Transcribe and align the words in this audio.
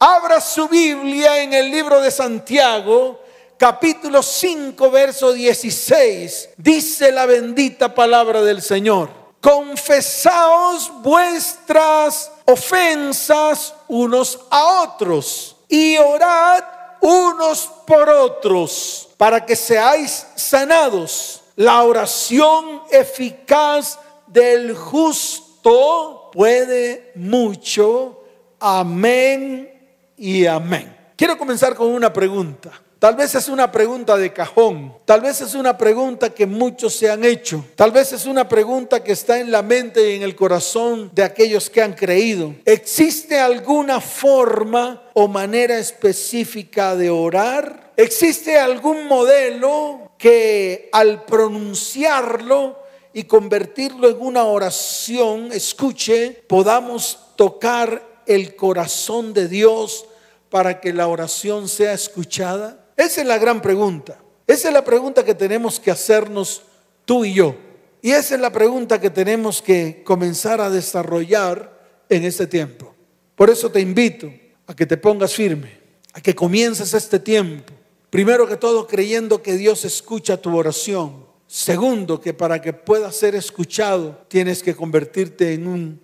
Abra 0.00 0.40
su 0.40 0.68
Biblia 0.68 1.42
en 1.42 1.52
el 1.52 1.72
libro 1.72 2.00
de 2.00 2.12
Santiago, 2.12 3.20
capítulo 3.56 4.22
5, 4.22 4.92
verso 4.92 5.32
16. 5.32 6.50
Dice 6.56 7.10
la 7.10 7.26
bendita 7.26 7.92
palabra 7.92 8.40
del 8.42 8.62
Señor. 8.62 9.10
Confesaos 9.40 10.92
vuestras 11.02 12.30
ofensas 12.44 13.74
unos 13.88 14.38
a 14.50 14.82
otros 14.84 15.56
y 15.68 15.96
orad 15.96 16.62
unos 17.00 17.68
por 17.84 18.08
otros 18.08 19.08
para 19.16 19.44
que 19.44 19.56
seáis 19.56 20.28
sanados. 20.36 21.42
La 21.56 21.82
oración 21.82 22.82
eficaz 22.92 23.98
del 24.28 24.76
justo 24.76 26.30
puede 26.32 27.10
mucho. 27.16 28.22
Amén 28.60 29.77
y 30.18 30.46
amén. 30.46 30.94
Quiero 31.16 31.38
comenzar 31.38 31.74
con 31.74 31.88
una 31.88 32.12
pregunta. 32.12 32.72
Tal 32.98 33.14
vez 33.14 33.32
es 33.36 33.48
una 33.48 33.70
pregunta 33.70 34.16
de 34.16 34.32
cajón, 34.32 34.92
tal 35.04 35.20
vez 35.20 35.40
es 35.40 35.54
una 35.54 35.78
pregunta 35.78 36.30
que 36.30 36.46
muchos 36.46 36.96
se 36.96 37.08
han 37.08 37.24
hecho, 37.24 37.64
tal 37.76 37.92
vez 37.92 38.12
es 38.12 38.26
una 38.26 38.48
pregunta 38.48 39.04
que 39.04 39.12
está 39.12 39.38
en 39.38 39.52
la 39.52 39.62
mente 39.62 40.10
y 40.10 40.16
en 40.16 40.22
el 40.24 40.34
corazón 40.34 41.08
de 41.14 41.22
aquellos 41.22 41.70
que 41.70 41.80
han 41.80 41.92
creído. 41.92 42.56
¿Existe 42.64 43.38
alguna 43.38 44.00
forma 44.00 45.04
o 45.14 45.28
manera 45.28 45.78
específica 45.78 46.96
de 46.96 47.08
orar? 47.08 47.92
¿Existe 47.96 48.58
algún 48.58 49.06
modelo 49.06 50.10
que 50.18 50.88
al 50.90 51.24
pronunciarlo 51.24 52.82
y 53.12 53.24
convertirlo 53.24 54.08
en 54.08 54.20
una 54.20 54.42
oración, 54.42 55.50
escuche, 55.52 56.42
podamos 56.48 57.18
tocar 57.36 58.07
el 58.28 58.54
corazón 58.54 59.32
de 59.32 59.48
Dios 59.48 60.06
para 60.50 60.80
que 60.80 60.92
la 60.92 61.08
oración 61.08 61.68
sea 61.68 61.92
escuchada? 61.92 62.86
Esa 62.96 63.22
es 63.22 63.26
la 63.26 63.38
gran 63.38 63.60
pregunta. 63.60 64.20
Esa 64.46 64.68
es 64.68 64.74
la 64.74 64.84
pregunta 64.84 65.24
que 65.24 65.34
tenemos 65.34 65.80
que 65.80 65.90
hacernos 65.90 66.62
tú 67.04 67.24
y 67.24 67.34
yo. 67.34 67.56
Y 68.00 68.12
esa 68.12 68.36
es 68.36 68.40
la 68.40 68.52
pregunta 68.52 69.00
que 69.00 69.10
tenemos 69.10 69.60
que 69.60 70.02
comenzar 70.04 70.60
a 70.60 70.70
desarrollar 70.70 71.78
en 72.08 72.24
este 72.24 72.46
tiempo. 72.46 72.94
Por 73.34 73.50
eso 73.50 73.70
te 73.70 73.80
invito 73.80 74.32
a 74.66 74.74
que 74.74 74.86
te 74.86 74.96
pongas 74.96 75.34
firme, 75.34 75.78
a 76.12 76.20
que 76.20 76.34
comiences 76.34 76.94
este 76.94 77.18
tiempo. 77.18 77.72
Primero 78.10 78.46
que 78.46 78.56
todo 78.56 78.86
creyendo 78.86 79.42
que 79.42 79.56
Dios 79.56 79.84
escucha 79.84 80.40
tu 80.40 80.56
oración. 80.56 81.26
Segundo, 81.46 82.20
que 82.20 82.34
para 82.34 82.60
que 82.60 82.72
pueda 82.72 83.10
ser 83.12 83.34
escuchado 83.34 84.24
tienes 84.28 84.62
que 84.62 84.74
convertirte 84.74 85.54
en 85.54 85.66
un 85.66 86.00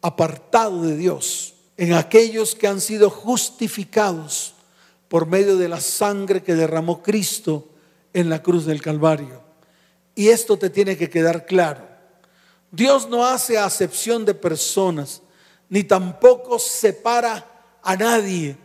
apartado 0.00 0.82
de 0.82 0.96
Dios 0.96 1.53
en 1.76 1.92
aquellos 1.92 2.54
que 2.54 2.66
han 2.66 2.80
sido 2.80 3.10
justificados 3.10 4.54
por 5.08 5.26
medio 5.26 5.56
de 5.56 5.68
la 5.68 5.80
sangre 5.80 6.42
que 6.42 6.54
derramó 6.54 7.02
Cristo 7.02 7.68
en 8.12 8.28
la 8.28 8.42
cruz 8.42 8.64
del 8.64 8.80
Calvario. 8.80 9.42
Y 10.14 10.28
esto 10.28 10.56
te 10.56 10.70
tiene 10.70 10.96
que 10.96 11.10
quedar 11.10 11.46
claro. 11.46 11.86
Dios 12.70 13.08
no 13.08 13.24
hace 13.24 13.58
acepción 13.58 14.24
de 14.24 14.34
personas, 14.34 15.22
ni 15.68 15.84
tampoco 15.84 16.58
separa 16.58 17.46
a 17.82 17.96
nadie. 17.96 18.56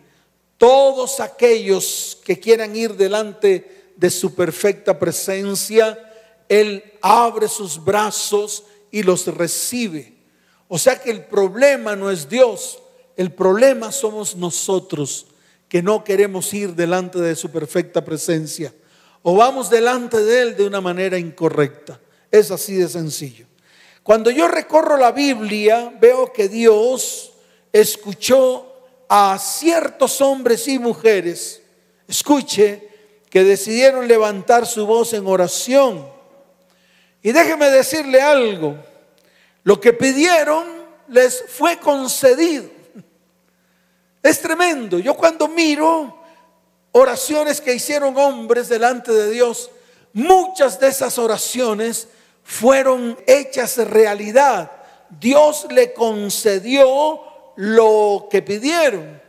Todos 0.57 1.19
aquellos 1.19 2.17
que 2.23 2.39
quieran 2.39 2.75
ir 2.75 2.95
delante 2.95 3.93
de 3.95 4.09
su 4.09 4.33
perfecta 4.33 4.97
presencia, 4.97 5.97
Él 6.47 6.83
abre 7.01 7.47
sus 7.47 7.83
brazos 7.83 8.63
y 8.91 9.03
los 9.03 9.27
recibe. 9.27 10.15
O 10.67 10.77
sea 10.77 11.01
que 11.01 11.11
el 11.11 11.25
problema 11.25 11.95
no 11.95 12.11
es 12.11 12.29
Dios, 12.29 12.79
el 13.19 13.33
problema 13.33 13.91
somos 13.91 14.37
nosotros 14.37 15.25
que 15.67 15.83
no 15.83 16.05
queremos 16.05 16.53
ir 16.53 16.73
delante 16.73 17.19
de 17.19 17.35
su 17.35 17.51
perfecta 17.51 18.05
presencia 18.05 18.73
o 19.23 19.35
vamos 19.35 19.69
delante 19.69 20.23
de 20.23 20.41
Él 20.41 20.55
de 20.55 20.65
una 20.65 20.79
manera 20.79 21.17
incorrecta. 21.17 21.99
Es 22.31 22.49
así 22.49 22.75
de 22.75 22.87
sencillo. 22.87 23.45
Cuando 24.03 24.31
yo 24.31 24.47
recorro 24.47 24.95
la 24.95 25.11
Biblia, 25.11 25.93
veo 25.99 26.31
que 26.31 26.47
Dios 26.47 27.33
escuchó 27.73 28.87
a 29.09 29.37
ciertos 29.37 30.21
hombres 30.21 30.65
y 30.69 30.79
mujeres, 30.79 31.61
escuche, 32.07 32.87
que 33.29 33.43
decidieron 33.43 34.07
levantar 34.07 34.65
su 34.65 34.85
voz 34.85 35.11
en 35.11 35.27
oración. 35.27 36.07
Y 37.21 37.33
déjeme 37.33 37.69
decirle 37.69 38.21
algo, 38.21 38.77
lo 39.63 39.81
que 39.81 39.91
pidieron 39.91 40.65
les 41.09 41.43
fue 41.49 41.77
concedido. 41.79 42.78
Es 44.21 44.41
tremendo. 44.41 44.99
Yo 44.99 45.15
cuando 45.15 45.47
miro 45.47 46.17
oraciones 46.91 47.61
que 47.61 47.73
hicieron 47.73 48.17
hombres 48.17 48.69
delante 48.69 49.11
de 49.11 49.31
Dios, 49.31 49.71
muchas 50.13 50.79
de 50.79 50.87
esas 50.87 51.17
oraciones 51.17 52.07
fueron 52.43 53.17
hechas 53.27 53.77
realidad. 53.77 54.71
Dios 55.09 55.67
le 55.69 55.93
concedió 55.93 57.21
lo 57.55 58.27
que 58.29 58.41
pidieron. 58.41 59.21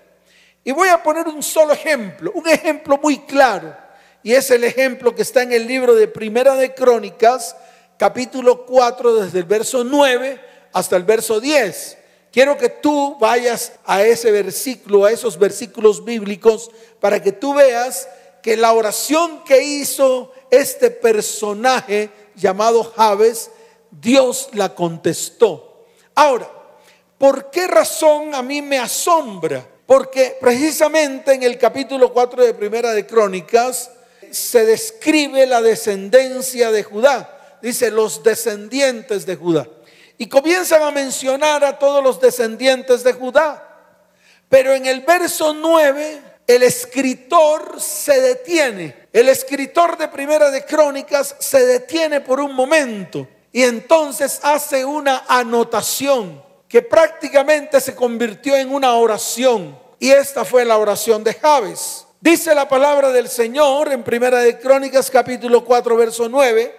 Y 0.65 0.73
voy 0.73 0.89
a 0.89 1.03
poner 1.03 1.27
un 1.29 1.43
solo 1.43 1.73
ejemplo, 1.73 2.33
un 2.35 2.49
ejemplo 2.49 2.99
muy 3.03 3.21
claro. 3.21 3.77
Y 4.23 4.35
es 4.35 4.51
el 4.51 4.65
ejemplo 4.65 5.15
que 5.15 5.23
está 5.23 5.43
en 5.43 5.53
el 5.53 5.67
libro 5.67 5.95
de 5.95 6.07
Primera 6.07 6.55
de 6.55 6.75
Crónicas, 6.75 7.57
capítulo 7.97 8.67
4, 8.67 9.17
desde 9.17 9.39
el 9.39 9.45
verso 9.45 9.85
9 9.85 10.41
hasta 10.73 10.97
el 10.97 11.05
verso 11.05 11.41
10. 11.41 11.99
Quiero 12.33 12.57
que 12.57 12.69
tú 12.69 13.17
vayas 13.19 13.73
a 13.85 14.05
ese 14.05 14.31
versículo, 14.31 15.05
a 15.05 15.11
esos 15.11 15.37
versículos 15.39 16.05
bíblicos, 16.05 16.71
para 17.01 17.21
que 17.21 17.33
tú 17.33 17.55
veas 17.55 18.09
que 18.41 18.57
la 18.57 18.73
oración 18.73 19.43
que 19.45 19.63
hizo 19.63 20.33
este 20.51 20.91
personaje 20.91 22.11
llamado 22.37 22.85
Javes, 22.85 23.51
Dios 23.91 24.49
la 24.53 24.75
contestó. 24.75 25.87
Ahora, 26.15 26.49
¿por 27.19 27.51
qué 27.51 27.67
razón 27.67 28.35
a 28.35 28.43
mí 28.43 28.63
me 28.63 28.79
asombra? 28.79 29.67
Porque 29.85 30.37
precisamente 30.41 31.35
en 31.35 31.43
el 31.43 31.59
capítulo 31.59 32.13
4 32.13 32.45
de 32.45 32.55
Primera 32.55 32.93
de 32.93 33.07
Crónicas 33.07 33.91
se 34.31 34.65
describe 34.65 35.47
la 35.47 35.61
descendencia 35.61 36.71
de 36.71 36.85
Judá. 36.85 37.59
Dice 37.61 37.91
los 37.91 38.23
descendientes 38.23 39.27
de 39.27 39.35
Judá 39.35 39.67
y 40.21 40.29
comienzan 40.29 40.83
a 40.83 40.91
mencionar 40.91 41.65
a 41.65 41.79
todos 41.79 42.05
los 42.05 42.21
descendientes 42.21 43.03
de 43.03 43.15
Judá. 43.15 43.67
Pero 44.51 44.75
en 44.75 44.85
el 44.85 45.01
verso 45.01 45.55
9 45.55 46.21
el 46.47 46.63
escritor 46.63 47.81
se 47.81 48.21
detiene. 48.21 49.09
El 49.15 49.31
escritor 49.31 49.97
de 49.97 50.09
Primera 50.09 50.51
de 50.51 50.67
Crónicas 50.67 51.37
se 51.39 51.65
detiene 51.65 52.21
por 52.21 52.39
un 52.39 52.55
momento 52.55 53.27
y 53.51 53.63
entonces 53.63 54.41
hace 54.43 54.85
una 54.85 55.25
anotación 55.27 56.45
que 56.69 56.83
prácticamente 56.83 57.81
se 57.81 57.95
convirtió 57.95 58.57
en 58.57 58.75
una 58.75 58.93
oración. 58.97 59.79
Y 59.99 60.11
esta 60.11 60.45
fue 60.45 60.67
la 60.67 60.77
oración 60.77 61.25
de 61.25 61.33
Javes. 61.33 62.05
Dice 62.21 62.55
la 62.55 62.69
palabra 62.69 63.11
del 63.11 63.31
Señor 63.31 63.91
en 63.91 64.05
Primera 64.05 64.41
de 64.41 64.59
Crónicas 64.59 65.11
capítulo 65.11 65.65
4 65.65 65.97
verso 65.97 66.29
9, 66.29 66.77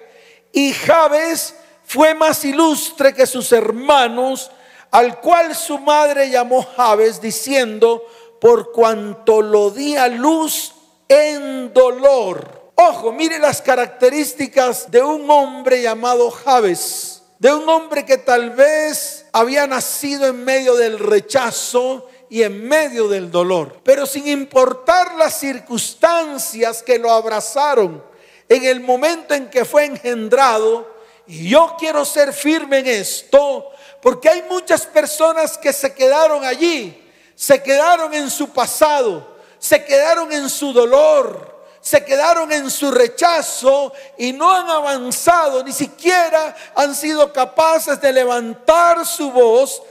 y 0.52 0.74
Javes 0.74 1.56
fue 1.92 2.16
más 2.16 2.46
ilustre 2.46 3.14
que 3.14 3.26
sus 3.26 3.52
hermanos, 3.52 4.50
al 4.92 5.20
cual 5.20 5.54
su 5.54 5.78
madre 5.78 6.30
llamó 6.30 6.64
Javes, 6.64 7.20
diciendo, 7.20 8.02
por 8.40 8.72
cuanto 8.72 9.42
lo 9.42 9.72
di 9.72 9.98
a 9.98 10.08
luz 10.08 10.74
en 11.10 11.74
dolor. 11.74 12.72
Ojo, 12.76 13.12
mire 13.12 13.40
las 13.40 13.62
características 13.62 14.90
de 14.90 15.04
un 15.04 15.30
hombre 15.30 15.82
llamado 15.82 16.32
Javes, 16.32 17.24
de 17.40 17.54
un 17.54 17.68
hombre 17.68 18.06
que 18.06 18.18
tal 18.18 18.52
vez 18.52 19.26
había 19.34 19.68
nacido 19.68 20.28
en 20.28 20.46
medio 20.46 20.76
del 20.76 20.98
rechazo 20.98 22.08
y 22.30 22.44
en 22.44 22.70
medio 22.70 23.10
del 23.10 23.30
dolor, 23.30 23.82
pero 23.84 24.06
sin 24.06 24.30
importar 24.30 25.16
las 25.16 25.38
circunstancias 25.38 26.84
que 26.84 26.98
lo 26.98 27.12
abrazaron 27.12 28.02
en 28.48 28.64
el 28.64 28.80
momento 28.80 29.34
en 29.34 29.50
que 29.50 29.66
fue 29.66 29.84
engendrado, 29.84 30.91
y 31.32 31.48
yo 31.48 31.78
quiero 31.80 32.04
ser 32.04 32.34
firme 32.34 32.80
en 32.80 32.88
esto, 32.88 33.72
porque 34.02 34.28
hay 34.28 34.44
muchas 34.50 34.86
personas 34.86 35.58
que 35.58 35.72
se 35.72 35.94
quedaron 35.94 36.44
allí, 36.44 37.10
se 37.36 37.64
quedaron 37.64 38.14
en 38.14 38.30
su 38.30 38.50
pasado, 38.50 39.38
se 39.58 39.86
quedaron 39.86 40.30
en 40.34 40.50
su 40.50 40.74
dolor, 40.74 41.66
se 41.80 42.04
quedaron 42.04 42.52
en 42.52 42.70
su 42.70 42.92
rechazo 42.92 43.94
y 44.18 44.34
no 44.34 44.52
han 44.52 44.70
avanzado, 44.70 45.64
ni 45.64 45.72
siquiera 45.72 46.54
han 46.76 46.94
sido 46.94 47.32
capaces 47.32 48.02
de 48.02 48.12
levantar 48.12 49.06
su 49.06 49.32
voz 49.32 49.82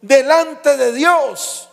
delante 0.00 0.78
de 0.78 0.92
Dios. 0.92 1.68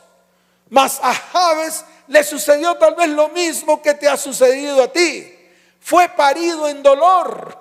Mas 0.68 1.00
a 1.02 1.14
Javes 1.14 1.86
le 2.08 2.26
sucedió 2.26 2.76
tal 2.76 2.96
vez 2.96 3.08
lo 3.08 3.30
mismo 3.30 3.82
que 3.82 3.94
te 3.94 4.10
ha 4.10 4.18
sucedido 4.18 4.84
a 4.84 4.90
ti. 4.90 5.34
Fue 5.80 6.10
parido 6.10 6.68
en 6.68 6.84
dolor. 6.84 7.58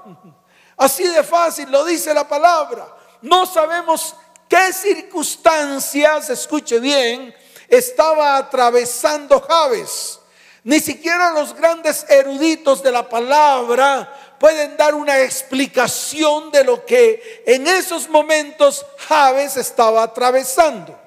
Así 0.77 1.05
de 1.05 1.23
fácil 1.23 1.71
lo 1.71 1.85
dice 1.85 2.15
la 2.15 2.27
palabra. 2.27 2.87
No 3.23 3.47
sabemos 3.47 4.15
qué 4.49 4.73
circunstancias, 4.73 6.31
escuche 6.31 6.81
bien, 6.81 7.35
estaba 7.69 8.37
atravesando 8.37 9.41
Jabes. 9.41 10.19
Ni 10.65 10.79
siquiera 10.79 11.33
los 11.33 11.55
grandes 11.55 12.07
eruditos 12.09 12.83
de 12.83 12.93
la 12.93 13.09
palabra 13.09 14.37
pueden 14.39 14.77
dar 14.77 14.95
una 14.95 15.21
explicación 15.21 16.51
de 16.51 16.65
lo 16.65 16.85
que 16.85 17.43
en 17.47 17.67
esos 17.67 18.09
momentos 18.09 18.85
Jabes 19.09 19.57
estaba 19.57 20.03
atravesando. 20.03 20.99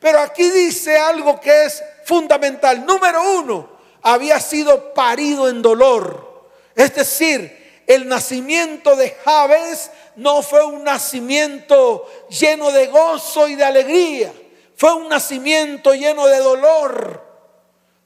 Pero 0.00 0.20
aquí 0.20 0.50
dice 0.50 0.98
algo 0.98 1.40
que 1.40 1.64
es 1.64 1.82
fundamental. 2.04 2.84
Número 2.84 3.22
uno, 3.38 3.68
había 4.02 4.38
sido 4.40 4.92
parido 4.92 5.48
en 5.48 5.62
dolor. 5.62 6.50
Es 6.74 6.94
decir, 6.94 7.63
el 7.86 8.08
nacimiento 8.08 8.96
de 8.96 9.10
Jabes 9.10 9.90
no 10.16 10.42
fue 10.42 10.64
un 10.64 10.84
nacimiento 10.84 12.06
lleno 12.28 12.70
de 12.70 12.86
gozo 12.86 13.48
y 13.48 13.54
de 13.54 13.64
alegría. 13.64 14.32
Fue 14.76 14.94
un 14.94 15.08
nacimiento 15.08 15.94
lleno 15.94 16.26
de 16.26 16.38
dolor, 16.38 17.22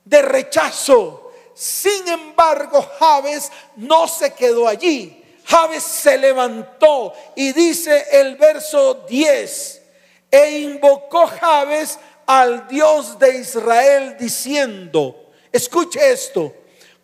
de 0.05 0.23
rechazo. 0.23 1.33
Sin 1.55 2.07
embargo, 2.09 2.87
Jabes 2.99 3.51
no 3.77 4.07
se 4.07 4.33
quedó 4.35 4.69
allí. 4.69 5.25
Jabes 5.45 5.83
se 5.83 6.19
levantó 6.19 7.15
y 7.35 7.53
dice 7.53 8.07
el 8.13 8.37
verso 8.37 9.07
10, 9.09 9.83
e 10.31 10.59
invocó 10.59 11.27
Jabes 11.27 11.99
al 12.27 12.69
Dios 12.69 13.19
de 13.19 13.39
Israel 13.39 14.17
diciendo, 14.19 15.31
escuche 15.51 16.13
esto, 16.13 16.53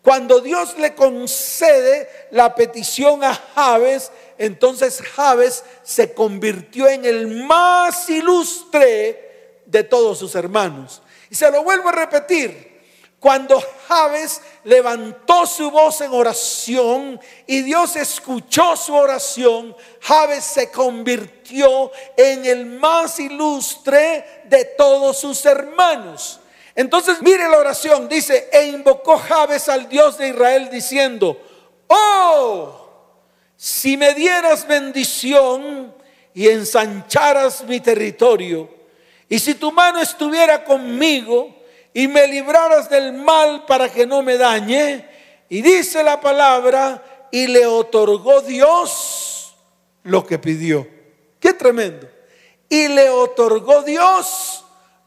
cuando 0.05 0.39
Dios 0.39 0.77
le 0.77 0.93
concede 0.93 2.07
la 2.29 2.53
petición 2.53 3.23
a 3.23 3.33
Jabes, 3.33 4.11
entonces 4.37 5.01
Jabes 5.01 5.63
se 5.81 6.13
convirtió 6.13 6.87
en 6.87 7.05
el 7.05 7.43
más 7.43 8.07
ilustre 8.07 9.61
de 9.65 9.83
todos 9.83 10.19
sus 10.19 10.35
hermanos. 10.35 11.01
Y 11.31 11.33
se 11.33 11.49
lo 11.49 11.63
vuelvo 11.63 11.89
a 11.89 11.93
repetir, 11.93 12.83
cuando 13.19 13.59
Jabes 13.87 14.43
levantó 14.63 15.47
su 15.47 15.71
voz 15.71 15.99
en 16.01 16.13
oración 16.13 17.19
y 17.47 17.63
Dios 17.63 17.95
escuchó 17.95 18.77
su 18.77 18.93
oración, 18.93 19.75
Jabes 20.01 20.43
se 20.43 20.69
convirtió 20.69 21.91
en 22.15 22.45
el 22.45 22.67
más 22.67 23.19
ilustre 23.19 24.43
de 24.43 24.65
todos 24.65 25.17
sus 25.17 25.43
hermanos. 25.47 26.41
Entonces, 26.75 27.21
mire 27.21 27.47
la 27.47 27.57
oración, 27.57 28.09
dice, 28.09 28.49
e 28.51 28.65
invocó 28.65 29.17
Jabes 29.17 29.69
al 29.69 29.87
Dios 29.87 30.17
de 30.17 30.29
Israel 30.29 30.69
diciendo, 30.69 31.39
oh, 31.87 32.89
si 33.55 33.95
me 33.95 34.13
dieras 34.13 34.67
bendición 34.67 35.95
y 36.33 36.49
ensancharas 36.49 37.63
mi 37.63 37.79
territorio, 37.79 38.69
y 39.29 39.39
si 39.39 39.55
tu 39.55 39.71
mano 39.71 40.01
estuviera 40.01 40.65
conmigo 40.65 41.55
y 41.93 42.09
me 42.09 42.27
libraras 42.27 42.89
del 42.89 43.13
mal 43.13 43.65
para 43.65 43.87
que 43.87 44.05
no 44.05 44.21
me 44.21 44.37
dañe, 44.37 45.07
y 45.47 45.61
dice 45.61 46.03
la 46.03 46.19
palabra, 46.19 47.01
y 47.31 47.47
le 47.47 47.65
otorgó 47.65 48.41
Dios 48.41 49.55
lo 50.03 50.25
que 50.25 50.37
pidió. 50.37 50.87
Qué 51.39 51.53
tremendo. 51.53 52.07
Y 52.67 52.89
le 52.89 53.09
otorgó 53.09 53.81
Dios 53.81 54.64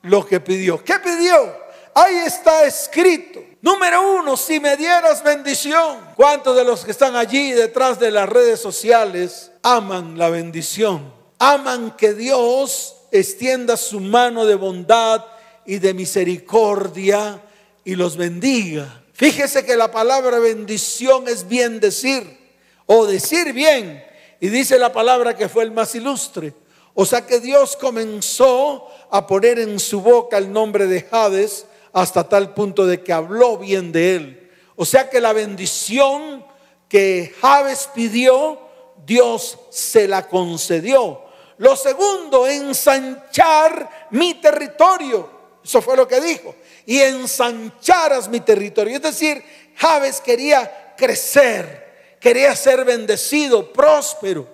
lo 0.08 0.26
que 0.26 0.40
pidió. 0.40 0.82
¿Qué 0.82 0.98
pidió? 0.98 1.68
Ahí 1.94 2.16
está 2.26 2.64
escrito. 2.64 3.40
Número 3.60 4.18
uno, 4.18 4.36
si 4.36 4.60
me 4.60 4.76
dieras 4.76 5.22
bendición. 5.22 5.98
¿Cuántos 6.16 6.56
de 6.56 6.64
los 6.64 6.84
que 6.84 6.92
están 6.92 7.16
allí 7.16 7.52
detrás 7.52 7.98
de 7.98 8.10
las 8.10 8.28
redes 8.28 8.60
sociales 8.60 9.50
aman 9.62 10.16
la 10.16 10.30
bendición? 10.30 11.12
Aman 11.38 11.96
que 11.96 12.14
Dios 12.14 12.94
extienda 13.10 13.76
su 13.76 14.00
mano 14.00 14.46
de 14.46 14.54
bondad 14.54 15.24
y 15.66 15.78
de 15.78 15.94
misericordia 15.94 17.42
y 17.84 17.94
los 17.94 18.16
bendiga. 18.16 19.02
Fíjese 19.12 19.64
que 19.64 19.76
la 19.76 19.90
palabra 19.90 20.38
bendición 20.38 21.26
es 21.26 21.48
bien 21.48 21.80
decir 21.80 22.38
o 22.86 23.06
decir 23.06 23.52
bien. 23.52 24.04
Y 24.40 24.48
dice 24.48 24.78
la 24.78 24.92
palabra 24.92 25.36
que 25.36 25.48
fue 25.48 25.64
el 25.64 25.72
más 25.72 25.94
ilustre. 25.96 26.54
O 27.00 27.06
sea 27.06 27.24
que 27.24 27.38
Dios 27.38 27.76
comenzó 27.76 28.88
a 29.08 29.24
poner 29.24 29.60
en 29.60 29.78
su 29.78 30.00
boca 30.00 30.36
el 30.36 30.52
nombre 30.52 30.88
de 30.88 31.06
Hades 31.08 31.64
hasta 31.92 32.28
tal 32.28 32.54
punto 32.54 32.86
de 32.86 33.04
que 33.04 33.12
habló 33.12 33.56
bien 33.56 33.92
de 33.92 34.16
él. 34.16 34.50
O 34.74 34.84
sea 34.84 35.08
que 35.08 35.20
la 35.20 35.32
bendición 35.32 36.44
que 36.88 37.32
Javes 37.40 37.88
pidió, 37.94 38.58
Dios 39.06 39.60
se 39.70 40.08
la 40.08 40.26
concedió. 40.26 41.22
Lo 41.58 41.76
segundo, 41.76 42.48
ensanchar 42.48 44.08
mi 44.10 44.34
territorio. 44.34 45.30
Eso 45.62 45.80
fue 45.80 45.96
lo 45.96 46.08
que 46.08 46.20
dijo. 46.20 46.56
Y 46.84 46.98
ensancharas 46.98 48.28
mi 48.28 48.40
territorio. 48.40 48.96
Es 48.96 49.02
decir, 49.02 49.44
Javes 49.76 50.20
quería 50.20 50.96
crecer, 50.96 52.16
quería 52.20 52.56
ser 52.56 52.84
bendecido, 52.84 53.72
próspero, 53.72 54.48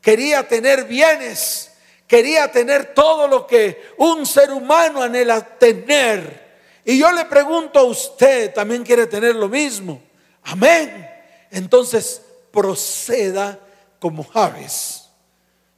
quería 0.00 0.48
tener 0.48 0.86
bienes, 0.86 1.70
quería 2.06 2.50
tener 2.50 2.94
todo 2.94 3.28
lo 3.28 3.46
que 3.46 3.92
un 3.98 4.26
ser 4.26 4.50
humano 4.52 5.02
anhela 5.02 5.40
tener. 5.58 6.44
Y 6.84 6.98
yo 6.98 7.10
le 7.12 7.24
pregunto 7.24 7.78
a 7.78 7.84
usted, 7.84 8.52
¿también 8.52 8.84
quiere 8.84 9.06
tener 9.06 9.34
lo 9.34 9.48
mismo? 9.48 10.02
Amén. 10.42 11.08
Entonces 11.50 12.22
proceda 12.50 13.58
como 13.98 14.22
Javes, 14.22 15.08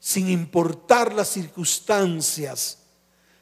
sin 0.00 0.28
importar 0.28 1.12
las 1.14 1.28
circunstancias, 1.28 2.78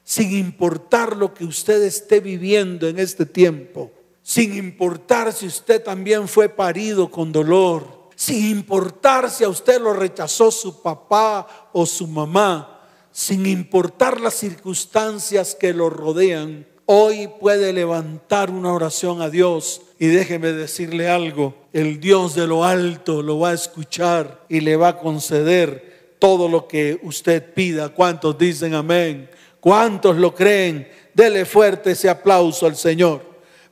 sin 0.02 0.32
importar 0.32 1.16
lo 1.16 1.32
que 1.32 1.44
usted 1.44 1.82
esté 1.82 2.20
viviendo 2.20 2.87
en 2.87 2.98
este 2.98 3.25
tiempo, 3.25 3.90
sin 4.22 4.54
importar 4.56 5.32
si 5.32 5.46
usted 5.46 5.82
también 5.82 6.28
fue 6.28 6.48
parido 6.48 7.10
con 7.10 7.32
dolor, 7.32 8.10
sin 8.14 8.50
importar 8.50 9.30
si 9.30 9.44
a 9.44 9.48
usted 9.48 9.80
lo 9.80 9.92
rechazó 9.92 10.50
su 10.50 10.82
papá 10.82 11.70
o 11.72 11.87
su 11.87 12.06
mamá, 12.06 12.74
sin 13.14 13.46
importar 13.46 14.20
las 14.20 14.34
circunstancias 14.34 15.55
que 15.55 15.72
lo 15.72 15.88
rodean 15.88 16.66
hoy 16.87 17.28
puede 17.28 17.72
levantar 17.72 18.50
una 18.50 18.72
oración 18.72 19.22
a 19.22 19.31
Dios 19.31 19.82
y 20.00 20.08
déjeme 20.08 20.50
decirle 20.50 21.08
algo, 21.08 21.55
el 21.72 22.00
Dios 22.00 22.34
de 22.34 22.49
lo 22.49 22.64
alto 22.64 23.22
lo 23.22 23.38
va 23.38 23.50
a 23.50 23.55
escuchar 23.55 24.40
y 24.49 24.58
le 24.58 24.75
va 24.75 24.88
a 24.88 24.99
conceder 24.99 26.16
todo 26.19 26.49
lo 26.49 26.66
que 26.66 26.99
usted 27.05 27.55
pida. 27.55 27.90
¿Cuántos 27.90 28.37
dicen 28.37 28.75
amén? 28.75 29.31
¿Cuántos 29.61 30.16
lo 30.16 30.34
creen? 30.34 30.88
Dele 31.14 31.44
fuerte 31.44 31.93
ese 31.93 32.11
aplauso 32.11 32.66
al 32.66 32.75
Señor. 32.75 33.22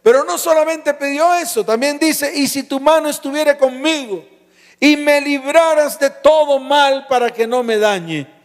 Pero 0.04 0.22
no 0.22 0.38
solamente 0.38 0.94
pidió 0.94 1.34
eso, 1.34 1.64
también 1.64 1.98
dice, 1.98 2.32
y 2.32 2.46
si 2.46 2.62
tu 2.62 2.78
mano 2.78 3.08
estuviera 3.08 3.58
conmigo 3.58 4.24
y 4.78 4.96
me 4.96 5.20
libraras 5.20 5.98
de 5.98 6.10
todo 6.10 6.60
mal 6.60 7.08
para 7.08 7.30
que 7.30 7.44
no 7.44 7.64
me 7.64 7.76
dañe. 7.78 8.41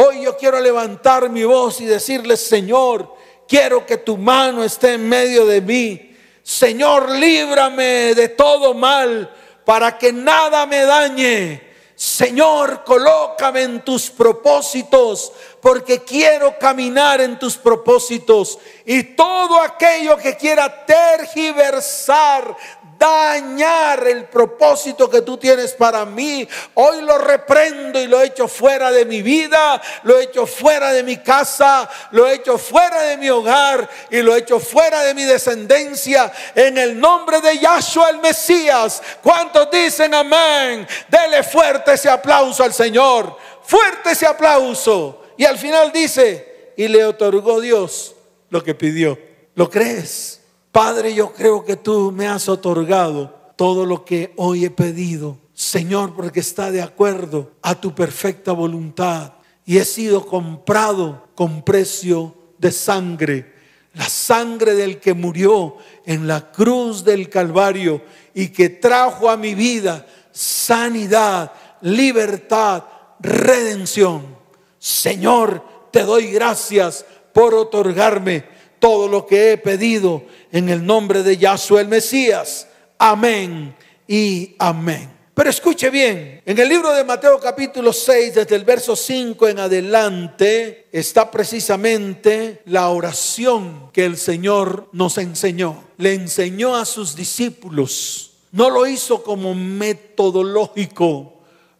Hoy 0.00 0.22
yo 0.22 0.36
quiero 0.36 0.60
levantar 0.60 1.28
mi 1.28 1.42
voz 1.42 1.80
y 1.80 1.84
decirle, 1.84 2.36
Señor, 2.36 3.16
quiero 3.48 3.84
que 3.84 3.96
tu 3.96 4.16
mano 4.16 4.62
esté 4.62 4.92
en 4.92 5.08
medio 5.08 5.44
de 5.44 5.60
mí. 5.60 6.16
Señor, 6.40 7.10
líbrame 7.10 8.14
de 8.14 8.28
todo 8.28 8.74
mal 8.74 9.28
para 9.64 9.98
que 9.98 10.12
nada 10.12 10.66
me 10.66 10.84
dañe. 10.84 11.68
Señor, 11.96 12.84
colócame 12.84 13.62
en 13.62 13.84
tus 13.84 14.08
propósitos, 14.08 15.32
porque 15.60 16.04
quiero 16.04 16.56
caminar 16.56 17.20
en 17.20 17.36
tus 17.36 17.56
propósitos. 17.56 18.60
Y 18.84 19.02
todo 19.02 19.60
aquello 19.60 20.16
que 20.16 20.36
quiera 20.36 20.86
tergiversar, 20.86 22.56
dañar 22.98 24.06
el 24.08 24.24
propósito 24.24 25.08
que 25.08 25.22
tú 25.22 25.36
tienes 25.36 25.72
para 25.72 26.04
mí. 26.04 26.46
Hoy 26.74 27.00
lo 27.02 27.18
reprendo 27.18 28.00
y 28.00 28.06
lo 28.06 28.20
echo 28.20 28.48
fuera 28.48 28.90
de 28.90 29.04
mi 29.04 29.22
vida, 29.22 29.80
lo 30.02 30.18
echo 30.18 30.46
fuera 30.46 30.92
de 30.92 31.02
mi 31.02 31.18
casa, 31.18 31.88
lo 32.10 32.28
echo 32.28 32.58
fuera 32.58 33.02
de 33.02 33.16
mi 33.16 33.30
hogar 33.30 33.88
y 34.10 34.20
lo 34.20 34.34
echo 34.34 34.58
fuera 34.58 35.02
de 35.02 35.14
mi 35.14 35.24
descendencia 35.24 36.32
en 36.54 36.76
el 36.78 36.98
nombre 36.98 37.40
de 37.40 37.58
Yahshua 37.58 38.10
el 38.10 38.18
Mesías. 38.18 39.02
¿Cuántos 39.22 39.70
dicen 39.70 40.14
amén? 40.14 40.86
Dele 41.08 41.42
fuerte 41.42 41.92
ese 41.92 42.10
aplauso 42.10 42.64
al 42.64 42.74
Señor. 42.74 43.36
Fuerte 43.62 44.10
ese 44.12 44.26
aplauso. 44.26 45.22
Y 45.36 45.44
al 45.44 45.58
final 45.58 45.92
dice, 45.92 46.72
y 46.76 46.88
le 46.88 47.04
otorgó 47.04 47.60
Dios 47.60 48.14
lo 48.50 48.62
que 48.62 48.74
pidió. 48.74 49.18
¿Lo 49.54 49.68
crees? 49.68 50.37
Padre, 50.72 51.14
yo 51.14 51.32
creo 51.32 51.64
que 51.64 51.76
tú 51.76 52.12
me 52.12 52.28
has 52.28 52.48
otorgado 52.48 53.34
todo 53.56 53.86
lo 53.86 54.04
que 54.04 54.32
hoy 54.36 54.64
he 54.64 54.70
pedido. 54.70 55.38
Señor, 55.54 56.14
porque 56.14 56.40
está 56.40 56.70
de 56.70 56.82
acuerdo 56.82 57.52
a 57.62 57.74
tu 57.74 57.94
perfecta 57.94 58.52
voluntad. 58.52 59.32
Y 59.64 59.78
he 59.78 59.84
sido 59.84 60.24
comprado 60.24 61.28
con 61.34 61.62
precio 61.62 62.34
de 62.58 62.70
sangre. 62.70 63.54
La 63.94 64.08
sangre 64.08 64.74
del 64.74 65.00
que 65.00 65.14
murió 65.14 65.76
en 66.06 66.28
la 66.28 66.52
cruz 66.52 67.02
del 67.04 67.28
Calvario 67.28 68.02
y 68.34 68.48
que 68.48 68.68
trajo 68.68 69.28
a 69.28 69.36
mi 69.36 69.54
vida 69.54 70.06
sanidad, 70.38 71.50
libertad, 71.80 72.84
redención. 73.18 74.36
Señor, 74.78 75.64
te 75.90 76.04
doy 76.04 76.28
gracias 76.28 77.04
por 77.32 77.54
otorgarme 77.54 78.44
todo 78.78 79.08
lo 79.08 79.26
que 79.26 79.52
he 79.52 79.58
pedido 79.58 80.22
en 80.52 80.68
el 80.68 80.84
nombre 80.84 81.22
de 81.22 81.36
Yahshua 81.36 81.80
el 81.80 81.88
Mesías. 81.88 82.66
Amén 82.98 83.74
y 84.06 84.54
amén. 84.58 85.18
Pero 85.38 85.50
escuche 85.50 85.88
bien, 85.88 86.42
en 86.44 86.58
el 86.58 86.68
libro 86.68 86.92
de 86.92 87.04
Mateo 87.04 87.38
capítulo 87.38 87.92
6, 87.92 88.34
desde 88.34 88.56
el 88.56 88.64
verso 88.64 88.96
5 88.96 89.46
en 89.46 89.60
adelante, 89.60 90.88
está 90.90 91.30
precisamente 91.30 92.62
la 92.64 92.88
oración 92.88 93.90
que 93.92 94.04
el 94.04 94.16
Señor 94.16 94.88
nos 94.92 95.16
enseñó. 95.16 95.84
Le 95.96 96.14
enseñó 96.14 96.74
a 96.74 96.84
sus 96.84 97.14
discípulos. 97.14 98.32
No 98.50 98.68
lo 98.68 98.84
hizo 98.84 99.22
como 99.22 99.54
metodológico, 99.54 101.34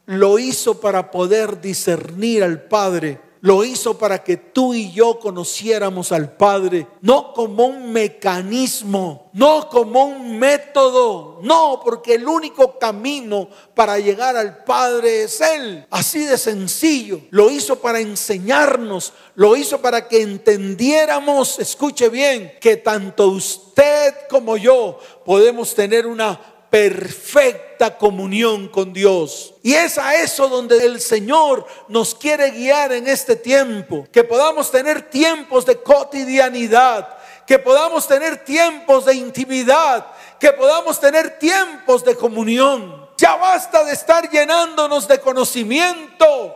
lo 0.07 0.39
hizo 0.39 0.81
para 0.81 1.11
poder 1.11 1.61
discernir 1.61 2.45
al 2.45 2.63
Padre 2.63 3.28
lo 3.41 3.65
hizo 3.65 3.97
para 3.97 4.23
que 4.23 4.37
tú 4.37 4.75
y 4.75 4.93
yo 4.93 5.19
conociéramos 5.19 6.13
al 6.13 6.33
Padre, 6.37 6.87
no 7.01 7.33
como 7.33 7.67
un 7.67 7.93
mecanismo, 7.93 9.31
no 9.33 9.69
como 9.69 10.05
un 10.05 10.39
método, 10.39 11.39
no, 11.43 11.81
porque 11.85 12.15
el 12.15 12.27
único 12.27 12.79
camino 12.79 13.49
para 13.75 13.99
llegar 13.99 14.37
al 14.37 14.65
Padre 14.65 15.23
es 15.23 15.41
Él. 15.41 15.87
Así 15.91 16.25
de 16.25 16.39
sencillo. 16.39 17.21
Lo 17.31 17.51
hizo 17.51 17.77
para 17.77 18.01
enseñarnos, 18.01 19.13
lo 19.35 19.57
hizo 19.57 19.81
para 19.81 20.09
que 20.09 20.23
entendiéramos, 20.23 21.59
escuche 21.59 22.09
bien, 22.09 22.53
que 22.61 22.77
tanto 22.77 23.29
usted 23.29 24.15
como 24.29 24.57
yo 24.57 24.99
podemos 25.25 25.75
tener 25.75 26.07
una 26.07 26.58
perfecta 26.71 27.97
comunión 27.97 28.69
con 28.69 28.93
Dios. 28.93 29.55
Y 29.63 29.75
es 29.75 29.99
a 29.99 30.17
eso 30.17 30.49
donde 30.49 30.85
el 30.85 31.01
Señor 31.01 31.67
nos 31.89 32.15
quiere 32.15 32.51
guiar 32.51 32.93
en 32.93 33.09
este 33.09 33.37
tiempo, 33.37 34.07
que 34.13 34.25
podamos 34.25 34.71
tener 34.71 35.11
tiempos 35.11 35.65
de 35.65 35.81
cotidianidad, 35.81 37.17
que 37.47 37.59
podamos 37.59 38.07
tener 38.07 38.45
tiempos 38.45 39.07
de 39.07 39.15
intimidad, 39.15 40.07
que 40.39 40.53
podamos 40.53 41.01
tener 41.01 41.39
tiempos 41.39 42.05
de 42.05 42.15
comunión. 42.15 43.09
Ya 43.17 43.37
basta 43.37 43.85
de 43.85 43.93
estar 43.93 44.31
llenándonos 44.31 45.09
de 45.09 45.19
conocimiento. 45.19 46.55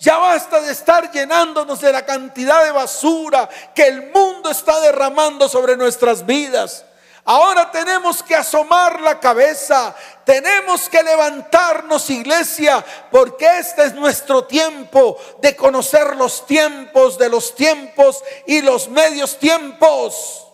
Ya 0.00 0.16
basta 0.16 0.60
de 0.60 0.72
estar 0.72 1.10
llenándonos 1.10 1.80
de 1.80 1.92
la 1.92 2.06
cantidad 2.06 2.64
de 2.64 2.70
basura 2.70 3.48
que 3.74 3.88
el 3.88 4.10
mundo 4.12 4.50
está 4.50 4.78
derramando 4.80 5.48
sobre 5.48 5.76
nuestras 5.76 6.24
vidas. 6.24 6.84
Ahora 7.24 7.70
tenemos 7.70 8.22
que 8.22 8.34
asomar 8.34 9.00
la 9.00 9.20
cabeza, 9.20 9.94
tenemos 10.24 10.88
que 10.88 11.02
levantarnos 11.02 12.08
iglesia, 12.10 12.84
porque 13.10 13.58
este 13.58 13.84
es 13.84 13.94
nuestro 13.94 14.44
tiempo 14.44 15.18
de 15.40 15.54
conocer 15.54 16.16
los 16.16 16.46
tiempos 16.46 17.18
de 17.18 17.28
los 17.28 17.54
tiempos 17.54 18.22
y 18.46 18.62
los 18.62 18.88
medios 18.88 19.38
tiempos. 19.38 20.46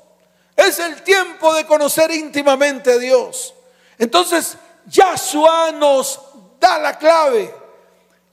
Es 0.56 0.78
el 0.78 1.02
tiempo 1.02 1.52
de 1.54 1.66
conocer 1.66 2.10
íntimamente 2.10 2.92
a 2.92 2.98
Dios. 2.98 3.54
Entonces, 3.98 4.56
Yahshua 4.86 5.72
nos 5.72 6.20
da 6.60 6.78
la 6.78 6.98
clave. 6.98 7.54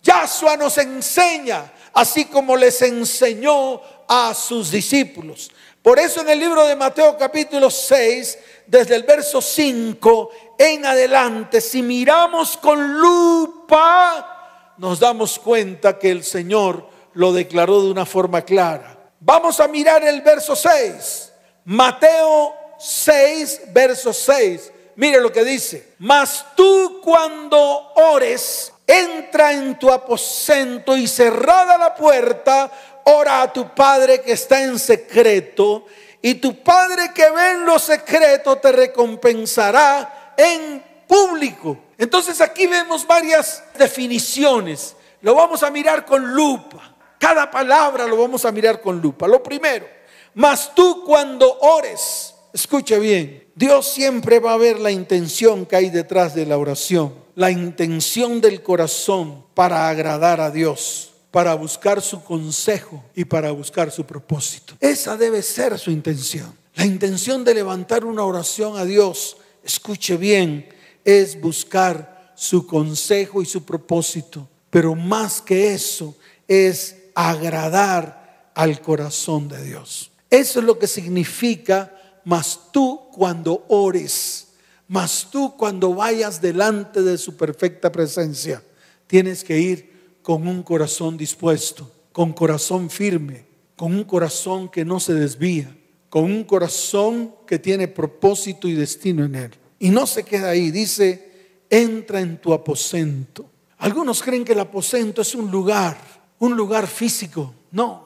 Yahshua 0.04 0.58
nos 0.58 0.78
enseña, 0.78 1.72
así 1.94 2.26
como 2.26 2.56
les 2.56 2.82
enseñó 2.82 3.82
a 4.08 4.34
sus 4.34 4.72
discípulos. 4.72 5.51
Por 5.82 5.98
eso 5.98 6.22
en 6.22 6.30
el 6.30 6.40
libro 6.40 6.68
de 6.68 6.76
Mateo 6.76 7.18
capítulo 7.18 7.72
6, 7.72 8.38
desde 8.68 8.96
el 8.96 9.04
verso 9.04 9.42
5 9.42 10.30
en 10.60 10.86
adelante, 10.86 11.60
si 11.60 11.82
miramos 11.82 12.56
con 12.58 13.00
lupa, 13.00 14.74
nos 14.78 15.00
damos 15.00 15.40
cuenta 15.40 15.98
que 15.98 16.12
el 16.12 16.24
Señor 16.24 16.88
lo 17.14 17.34
declaró 17.34 17.82
de 17.82 17.90
una 17.90 18.06
forma 18.06 18.44
clara. 18.44 18.96
Vamos 19.20 19.60
a 19.60 19.68
mirar 19.68 20.04
el 20.04 20.22
verso 20.22 20.56
6. 20.56 21.34
Mateo 21.66 22.54
6, 22.78 23.62
verso 23.74 24.14
6. 24.14 24.72
Mire 24.98 25.20
lo 25.20 25.32
que 25.32 25.44
dice. 25.44 25.94
Mas 25.98 26.46
tú 26.56 27.00
cuando 27.04 27.92
ores, 27.96 28.72
entra 28.92 29.54
en 29.54 29.80
tu 29.80 29.92
aposento 29.92 30.98
y 30.98 31.08
cerrada 31.08 31.78
la 31.78 31.96
puerta, 31.96 32.70
ora 33.06 33.42
a 33.42 33.54
tu 33.54 33.74
Padre 33.74 34.22
que 34.22 34.34
está 34.34 34.64
en 34.64 34.78
secreto, 34.80 35.86
y 36.22 36.36
tu 36.36 36.62
Padre 36.64 37.12
que 37.14 37.30
ve 37.30 37.52
en 37.52 37.66
lo 37.66 37.80
secreto 37.80 38.58
te 38.58 38.72
recompensará 38.72 40.34
en 40.38 40.84
público. 41.08 41.78
Entonces 41.98 42.40
aquí 42.42 42.68
vemos 42.68 43.06
varias 43.06 43.64
definiciones. 43.78 44.96
Lo 45.22 45.36
vamos 45.36 45.64
a 45.64 45.72
mirar 45.72 46.06
con 46.06 46.34
lupa. 46.34 46.96
Cada 47.18 47.50
palabra 47.50 48.08
lo 48.08 48.18
vamos 48.18 48.46
a 48.46 48.52
mirar 48.52 48.82
con 48.82 49.02
lupa. 49.02 49.28
Lo 49.28 49.42
primero, 49.42 49.88
mas 50.34 50.74
tú 50.74 51.04
cuando 51.06 51.60
ores, 51.60 52.34
escuche 52.54 52.98
bien, 53.00 53.48
Dios 53.56 53.88
siempre 53.88 54.40
va 54.40 54.54
a 54.54 54.58
ver 54.58 54.80
la 54.80 54.92
intención 54.92 55.66
que 55.66 55.76
hay 55.76 55.90
detrás 55.90 56.34
de 56.34 56.46
la 56.46 56.58
oración, 56.58 57.14
la 57.36 57.52
intención 57.52 58.42
del 58.42 58.64
corazón 58.64 59.46
para 59.54 59.90
agradar 59.90 60.40
a 60.40 60.50
Dios 60.50 61.11
para 61.32 61.54
buscar 61.56 62.02
su 62.02 62.24
consejo 62.24 63.04
y 63.16 63.24
para 63.26 63.52
buscar 63.52 63.90
su 63.90 64.06
propósito. 64.06 64.76
Esa 64.80 65.16
debe 65.16 65.42
ser 65.42 65.80
su 65.80 65.90
intención. 65.90 66.54
La 66.76 66.86
intención 66.86 67.44
de 67.44 67.54
levantar 67.54 68.06
una 68.06 68.24
oración 68.24 68.78
a 68.78 68.86
Dios, 68.86 69.38
escuche 69.64 70.18
bien, 70.18 70.68
es 71.06 71.40
buscar 71.40 72.34
su 72.36 72.68
consejo 72.68 73.42
y 73.42 73.46
su 73.46 73.64
propósito. 73.64 74.48
Pero 74.70 74.94
más 74.96 75.42
que 75.42 75.74
eso, 75.74 76.16
es 76.48 76.98
agradar 77.16 78.52
al 78.54 78.82
corazón 78.82 79.48
de 79.48 79.64
Dios. 79.64 80.12
Eso 80.30 80.60
es 80.60 80.66
lo 80.66 80.78
que 80.80 80.88
significa, 80.88 81.94
mas 82.26 82.60
tú 82.72 83.10
cuando 83.14 83.66
ores, 83.70 84.48
mas 84.88 85.28
tú 85.32 85.56
cuando 85.56 85.94
vayas 85.94 86.42
delante 86.42 87.02
de 87.02 87.18
su 87.18 87.38
perfecta 87.38 87.92
presencia, 87.92 88.62
tienes 89.08 89.44
que 89.44 89.60
ir 89.60 89.91
con 90.32 90.48
un 90.48 90.64
corazón 90.64 91.18
dispuesto, 91.18 91.92
con 92.14 92.32
corazón 92.32 92.90
firme, 92.90 93.44
con 93.76 93.94
un 93.94 94.06
corazón 94.06 94.70
que 94.70 94.86
no 94.86 94.98
se 94.98 95.14
desvía, 95.14 95.76
con 96.10 96.24
un 96.24 96.46
corazón 96.46 97.36
que 97.46 97.60
tiene 97.60 97.90
propósito 97.90 98.70
y 98.70 98.74
destino 98.74 99.26
en 99.26 99.36
él. 99.36 99.52
Y 99.78 99.90
no 99.90 100.08
se 100.08 100.24
queda 100.24 100.52
ahí, 100.52 100.72
dice, 100.72 101.60
entra 101.70 102.22
en 102.22 102.38
tu 102.38 102.54
aposento. 102.54 103.46
Algunos 103.80 104.24
creen 104.24 104.46
que 104.46 104.54
el 104.54 104.62
aposento 104.62 105.22
es 105.22 105.36
un 105.36 105.52
lugar, 105.52 105.98
un 106.40 106.56
lugar 106.56 106.88
físico. 106.88 107.54
No, 107.72 108.06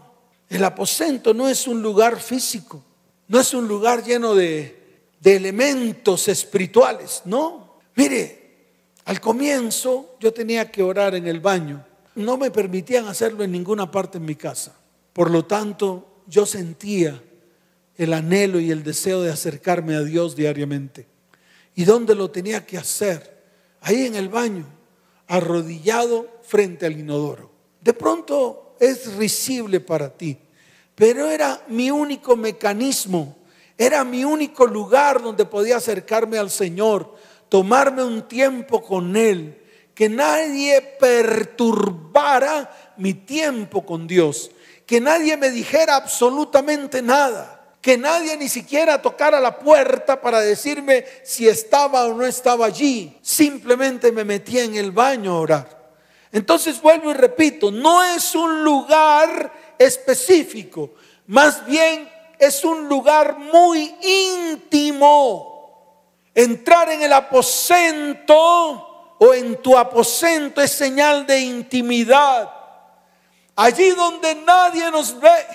el 0.50 0.63
aposento 0.63 1.32
no 1.32 1.48
es 1.48 1.67
un 1.67 1.79
lugar 1.84 2.20
físico, 2.20 2.84
no 3.27 3.39
es 3.39 3.53
un 3.53 3.67
lugar 3.67 4.03
lleno 4.03 4.34
de, 4.34 5.03
de 5.20 5.36
elementos 5.36 6.27
espirituales, 6.27 7.22
no. 7.25 7.77
Mire, 7.96 8.63
al 9.05 9.22
comienzo 9.22 10.15
yo 10.20 10.34
tenía 10.34 10.72
que 10.72 10.82
orar 10.82 11.13
en 11.13 11.27
el 11.27 11.39
baño 11.39 11.86
no 12.15 12.38
me 12.38 12.51
permitían 12.51 13.07
hacerlo 13.07 13.43
en 13.43 13.51
ninguna 13.51 13.91
parte 13.91 14.17
en 14.17 14.25
mi 14.25 14.36
casa. 14.36 14.75
Por 15.13 15.29
lo 15.29 15.45
tanto, 15.45 16.22
yo 16.27 16.45
sentía 16.45 17.22
el 17.98 18.13
anhelo 18.13 18.60
y 18.60 18.72
el 18.72 18.84
deseo 18.84 19.22
de 19.22 19.31
acercarme 19.31 19.95
a 19.95 20.01
Dios 20.01 20.36
diariamente. 20.36 21.07
¿Y 21.75 21.84
dónde 21.84 22.15
lo 22.15 22.31
tenía 22.31 22.65
que 22.65 22.77
hacer? 22.77 23.43
Ahí 23.81 24.05
en 24.05 24.15
el 24.15 24.29
baño, 24.29 24.65
arrodillado 25.27 26.27
frente 26.43 26.86
al 26.86 26.98
inodoro. 26.98 27.51
De 27.81 27.93
pronto 27.93 28.75
es 28.79 29.15
risible 29.15 29.79
para 29.79 30.10
ti, 30.10 30.38
pero 30.95 31.29
era 31.29 31.63
mi 31.67 31.91
único 31.91 32.36
mecanismo, 32.36 33.38
era 33.77 34.03
mi 34.03 34.24
único 34.24 34.65
lugar 34.65 35.22
donde 35.22 35.45
podía 35.45 35.77
acercarme 35.77 36.38
al 36.38 36.50
Señor, 36.50 37.13
tomarme 37.50 38.03
un 38.03 38.27
tiempo 38.27 38.81
con 38.81 39.15
Él 39.15 39.62
que 39.95 40.09
nadie 40.09 40.81
perturbara 40.99 42.93
mi 42.97 43.13
tiempo 43.13 43.85
con 43.85 44.05
Dios, 44.05 44.51
que 44.85 44.99
nadie 44.99 45.37
me 45.37 45.49
dijera 45.49 45.95
absolutamente 45.95 47.01
nada, 47.01 47.63
que 47.81 47.97
nadie 47.97 48.35
ni 48.35 48.49
siquiera 48.49 49.01
tocara 49.01 49.39
la 49.39 49.57
puerta 49.57 50.19
para 50.19 50.41
decirme 50.41 51.05
si 51.23 51.47
estaba 51.47 52.05
o 52.05 52.13
no 52.13 52.25
estaba 52.25 52.65
allí, 52.65 53.17
simplemente 53.21 54.11
me 54.11 54.25
metía 54.25 54.63
en 54.63 54.75
el 54.75 54.91
baño 54.91 55.31
a 55.31 55.39
orar. 55.39 55.85
Entonces 56.33 56.81
vuelvo 56.81 57.11
y 57.11 57.13
repito, 57.13 57.71
no 57.71 58.03
es 58.03 58.35
un 58.35 58.65
lugar 58.65 59.53
específico, 59.79 60.91
más 61.27 61.65
bien 61.65 62.11
es 62.37 62.65
un 62.65 62.89
lugar 62.89 63.37
muy 63.39 63.95
íntimo. 64.01 65.53
Entrar 66.33 66.91
en 66.91 67.01
el 67.01 67.13
aposento 67.13 68.85
o 69.17 69.34
en 69.34 69.62
tu 69.62 69.77
aposento 69.77 70.62
es 70.62 70.72
señal 70.72 71.25
de 71.25 71.39
intimidad. 71.39 72.51
Allí 73.55 73.91
donde 73.91 74.36
nadie 74.36 74.91
nos 74.91 75.19
ve, 75.19 75.48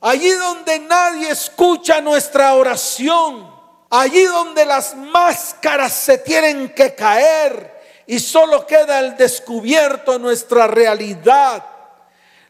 allí 0.00 0.30
donde 0.30 0.78
nadie 0.80 1.30
escucha 1.30 2.00
nuestra 2.00 2.54
oración, 2.54 3.52
allí 3.90 4.24
donde 4.24 4.64
las 4.64 4.94
máscaras 4.94 5.92
se 5.92 6.18
tienen 6.18 6.72
que 6.74 6.94
caer 6.94 7.80
y 8.06 8.18
solo 8.18 8.66
queda 8.66 9.00
el 9.00 9.16
descubierto 9.16 10.18
nuestra 10.18 10.66
realidad. 10.66 11.64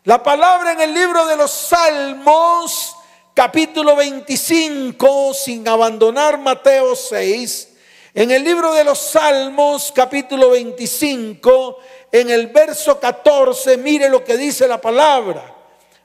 La 0.04 0.22
palabra 0.22 0.72
en 0.72 0.80
el 0.80 0.94
libro 0.94 1.26
de 1.26 1.36
los 1.36 1.50
Salmos 1.50 2.96
capítulo 3.34 3.96
25, 3.96 5.32
sin 5.32 5.66
abandonar 5.66 6.38
Mateo 6.38 6.94
6, 6.94 7.69
en 8.12 8.30
el 8.30 8.42
libro 8.42 8.74
de 8.74 8.82
los 8.82 8.98
Salmos, 8.98 9.92
capítulo 9.94 10.50
25, 10.50 11.78
en 12.10 12.30
el 12.30 12.48
verso 12.48 12.98
14, 12.98 13.76
mire 13.76 14.08
lo 14.08 14.24
que 14.24 14.36
dice 14.36 14.66
la 14.66 14.80
palabra. 14.80 15.56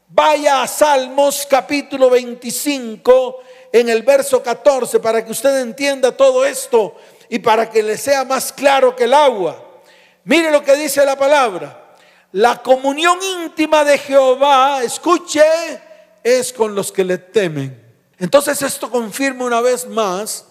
Vaya 0.07 0.61
a 0.61 0.67
Salmos, 0.67 1.47
capítulo 1.49 2.11
25, 2.11 3.39
en 3.71 3.89
el 3.89 4.03
verso 4.03 4.43
14, 4.43 4.99
para 4.99 5.25
que 5.25 5.31
usted 5.31 5.59
entienda 5.61 6.15
todo 6.15 6.45
esto 6.45 6.95
y 7.27 7.39
para 7.39 7.69
que 7.71 7.81
le 7.81 7.97
sea 7.97 8.23
más 8.23 8.53
claro 8.53 8.95
que 8.95 9.05
el 9.05 9.13
agua. 9.13 9.63
Mire 10.25 10.51
lo 10.51 10.63
que 10.63 10.75
dice 10.75 11.03
la 11.05 11.17
palabra. 11.17 11.95
La 12.33 12.61
comunión 12.61 13.17
íntima 13.43 13.83
de 13.83 13.97
Jehová, 13.97 14.83
escuche, 14.83 15.41
es 16.23 16.53
con 16.53 16.75
los 16.75 16.91
que 16.91 17.03
le 17.03 17.17
temen. 17.17 17.83
Entonces 18.19 18.61
esto 18.61 18.91
confirma 18.91 19.45
una 19.45 19.61
vez 19.61 19.87
más 19.87 20.45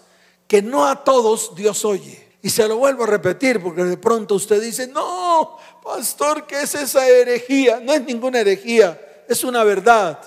que 0.47 0.61
no 0.61 0.85
a 0.85 1.03
todos 1.03 1.55
Dios 1.55 1.83
oye. 1.85 2.25
Y 2.41 2.49
se 2.49 2.67
lo 2.67 2.77
vuelvo 2.77 3.05
a 3.05 3.07
repetir 3.07 3.61
porque 3.61 3.83
de 3.83 3.97
pronto 3.97 4.35
usted 4.35 4.61
dice, 4.61 4.87
no, 4.87 5.57
pastor, 5.83 6.45
¿qué 6.45 6.61
es 6.61 6.75
esa 6.75 7.07
herejía? 7.07 7.79
No 7.79 7.91
es 7.91 8.03
ninguna 8.03 8.39
herejía, 8.41 9.01
es 9.27 9.43
una 9.43 9.63
verdad. 9.63 10.19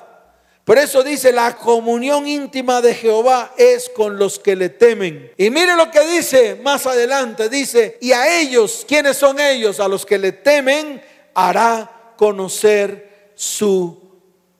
Por 0.64 0.76
eso 0.76 1.02
dice, 1.02 1.32
la 1.32 1.56
comunión 1.56 2.26
íntima 2.26 2.82
de 2.82 2.92
Jehová 2.92 3.54
es 3.56 3.88
con 3.88 4.18
los 4.18 4.38
que 4.38 4.54
le 4.54 4.68
temen. 4.68 5.32
Y 5.38 5.48
mire 5.48 5.76
lo 5.76 5.90
que 5.90 6.06
dice 6.06 6.56
más 6.56 6.86
adelante, 6.86 7.48
dice, 7.48 7.96
y 8.00 8.12
a 8.12 8.38
ellos, 8.38 8.84
¿quiénes 8.86 9.16
son 9.16 9.40
ellos? 9.40 9.80
A 9.80 9.88
los 9.88 10.04
que 10.04 10.18
le 10.18 10.32
temen, 10.32 11.00
hará 11.34 12.12
conocer 12.16 13.30
su 13.34 13.98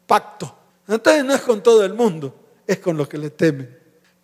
pacto. 0.07 0.57
Entonces 0.87 1.25
no 1.25 1.35
es 1.35 1.43
con 1.43 1.63
todo 1.63 1.85
el 1.85 1.93
mundo, 1.93 2.35
es 2.67 2.79
con 2.79 2.97
los 2.97 3.09
que 3.09 3.19
le 3.19 3.31
temen. 3.31 3.78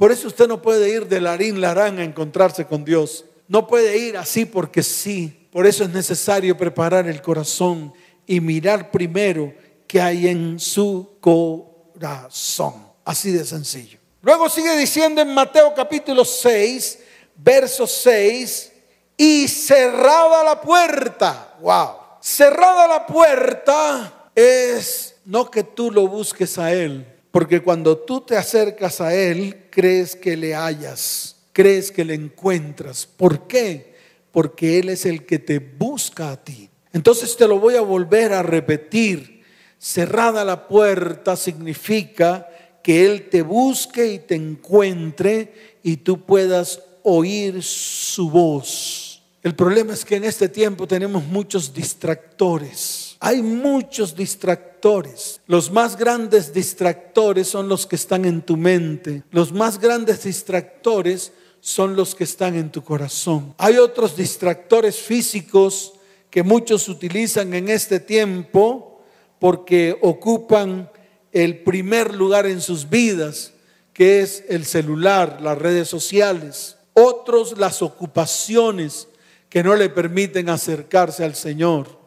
Por 0.05 0.13
eso 0.13 0.29
usted 0.29 0.47
no 0.47 0.61
puede 0.61 0.91
ir 0.91 1.09
de 1.09 1.19
larín 1.19 1.63
larán 1.63 1.99
a 1.99 2.05
encontrarse 2.05 2.67
con 2.67 2.85
Dios. 2.85 3.25
No 3.49 3.67
puede 3.67 3.97
ir 3.97 4.19
así 4.19 4.45
porque 4.45 4.83
sí. 4.83 5.49
Por 5.51 5.67
eso 5.67 5.83
es 5.83 5.89
necesario 5.89 6.59
preparar 6.59 7.09
el 7.09 7.23
corazón 7.23 7.91
y 8.27 8.39
mirar 8.39 8.91
primero 8.91 9.55
qué 9.87 10.03
hay 10.03 10.29
en 10.29 10.61
su 10.61 11.17
corazón. 11.23 12.75
Así 13.03 13.33
de 13.33 13.47
sencillo. 13.47 13.99
Luego 14.21 14.51
sigue 14.51 14.77
diciendo 14.77 15.23
en 15.23 15.33
Mateo 15.33 15.73
capítulo 15.75 16.23
6, 16.27 16.99
verso 17.37 17.87
6, 17.87 18.73
y 19.17 19.49
cerrada 19.49 20.45
la 20.45 20.61
puerta. 20.61 21.57
Wow. 21.63 21.97
Cerrada 22.21 22.87
la 22.87 23.07
puerta 23.07 24.29
es 24.35 25.17
no 25.25 25.51
que 25.51 25.63
tú 25.63 25.91
lo 25.91 26.07
busques 26.09 26.59
a 26.59 26.75
Él, 26.75 27.07
porque 27.35 27.61
cuando 27.61 27.99
tú 27.99 28.21
te 28.21 28.37
acercas 28.37 29.01
a 29.01 29.13
Él, 29.13 29.67
crees 29.69 30.15
que 30.15 30.37
le 30.37 30.55
hallas, 30.55 31.35
crees 31.53 31.91
que 31.91 32.05
le 32.05 32.15
encuentras. 32.15 33.07
¿Por 33.07 33.49
qué? 33.49 33.97
Porque 34.31 34.79
Él 34.79 34.89
es 34.89 35.05
el 35.05 35.27
que 35.27 35.41
te 35.41 35.59
busca 35.59 36.31
a 36.31 36.45
ti. 36.45 36.71
Entonces 36.93 37.37
te 37.37 37.49
lo 37.49 37.59
voy 37.59 37.75
a 37.75 37.81
volver 37.81 38.33
a 38.33 38.45
repetir. 38.45 39.43
Cerrada 39.81 40.45
la 40.45 40.69
puerta 40.69 41.35
significa 41.35 42.49
que 42.85 43.05
Él 43.05 43.29
te 43.29 43.43
busque 43.43 44.07
y 44.13 44.21
te 44.21 44.37
encuentre 44.37 45.81
y 45.83 45.97
tú 45.97 46.25
puedas 46.25 46.83
oír 47.03 47.65
su 47.65 48.31
voz. 48.31 49.25
El 49.43 49.57
problema 49.57 49.93
es 49.93 50.05
que 50.05 50.15
en 50.15 50.23
este 50.23 50.49
tiempo 50.49 50.87
tenemos 50.87 51.25
muchos 51.25 51.75
distractores 51.75 53.04
hay 53.25 53.41
muchos 53.41 54.15
distractores. 54.15 55.41
Los 55.47 55.71
más 55.71 55.97
grandes 55.97 56.53
distractores 56.53 57.49
son 57.49 57.71
los 57.71 57.87
que 57.87 57.97
están 57.97 58.27
en 58.27 58.43
tu 58.43 58.59
mente. 58.59 59.23
Los 59.31 59.51
más 59.51 59.81
grandes 59.81 60.25
distractores 60.25 61.33
son 61.59 61.97
los 61.97 62.15
que 62.15 62.25
están 62.25 62.55
en 62.55 62.71
tu 62.71 62.85
corazón. 62.85 63.55
Hay 63.57 63.79
otros 63.79 64.15
distractores 64.15 64.99
físicos 64.99 65.95
que 66.29 66.43
muchos 66.43 66.87
utilizan 66.91 67.55
en 67.55 67.71
este 67.71 67.99
tiempo 67.99 69.01
porque 69.39 69.97
ocupan 70.03 70.91
el 71.33 71.61
primer 71.61 72.15
lugar 72.15 72.45
en 72.45 72.61
sus 72.61 72.91
vidas, 72.91 73.55
que 73.95 74.21
es 74.21 74.45
el 74.51 74.67
celular, 74.67 75.39
las 75.41 75.57
redes 75.57 75.89
sociales. 75.89 76.77
Otros 76.93 77.57
las 77.57 77.81
ocupaciones 77.81 79.09
que 79.49 79.63
no 79.63 79.77
le 79.77 79.89
permiten 79.89 80.51
acercarse 80.51 81.25
al 81.25 81.35
Señor. 81.35 82.04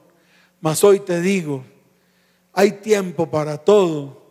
Mas 0.60 0.84
hoy 0.84 1.00
te 1.00 1.22
digo, 1.22 1.64
hay 2.54 2.72
tiempo 2.72 3.30
para 3.30 3.58
todo. 3.58 4.26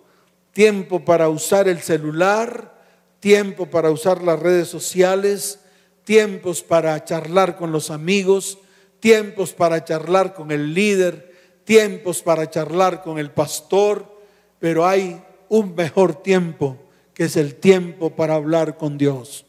Tiempo 0.52 1.04
para 1.04 1.28
usar 1.28 1.68
el 1.68 1.80
celular, 1.80 2.74
tiempo 3.20 3.66
para 3.66 3.90
usar 3.90 4.22
las 4.22 4.40
redes 4.40 4.68
sociales, 4.68 5.60
tiempos 6.04 6.62
para 6.62 7.04
charlar 7.04 7.56
con 7.56 7.72
los 7.72 7.90
amigos, 7.90 8.58
tiempos 9.00 9.52
para 9.52 9.84
charlar 9.84 10.32
con 10.34 10.50
el 10.50 10.72
líder, 10.72 11.34
tiempos 11.64 12.22
para 12.22 12.48
charlar 12.48 13.02
con 13.02 13.18
el 13.18 13.30
pastor, 13.30 14.20
pero 14.58 14.86
hay 14.86 15.22
un 15.48 15.74
mejor 15.74 16.22
tiempo 16.22 16.78
que 17.12 17.24
es 17.24 17.36
el 17.36 17.56
tiempo 17.56 18.16
para 18.16 18.34
hablar 18.34 18.78
con 18.78 18.96
Dios. 18.96 19.46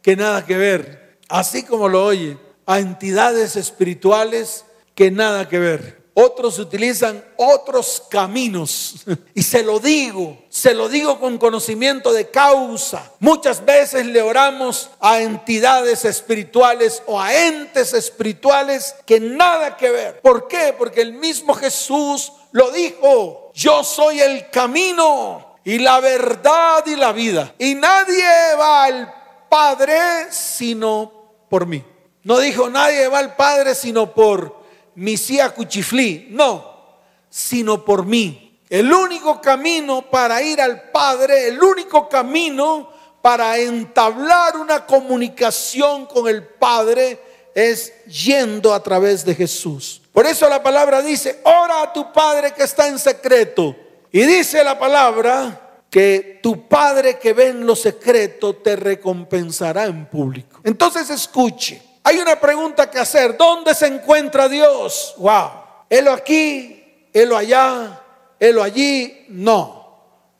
que 0.00 0.14
nada 0.14 0.46
que 0.46 0.56
ver 0.56 1.07
así 1.28 1.62
como 1.62 1.88
lo 1.88 2.04
oye, 2.04 2.38
a 2.66 2.78
entidades 2.78 3.56
espirituales 3.56 4.64
que 4.94 5.10
nada 5.10 5.48
que 5.48 5.58
ver. 5.58 5.98
Otros 6.20 6.58
utilizan 6.58 7.24
otros 7.36 8.02
caminos. 8.10 8.96
Y 9.34 9.42
se 9.44 9.62
lo 9.62 9.78
digo, 9.78 10.36
se 10.48 10.74
lo 10.74 10.88
digo 10.88 11.20
con 11.20 11.38
conocimiento 11.38 12.12
de 12.12 12.28
causa. 12.28 13.12
Muchas 13.20 13.64
veces 13.64 14.04
le 14.04 14.20
oramos 14.20 14.90
a 14.98 15.20
entidades 15.20 16.04
espirituales 16.04 17.04
o 17.06 17.20
a 17.20 17.32
entes 17.32 17.94
espirituales 17.94 18.96
que 19.06 19.20
nada 19.20 19.76
que 19.76 19.90
ver. 19.90 20.20
¿Por 20.20 20.48
qué? 20.48 20.74
Porque 20.76 21.02
el 21.02 21.12
mismo 21.12 21.54
Jesús 21.54 22.32
lo 22.50 22.72
dijo. 22.72 23.52
Yo 23.54 23.84
soy 23.84 24.20
el 24.20 24.50
camino 24.50 25.58
y 25.62 25.78
la 25.78 26.00
verdad 26.00 26.84
y 26.86 26.96
la 26.96 27.12
vida. 27.12 27.54
Y 27.58 27.76
nadie 27.76 28.26
va 28.58 28.84
al 28.84 29.14
Padre 29.48 30.32
sino 30.32 31.17
por 31.48 31.66
mí. 31.66 31.84
No 32.24 32.38
dijo 32.38 32.68
nadie 32.68 33.08
va 33.08 33.18
al 33.18 33.36
Padre 33.36 33.74
sino 33.74 34.12
por 34.14 34.56
Misía 34.94 35.50
Cuchiflí. 35.50 36.28
No, 36.30 36.98
sino 37.30 37.84
por 37.84 38.04
mí. 38.04 38.60
El 38.68 38.92
único 38.92 39.40
camino 39.40 40.02
para 40.02 40.42
ir 40.42 40.60
al 40.60 40.90
Padre, 40.90 41.48
el 41.48 41.62
único 41.62 42.08
camino 42.08 42.90
para 43.22 43.58
entablar 43.58 44.56
una 44.56 44.84
comunicación 44.84 46.06
con 46.06 46.28
el 46.28 46.44
Padre 46.46 47.20
es 47.54 48.04
yendo 48.06 48.72
a 48.74 48.82
través 48.82 49.24
de 49.24 49.34
Jesús. 49.34 50.02
Por 50.12 50.26
eso 50.26 50.48
la 50.48 50.62
palabra 50.62 51.00
dice, 51.00 51.40
ora 51.44 51.82
a 51.82 51.92
tu 51.92 52.12
Padre 52.12 52.52
que 52.52 52.62
está 52.62 52.88
en 52.88 52.98
secreto. 52.98 53.74
Y 54.12 54.20
dice 54.22 54.62
la 54.62 54.78
palabra, 54.78 55.67
que 55.90 56.40
tu 56.42 56.68
Padre 56.68 57.18
que 57.18 57.32
ve 57.32 57.48
en 57.48 57.66
lo 57.66 57.74
secreto 57.74 58.56
te 58.56 58.76
recompensará 58.76 59.86
en 59.86 60.06
público. 60.06 60.60
Entonces 60.64 61.08
escuche, 61.10 61.80
hay 62.02 62.18
una 62.18 62.38
pregunta 62.38 62.90
que 62.90 62.98
hacer, 62.98 63.36
¿dónde 63.36 63.74
se 63.74 63.86
encuentra 63.86 64.48
Dios? 64.48 65.14
Wow, 65.18 65.50
Él 65.88 66.08
aquí, 66.08 67.06
Él 67.12 67.34
allá, 67.34 68.02
Él 68.38 68.58
allí, 68.60 69.26
no. 69.28 69.78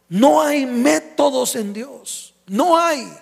no 0.08 0.40
hay 0.40 0.64
métodos 0.64 1.56
en 1.56 1.72
Dios, 1.72 2.34
no 2.46 2.78
hay. 2.78 3.12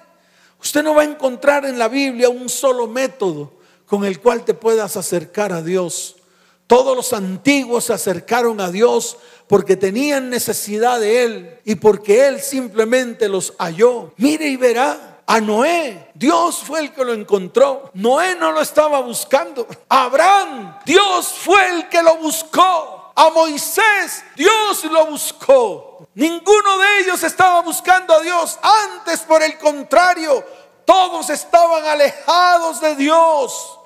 Usted 0.61 0.82
no 0.82 0.94
va 0.94 1.02
a 1.02 1.06
encontrar 1.06 1.64
en 1.64 1.78
la 1.78 1.88
Biblia 1.88 2.28
un 2.28 2.50
solo 2.50 2.87
método 2.87 3.58
con 3.88 4.05
el 4.05 4.20
cual 4.20 4.44
te 4.44 4.55
puedas 4.55 4.96
acercar 4.96 5.53
a 5.53 5.62
Dios. 5.62 6.16
Todos 6.66 6.94
los 6.94 7.14
antiguos 7.14 7.85
se 7.85 7.94
acercaron 7.94 8.61
a 8.61 8.70
Dios 8.70 9.16
porque 9.46 9.74
tenían 9.77 10.29
necesidad 10.29 11.01
de 11.01 11.24
Él 11.24 11.59
y 11.64 11.77
porque 11.77 12.29
Él 12.29 12.40
simplemente 12.42 13.29
los 13.29 13.55
halló. 13.59 14.12
Mire 14.18 14.46
y 14.46 14.57
verá. 14.57 15.14
A 15.31 15.42
Noé, 15.42 16.11
Dios 16.14 16.62
fue 16.64 16.81
el 16.81 16.92
que 16.92 17.05
lo 17.05 17.12
encontró. 17.12 17.90
Noé 17.92 18.35
no 18.37 18.51
lo 18.51 18.62
estaba 18.62 19.01
buscando. 19.01 19.66
Abraham, 19.87 20.79
Dios 20.87 21.27
fue 21.27 21.68
el 21.68 21.88
que 21.90 22.03
lo 22.03 22.16
buscó. 22.16 23.12
A 23.14 23.31
Moisés, 23.31 24.24
Dios 24.37 24.85
lo 24.85 25.07
buscó. 25.07 26.09
Ninguno 26.14 26.79
de 26.79 27.01
ellos 27.01 27.22
estaba 27.22 27.61
buscando 27.61 28.14
a 28.14 28.20
Dios. 28.20 28.59
Antes, 28.62 29.20
por 29.20 29.42
el 29.42 29.59
contrario, 29.59 30.42
todos 30.87 31.29
estaban 31.29 31.85
alejados 31.85 32.81
de 32.81 32.96
Dios. 32.96 33.78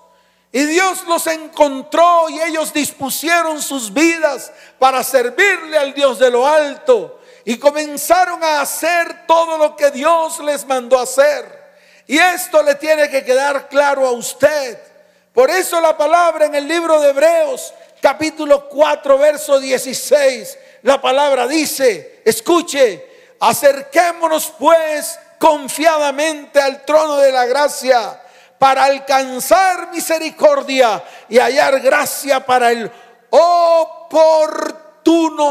Y 0.53 0.65
Dios 0.67 1.05
los 1.09 1.27
encontró 1.29 2.29
y 2.29 2.41
ellos 2.43 2.75
dispusieron 2.75 3.62
sus 3.62 3.93
vidas 3.93 4.53
para 4.79 5.03
servirle 5.03 5.79
al 5.79 5.95
Dios 5.95 6.19
de 6.19 6.31
lo 6.31 6.47
alto. 6.47 7.21
Y 7.47 7.57
comenzaron 7.57 8.45
a 8.45 8.61
hacer 8.61 9.27
todo 9.27 9.57
lo 9.57 9.75
que 9.75 9.91
Dios 9.91 10.38
les 10.41 10.67
mandó 10.67 11.01
hacer. 11.01 11.62
Y 12.07 12.19
esto 12.19 12.62
le 12.62 12.75
tiene 12.75 13.09
que 13.09 13.25
quedar 13.25 13.71
claro 13.71 14.07
a 14.07 14.12
usted. 14.12 14.79
Por 15.33 15.49
eso 15.49 15.81
la 15.81 15.97
palabra 15.97 16.45
en 16.45 16.55
el 16.55 16.69
libro 16.69 17.01
de 17.01 17.09
Hebreos, 17.09 17.73
capítulo 18.03 18.69
4, 18.69 19.17
verso 19.17 19.59
16, 19.59 20.59
la 20.83 21.01
palabra 21.01 21.49
dice, 21.49 22.21
escuche, 22.27 23.09
acerquémonos 23.41 24.53
pues 24.59 25.19
confiadamente 25.38 26.61
al 26.61 26.85
trono 26.85 27.17
de 27.17 27.33
la 27.33 27.47
gracia 27.47 28.21
para 28.62 28.85
alcanzar 28.85 29.90
misericordia 29.90 31.03
y 31.29 31.37
hallar 31.37 31.81
gracia 31.81 32.46
para 32.46 32.70
el 32.70 32.88
oportuno 33.29 34.77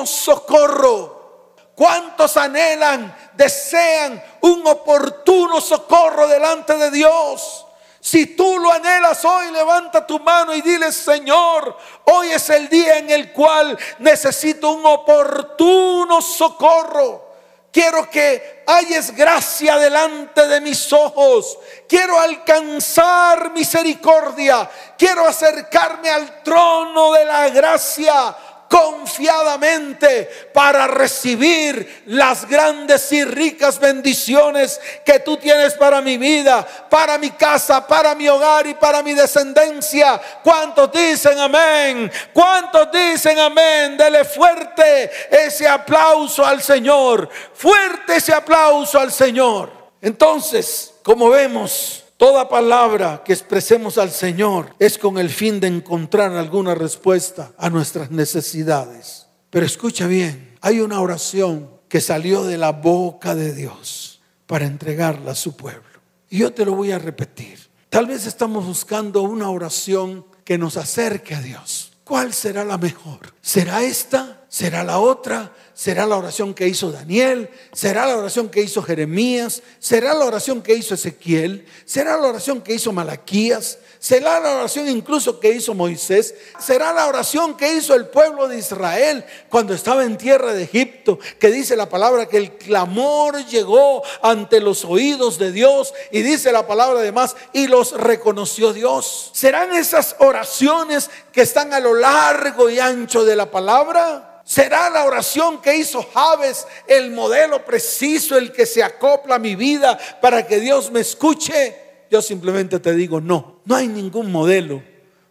socorro. 0.06 1.58
¿Cuántos 1.76 2.38
anhelan, 2.38 3.13
desean 3.34 4.24
un 4.39 4.65
oportuno 4.65 5.60
socorro 5.60 6.26
delante 6.26 6.78
de 6.78 6.89
Dios? 6.89 7.65
Si 8.00 8.28
tú 8.28 8.58
lo 8.60 8.71
anhelas 8.71 9.26
hoy, 9.26 9.52
levanta 9.52 10.08
tu 10.08 10.17
mano 10.21 10.56
y 10.56 10.62
dile, 10.62 10.93
Señor, 10.93 11.78
hoy 12.06 12.30
es 12.30 12.50
el 12.50 12.69
día 12.69 12.97
en 12.97 13.10
el 13.10 13.34
cual 13.34 13.78
necesito 14.00 14.71
un 14.71 14.86
oportuno 14.86 16.21
socorro. 16.21 17.31
Quiero 17.72 18.10
que 18.10 18.64
hayas 18.68 19.16
gracia 19.16 19.78
delante 19.78 20.46
de 20.48 20.60
mis 20.60 20.92
ojos. 20.92 21.58
Quiero 21.88 22.20
alcanzar 22.20 23.52
misericordia. 23.52 24.70
Quiero 24.98 25.26
acercarme 25.26 26.10
al 26.10 26.44
trono 26.44 27.14
de 27.14 27.24
la 27.26 27.50
gracia 27.50 28.36
confiadamente 28.72 30.50
para 30.54 30.88
recibir 30.88 32.04
las 32.06 32.48
grandes 32.48 33.12
y 33.12 33.26
ricas 33.26 33.78
bendiciones 33.78 34.80
que 35.04 35.20
tú 35.20 35.36
tienes 35.36 35.74
para 35.74 36.00
mi 36.00 36.18
vida, 36.18 36.66
para 36.90 37.18
mi 37.18 37.32
casa, 37.32 37.86
para 37.86 38.16
mi 38.16 38.30
hogar 38.30 38.66
y 38.66 38.74
para 38.74 39.04
mi 39.04 39.14
descendencia. 39.14 40.22
¿Cuántos 40.42 40.90
dicen 40.90 41.38
amén? 41.38 42.10
¿Cuántos 42.32 42.90
dicen 42.94 43.38
amén? 43.40 43.98
Dele 43.98 44.24
fuerte 44.24 45.12
ese 45.30 45.68
aplauso 45.68 46.46
al 46.46 46.62
Señor. 46.62 47.28
Fuerte 47.54 48.16
ese 48.16 48.34
aplauso 48.34 48.98
al 48.98 49.12
Señor. 49.12 49.70
Entonces, 50.02 50.94
como 51.04 51.30
vemos, 51.30 52.01
Toda 52.22 52.48
palabra 52.48 53.24
que 53.26 53.34
expresemos 53.34 53.98
al 53.98 54.12
Señor 54.12 54.76
es 54.78 55.00
con 55.00 55.18
el 55.18 55.32
fin 55.32 55.60
de 55.60 55.66
encontrar 55.66 56.32
alguna 56.34 56.76
respuesta 56.76 57.52
a 57.58 57.68
nuestras 57.72 58.12
necesidades. 58.12 59.26
Pero 59.50 59.66
escucha 59.66 60.06
bien, 60.06 60.56
hay 60.62 60.82
una 60.82 61.02
oración 61.02 61.68
que 61.90 62.00
salió 62.00 62.44
de 62.44 62.60
la 62.60 62.74
boca 62.74 63.34
de 63.34 63.56
Dios 63.56 64.22
para 64.46 64.68
entregarla 64.68 65.32
a 65.32 65.36
su 65.36 65.58
pueblo. 65.58 65.82
Y 66.30 66.38
yo 66.38 66.54
te 66.54 66.64
lo 66.64 66.76
voy 66.76 66.92
a 66.92 67.00
repetir. 67.00 67.58
Tal 67.90 68.06
vez 68.06 68.28
estamos 68.28 68.68
buscando 68.68 69.24
una 69.24 69.50
oración 69.50 70.24
que 70.46 70.60
nos 70.60 70.78
acerque 70.78 71.34
a 71.34 71.42
Dios. 71.42 71.94
¿Cuál 72.04 72.34
será 72.34 72.64
la 72.64 72.78
mejor? 72.78 73.34
¿Será 73.42 73.82
esta? 73.82 74.42
será 74.52 74.84
la 74.84 75.00
otra, 75.00 75.54
será 75.82 76.06
la 76.06 76.15
oración 76.15 76.54
que 76.54 76.67
hizo 76.67 76.91
Daniel, 76.91 77.50
será 77.74 78.06
la 78.06 78.15
oración 78.15 78.50
que 78.50 78.62
hizo 78.62 78.84
Jeremías, 78.84 79.63
será 79.80 80.13
la 80.13 80.26
oración 80.26 80.62
que 80.62 80.76
hizo 80.76 80.94
Ezequiel, 80.94 81.65
será 81.86 82.17
la 82.17 82.28
oración 82.28 82.62
que 82.62 82.76
hizo 82.76 82.91
Malaquías, 82.91 83.80
será 83.98 84.39
la 84.39 84.58
oración 84.58 84.88
incluso 84.89 85.39
que 85.39 85.50
hizo 85.50 85.74
Moisés, 85.74 86.36
será 86.60 86.94
la 86.94 87.08
oración 87.08 87.58
que 87.58 87.74
hizo 87.74 87.96
el 87.96 88.06
pueblo 88.06 88.48
de 88.48 88.60
Israel 88.60 89.26
cuando 89.50 89.74
estaba 89.74 90.04
en 90.04 90.20
tierra 90.20 90.54
de 90.54 90.65
Egipto, 90.65 91.17
que 91.39 91.50
dice 91.50 91.76
la 91.76 91.89
palabra 91.89 92.28
que 92.28 92.38
el 92.38 92.52
clamor 92.58 93.44
llegó 93.48 94.04
ante 94.22 94.60
los 94.60 94.86
oídos 94.86 95.39
de 95.39 95.52
Dios 95.52 95.96
y 96.12 96.22
dice 96.22 96.52
la 96.52 96.67
palabra 96.67 97.00
además 97.00 97.36
y 97.54 97.65
los 97.65 97.94
reconoció 97.94 98.72
Dios. 98.72 99.32
¿Serán 99.34 99.74
esas 99.74 100.15
oraciones 100.20 101.10
que 101.32 101.41
están 101.41 101.74
a 101.74 101.80
lo 101.80 101.96
largo 101.96 102.70
y 102.70 102.78
ancho 102.78 103.26
de 103.26 103.36
la 103.36 103.50
palabra? 103.50 104.31
¿Será 104.52 104.90
la 104.90 105.06
oración 105.06 105.62
que 105.62 105.78
hizo 105.78 106.06
Javes 106.14 106.68
el 106.86 107.12
modelo 107.12 107.64
preciso, 107.64 108.38
el 108.38 108.52
que 108.52 108.66
se 108.66 108.84
acopla 108.84 109.36
a 109.36 109.40
mi 109.40 109.56
vida 109.56 109.98
para 110.22 110.46
que 110.46 110.60
Dios 110.60 110.92
me 110.92 111.00
escuche? 111.00 111.74
Yo 112.12 112.22
simplemente 112.22 112.78
te 112.82 112.94
digo, 112.94 113.22
no, 113.22 113.62
no 113.64 113.76
hay 113.78 113.88
ningún 113.88 114.30
modelo, 114.30 114.84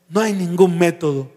no 0.08 0.22
hay 0.22 0.32
ningún 0.32 0.78
método. 0.78 1.30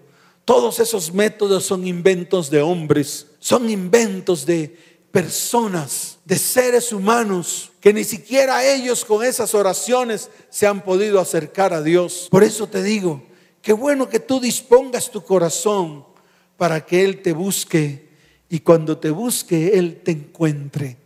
Todos 0.45 0.79
esos 0.79 1.13
métodos 1.13 1.65
son 1.65 1.85
inventos 1.85 2.49
de 2.49 2.61
hombres, 2.61 3.27
son 3.39 3.69
inventos 3.69 4.45
de 4.45 4.77
personas, 5.11 6.19
de 6.23 6.37
seres 6.37 6.93
humanos, 6.93 7.73
que 7.81 7.91
ni 7.91 8.05
siquiera 8.05 8.65
ellos 8.65 9.03
con 9.03 9.25
esas 9.25 9.53
oraciones 9.53 10.29
se 10.49 10.67
han 10.67 10.85
podido 10.85 11.19
acercar 11.19 11.73
a 11.73 11.81
Dios. 11.81 12.29
Por 12.31 12.45
eso 12.45 12.65
te 12.65 12.81
digo, 12.81 13.21
qué 13.61 13.73
bueno 13.73 14.07
que 14.07 14.21
tú 14.21 14.39
dispongas 14.39 15.11
tu 15.11 15.21
corazón 15.21 16.12
para 16.57 16.85
que 16.85 17.03
Él 17.03 17.21
te 17.21 17.33
busque 17.33 18.09
y 18.49 18.59
cuando 18.59 18.97
te 18.97 19.09
busque 19.09 19.77
Él 19.77 20.01
te 20.03 20.11
encuentre. 20.11 20.97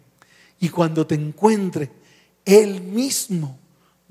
Y 0.59 0.69
cuando 0.69 1.05
te 1.05 1.15
encuentre, 1.15 1.91
Él 2.43 2.81
mismo 2.81 3.59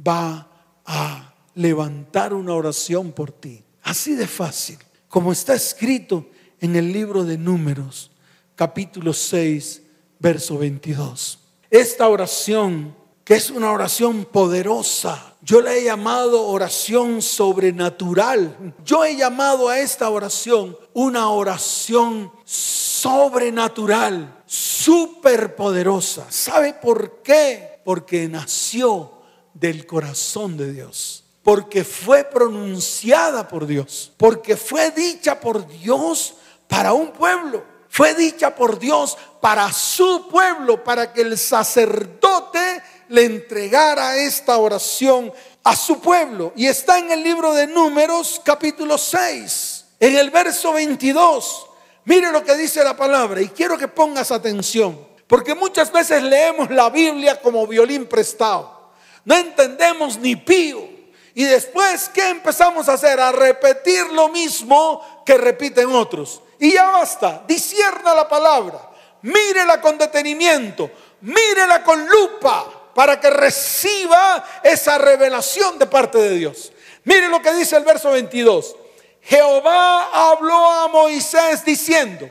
va 0.07 0.49
a 0.85 1.35
levantar 1.55 2.33
una 2.33 2.55
oración 2.55 3.13
por 3.13 3.33
ti. 3.33 3.63
Así 3.83 4.15
de 4.15 4.27
fácil, 4.27 4.79
como 5.09 5.33
está 5.33 5.55
escrito 5.55 6.29
en 6.61 6.77
el 6.77 6.93
libro 6.93 7.25
de 7.25 7.39
números, 7.39 8.11
capítulo 8.55 9.13
6, 9.13 9.83
verso 10.19 10.59
22. 10.59 11.39
Esta 11.71 12.09
oración, 12.09 12.95
que 13.27 13.35
es 13.35 13.51
una 13.51 13.73
oración 13.73 14.25
poderosa, 14.25 15.35
yo 15.43 15.61
la 15.61 15.75
he 15.75 15.83
llamado 15.83 16.47
oración 16.47 17.21
sobrenatural. 17.21 18.73
Yo 18.85 19.05
he 19.05 19.17
llamado 19.17 19.69
a 19.69 19.81
esta 19.81 20.09
oración 20.11 20.79
una 20.95 21.31
oración 21.31 22.31
sobrenatural, 22.45 24.45
superpoderosa. 24.47 26.31
¿Sabe 26.31 26.75
por 26.75 27.21
qué? 27.25 27.81
Porque 27.85 28.29
nació 28.29 29.11
del 29.55 29.87
corazón 29.87 30.57
de 30.57 30.73
Dios. 30.73 31.25
Porque 31.43 31.83
fue 31.83 32.23
pronunciada 32.23 33.49
por 33.49 33.67
Dios. 33.67 34.13
Porque 34.17 34.57
fue 34.57 34.93
dicha 34.93 35.41
por 35.41 35.67
Dios 35.67 36.35
para 36.69 36.93
un 36.93 37.11
pueblo. 37.11 37.65
Fue 37.89 38.15
dicha 38.15 38.55
por 38.55 38.79
Dios 38.79 39.19
para 39.41 39.73
su 39.73 40.29
pueblo, 40.29 40.85
para 40.85 41.13
que 41.13 41.23
el 41.23 41.37
sacerdote 41.37 42.83
le 43.09 43.25
entregara 43.25 44.17
esta 44.17 44.57
oración 44.59 45.33
a 45.65 45.75
su 45.77 46.01
pueblo. 46.01 46.53
Y 46.57 46.67
está 46.67 46.99
en 46.99 47.11
el 47.11 47.23
libro 47.23 47.53
de 47.53 47.67
Números 47.67 48.41
capítulo 48.45 48.99
6, 48.99 49.85
en 50.01 50.17
el 50.17 50.31
verso 50.31 50.73
22. 50.73 51.67
Mire 52.05 52.31
lo 52.31 52.45
que 52.45 52.55
dice 52.55 52.85
la 52.85 52.97
palabra 52.97 53.41
y 53.41 53.49
quiero 53.49 53.77
que 53.77 53.89
pongas 53.89 54.31
atención, 54.31 54.99
porque 55.27 55.55
muchas 55.55 55.91
veces 55.91 56.23
leemos 56.23 56.71
la 56.71 56.89
Biblia 56.89 57.41
como 57.41 57.67
violín 57.67 58.07
prestado. 58.07 58.93
No 59.25 59.35
entendemos 59.35 60.19
ni 60.19 60.37
pío. 60.37 60.97
Y 61.35 61.45
después, 61.45 62.09
¿qué 62.15 62.31
empezamos 62.31 62.89
a 62.89 62.95
hacer? 62.95 63.21
A 63.21 63.33
repetir 63.33 64.07
lo 64.13 64.29
mismo 64.29 65.23
que 65.27 65.37
repiten 65.37 65.93
otros. 65.93 66.41
Y 66.59 66.73
ya 66.73 66.91
basta, 66.91 67.43
disierna 67.47 68.15
la 68.15 68.27
palabra, 68.27 68.89
mírela 69.21 69.81
con 69.81 69.99
detenimiento, 69.99 70.91
mírela 71.21 71.83
con 71.83 72.07
lupa 72.09 72.76
para 72.97 73.21
que 73.21 73.29
reciba 73.29 74.43
esa 74.63 74.97
revelación 74.97 75.79
de 75.79 75.85
parte 75.87 76.17
de 76.17 76.31
Dios. 76.31 76.73
Mire 77.05 77.29
lo 77.29 77.43
que 77.43 77.53
dice 77.53 77.77
el 77.77 77.85
verso 77.85 78.11
22. 78.11 78.75
Jehová 79.21 80.31
habló 80.31 80.67
a 80.67 80.89
Moisés 80.89 81.63
diciendo, 81.63 82.27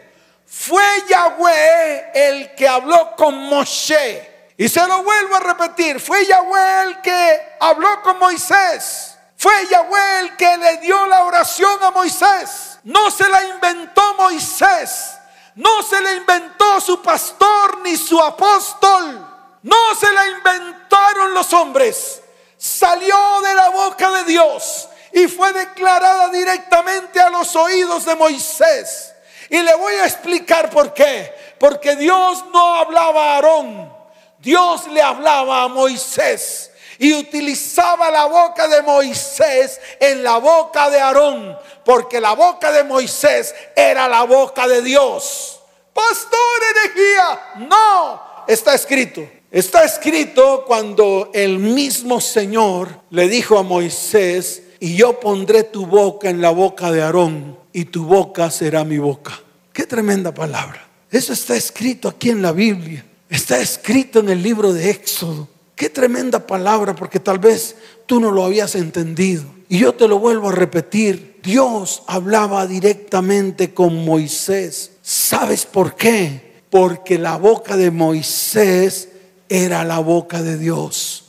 fue 0.47 0.83
Yahweh 1.07 2.09
el 2.15 2.55
que 2.55 2.67
habló 2.67 3.15
con 3.15 3.35
Moshe. 3.47 4.49
Y 4.57 4.67
se 4.67 4.87
lo 4.87 5.03
vuelvo 5.03 5.35
a 5.35 5.39
repetir, 5.41 5.99
fue 5.99 6.25
Yahweh 6.25 6.81
el 6.81 7.01
que 7.01 7.41
habló 7.59 8.01
con 8.01 8.17
Moisés. 8.17 9.15
Fue 9.37 9.67
Yahweh 9.69 10.19
el 10.21 10.35
que 10.35 10.57
le 10.57 10.77
dio 10.77 11.05
la 11.05 11.25
oración 11.25 11.77
a 11.83 11.91
Moisés. 11.91 12.79
No 12.85 13.11
se 13.11 13.29
la 13.29 13.43
inventó 13.43 14.15
Moisés. 14.15 15.11
No 15.53 15.83
se 15.83 16.01
la 16.01 16.13
inventó 16.13 16.81
su 16.81 17.03
pastor 17.03 17.81
ni 17.83 17.95
su 17.95 18.19
apóstol. 18.19 19.34
No 19.65 19.95
se 19.99 20.11
la 20.11 20.27
inventaron 20.27 21.33
los 21.33 21.51
hombres. 21.51 22.21
Salió 22.55 23.41
de 23.41 23.55
la 23.55 23.69
boca 23.69 24.11
de 24.11 24.23
Dios 24.25 24.87
y 25.11 25.27
fue 25.27 25.51
declarada 25.53 26.29
directamente 26.29 27.19
a 27.19 27.31
los 27.31 27.55
oídos 27.55 28.05
de 28.05 28.13
Moisés. 28.13 29.13
Y 29.49 29.59
le 29.63 29.73
voy 29.73 29.95
a 29.95 30.05
explicar 30.05 30.69
por 30.69 30.93
qué. 30.93 31.33
Porque 31.59 31.95
Dios 31.95 32.45
no 32.53 32.75
hablaba 32.75 33.31
a 33.31 33.35
Aarón, 33.37 33.91
Dios 34.37 34.85
le 34.87 35.01
hablaba 35.01 35.63
a 35.63 35.67
Moisés 35.67 36.71
y 36.99 37.15
utilizaba 37.15 38.11
la 38.11 38.25
boca 38.25 38.67
de 38.67 38.83
Moisés 38.83 39.81
en 39.99 40.23
la 40.23 40.37
boca 40.37 40.91
de 40.91 41.01
Aarón, 41.01 41.57
porque 41.83 42.21
la 42.21 42.33
boca 42.33 42.71
de 42.71 42.83
Moisés 42.83 43.55
era 43.75 44.07
la 44.07 44.23
boca 44.23 44.67
de 44.67 44.83
Dios. 44.83 45.59
Pastor 45.91 46.63
herejía, 46.69 47.53
no, 47.67 48.45
está 48.47 48.75
escrito. 48.75 49.21
Está 49.55 49.85
escrito 49.85 50.65
cuando 50.67 51.31
el 51.33 51.59
mismo 51.59 52.19
Señor 52.19 52.89
le 53.09 53.29
dijo 53.29 53.57
a 53.57 53.63
Moisés, 53.63 54.63
y 54.81 54.97
yo 54.97 55.17
pondré 55.21 55.63
tu 55.63 55.85
boca 55.85 56.29
en 56.29 56.41
la 56.41 56.49
boca 56.49 56.91
de 56.91 57.01
Aarón, 57.01 57.57
y 57.71 57.85
tu 57.85 58.03
boca 58.03 58.51
será 58.51 58.83
mi 58.83 58.97
boca. 58.97 59.31
Qué 59.71 59.85
tremenda 59.85 60.33
palabra. 60.33 60.85
Eso 61.09 61.31
está 61.31 61.55
escrito 61.55 62.09
aquí 62.09 62.31
en 62.31 62.41
la 62.41 62.51
Biblia. 62.51 63.05
Está 63.29 63.57
escrito 63.61 64.19
en 64.19 64.27
el 64.27 64.43
libro 64.43 64.73
de 64.73 64.89
Éxodo. 64.89 65.47
Qué 65.73 65.89
tremenda 65.89 66.45
palabra, 66.45 66.93
porque 66.93 67.21
tal 67.21 67.39
vez 67.39 67.77
tú 68.07 68.19
no 68.19 68.31
lo 68.31 68.43
habías 68.43 68.75
entendido. 68.75 69.45
Y 69.69 69.79
yo 69.79 69.93
te 69.93 70.09
lo 70.09 70.19
vuelvo 70.19 70.49
a 70.49 70.51
repetir. 70.51 71.39
Dios 71.41 72.03
hablaba 72.07 72.67
directamente 72.67 73.73
con 73.73 74.03
Moisés. 74.03 74.97
¿Sabes 75.01 75.65
por 75.65 75.95
qué? 75.95 76.61
Porque 76.69 77.17
la 77.17 77.37
boca 77.37 77.77
de 77.77 77.89
Moisés 77.89 79.11
era 79.49 79.83
la 79.83 79.99
boca 79.99 80.41
de 80.41 80.57
Dios. 80.57 81.25